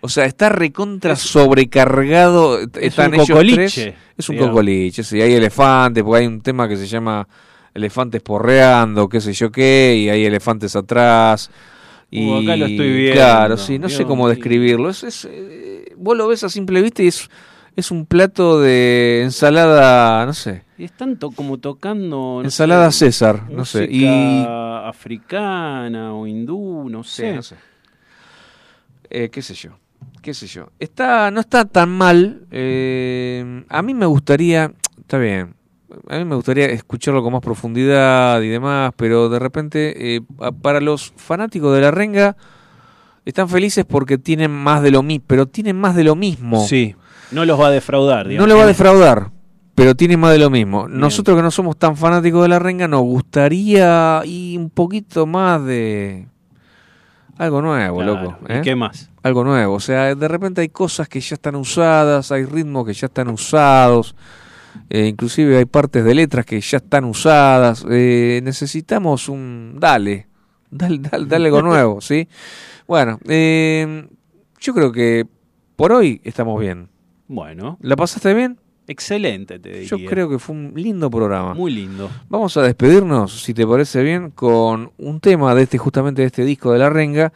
O 0.00 0.08
sea, 0.08 0.24
está 0.24 0.48
recontra 0.48 1.16
sobrecargado. 1.16 2.58
Están 2.80 3.10
un 3.10 3.14
ellos 3.14 3.28
cocoliche, 3.28 3.82
tres. 3.82 3.94
Es 4.18 4.28
un 4.28 4.34
digamos. 4.34 4.54
cocoliche, 4.54 5.04
sí. 5.04 5.20
Hay 5.22 5.32
elefantes, 5.32 6.02
porque 6.02 6.22
hay 6.22 6.26
un 6.26 6.40
tema 6.40 6.68
que 6.68 6.76
se 6.76 6.86
llama 6.86 7.26
elefantes 7.74 8.22
porreando, 8.22 9.08
qué 9.08 9.20
sé 9.20 9.32
yo 9.32 9.50
qué, 9.50 9.96
y 9.98 10.08
hay 10.08 10.24
elefantes 10.24 10.74
atrás. 10.76 11.50
Y, 12.10 12.28
Uh, 12.28 12.34
acá 12.36 12.56
lo 12.56 12.66
estoy 12.66 12.92
viendo. 12.96 13.14
Claro, 13.14 13.56
sí, 13.56 13.78
no 13.78 13.88
sé 13.88 14.04
cómo 14.04 14.28
describirlo. 14.28 14.88
Es, 14.88 15.02
es, 15.02 15.28
eh, 15.30 15.92
vos 15.96 16.16
lo 16.16 16.28
ves 16.28 16.44
a 16.44 16.48
simple 16.48 16.80
vista 16.80 17.02
y 17.02 17.08
es, 17.08 17.28
es 17.74 17.90
un 17.90 18.06
plato 18.06 18.60
de 18.60 19.22
ensalada, 19.24 20.24
no 20.24 20.32
sé. 20.32 20.62
Y 20.78 20.84
están 20.84 21.16
to- 21.18 21.32
como 21.32 21.58
tocando. 21.58 22.38
no 22.38 22.42
Ensalada 22.42 22.90
sé, 22.92 23.06
César, 23.06 23.50
no 23.50 23.64
sé. 23.64 23.88
Y 23.90 24.04
africana 24.84 26.14
o 26.14 26.26
hindú, 26.26 26.88
no 26.88 27.02
Sí, 27.02 27.22
sé. 27.22 27.32
no 27.34 27.42
sé. 27.42 27.56
Eh, 29.10 29.28
qué 29.30 29.42
sé 29.42 29.54
yo, 29.54 29.78
qué 30.22 30.34
sé 30.34 30.46
yo. 30.46 30.70
Está, 30.78 31.30
no 31.30 31.40
está 31.40 31.64
tan 31.64 31.90
mal. 31.90 32.42
eh, 32.50 33.64
a 33.68 33.82
mí 33.82 33.94
me 33.94 34.06
gustaría, 34.06 34.72
está 35.00 35.18
bien, 35.18 35.54
a 36.08 36.18
mí 36.18 36.24
me 36.24 36.34
gustaría 36.36 36.66
escucharlo 36.66 37.22
con 37.22 37.32
más 37.32 37.42
profundidad 37.42 38.40
y 38.42 38.48
demás, 38.48 38.92
pero 38.96 39.28
de 39.28 39.38
repente, 39.38 40.16
eh, 40.16 40.20
para 40.62 40.80
los 40.80 41.12
fanáticos 41.16 41.74
de 41.74 41.80
la 41.80 41.90
renga, 41.90 42.36
están 43.24 43.48
felices 43.48 43.84
porque 43.84 44.18
tienen 44.18 44.50
más 44.50 44.82
de 44.82 44.90
lo 44.90 45.02
mismo, 45.02 45.24
pero 45.26 45.46
tienen 45.46 45.76
más 45.76 45.94
de 45.96 46.04
lo 46.04 46.14
mismo. 46.14 46.64
Sí, 46.66 46.94
no 47.30 47.44
los 47.44 47.60
va 47.60 47.68
a 47.68 47.70
defraudar. 47.70 48.26
No 48.26 48.30
digamos. 48.30 48.48
le 48.48 48.54
va 48.54 48.62
a 48.62 48.66
defraudar, 48.66 49.30
pero 49.74 49.94
tiene 49.94 50.16
más 50.16 50.32
de 50.32 50.38
lo 50.38 50.50
mismo. 50.50 50.88
Nosotros 50.88 51.36
que 51.36 51.42
no 51.42 51.50
somos 51.50 51.76
tan 51.76 51.96
fanáticos 51.96 52.42
de 52.42 52.48
la 52.48 52.58
renga, 52.58 52.86
nos 52.88 53.02
gustaría 53.02 54.22
y 54.24 54.56
un 54.56 54.70
poquito 54.70 55.26
más 55.26 55.64
de 55.64 56.28
algo 57.38 57.62
nuevo, 57.62 57.96
Claro, 57.96 58.14
loco. 58.22 58.38
¿y 58.48 58.52
¿eh? 58.52 58.60
qué 58.62 58.76
más? 58.76 59.10
Algo 59.22 59.42
nuevo. 59.42 59.74
O 59.74 59.80
sea, 59.80 60.14
de 60.14 60.28
repente 60.28 60.60
hay 60.60 60.68
cosas 60.68 61.08
que 61.08 61.20
ya 61.20 61.34
están 61.34 61.56
usadas, 61.56 62.30
hay 62.30 62.44
ritmos 62.44 62.86
que 62.86 62.92
ya 62.92 63.06
están 63.06 63.28
usados, 63.28 64.14
eh, 64.90 65.06
inclusive 65.06 65.56
hay 65.58 65.64
partes 65.64 66.04
de 66.04 66.14
letras 66.14 66.46
que 66.46 66.60
ya 66.60 66.78
están 66.78 67.04
usadas. 67.04 67.84
eh, 67.90 68.40
necesitamos 68.42 69.28
un... 69.28 69.76
Dale, 69.78 70.26
dale, 70.70 70.98
dale, 70.98 71.26
dale 71.26 71.46
algo 71.46 71.62
nuevo, 71.70 72.00
¿sí? 72.00 72.28
Bueno, 72.86 73.18
eh, 73.28 74.06
yo 74.60 74.74
creo 74.74 74.92
que 74.92 75.26
por 75.76 75.92
hoy 75.92 76.20
estamos 76.24 76.60
bien. 76.60 76.88
Bueno, 77.26 77.78
¿La 77.80 77.96
pasaste 77.96 78.34
bien? 78.34 78.58
excelente, 78.86 79.58
te 79.58 79.70
diría. 79.70 79.88
Yo 79.88 79.96
creo 80.06 80.28
que 80.28 80.38
fue 80.38 80.54
un 80.54 80.72
lindo 80.76 81.10
programa. 81.10 81.54
Muy 81.54 81.72
lindo. 81.72 82.10
Vamos 82.28 82.56
a 82.56 82.62
despedirnos, 82.62 83.42
si 83.42 83.54
te 83.54 83.66
parece 83.66 84.02
bien, 84.02 84.30
con 84.30 84.92
un 84.98 85.20
tema 85.20 85.54
de 85.54 85.62
este, 85.62 85.78
justamente 85.78 86.20
de 86.22 86.26
este 86.26 86.44
disco 86.44 86.70
de 86.72 86.78
la 86.78 86.90
renga, 86.90 87.32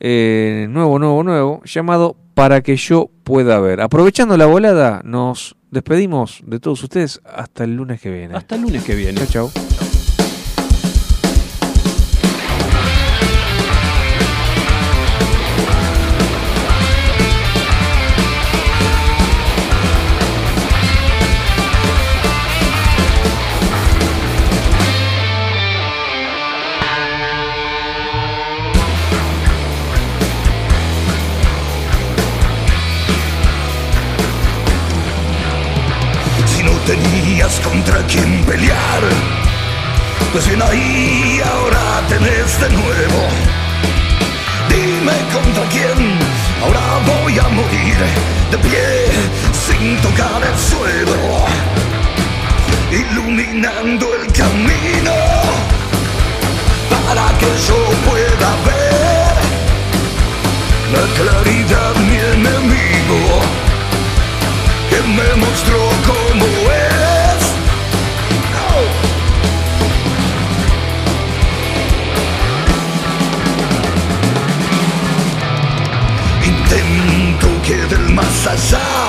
eh, 0.00 0.66
nuevo, 0.68 0.98
nuevo, 0.98 1.22
nuevo, 1.22 1.62
llamado 1.64 2.16
Para 2.34 2.60
que 2.62 2.76
yo 2.76 3.10
pueda 3.22 3.60
ver. 3.60 3.80
Aprovechando 3.80 4.36
la 4.36 4.46
volada, 4.46 5.00
nos 5.04 5.56
despedimos 5.74 6.40
de 6.46 6.60
todos 6.60 6.82
ustedes 6.82 7.20
hasta 7.24 7.64
el 7.64 7.76
lunes 7.76 8.00
que 8.00 8.10
viene. 8.10 8.34
Hasta 8.34 8.54
el 8.54 8.62
lunes 8.62 8.84
que 8.84 8.94
viene. 8.94 9.26
Chao, 9.26 9.50
chao. 9.50 9.93
Contra 37.52 37.98
quién 38.06 38.42
pelear. 38.46 39.02
Pues 40.32 40.46
bien 40.48 40.62
ahí 40.62 41.42
ahora 41.44 42.00
tenés 42.08 42.58
de 42.58 42.70
nuevo. 42.70 43.20
Dime 44.70 45.12
contra 45.30 45.64
quién, 45.68 46.18
ahora 46.62 46.80
voy 47.06 47.38
a 47.38 47.48
morir 47.48 47.96
de 48.50 48.58
pie 48.58 48.86
sin 49.66 49.96
tocar 50.00 50.42
el 50.42 50.58
suelo. 50.58 51.46
Iluminando 52.90 54.06
el 54.14 54.32
camino 54.32 55.14
para 56.88 57.26
que 57.38 57.50
yo 57.68 57.78
pueda 58.08 58.50
ver 58.68 59.34
la 60.94 61.04
claridad 61.18 61.94
mi 62.08 62.16
enemigo 62.38 63.20
que 64.88 65.02
me 65.08 65.46
mostró 65.46 65.78
cómo 66.06 66.46
es. 66.72 66.83
Intento 76.76 77.46
que 77.62 77.76
del 77.86 78.12
más 78.14 78.46
allá 78.48 79.06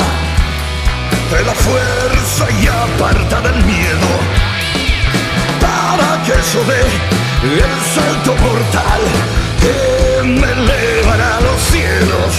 de 1.32 1.44
la 1.44 1.54
fuerza 1.54 2.48
y 2.62 2.68
aparta 2.68 3.42
del 3.42 3.66
miedo 3.66 4.20
para 5.60 6.22
que 6.24 6.34
yo 6.54 6.64
dé 6.66 6.84
el 7.56 7.82
salto 7.96 8.36
mortal 8.36 9.02
que 9.60 10.22
me 10.24 10.52
elevará 10.52 11.38
a 11.38 11.42
los 11.42 11.60
cielos. 11.62 12.36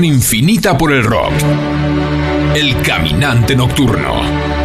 Infinita 0.00 0.76
por 0.76 0.90
el 0.90 1.04
rock. 1.04 1.32
El 2.54 2.80
caminante 2.82 3.54
nocturno. 3.54 4.61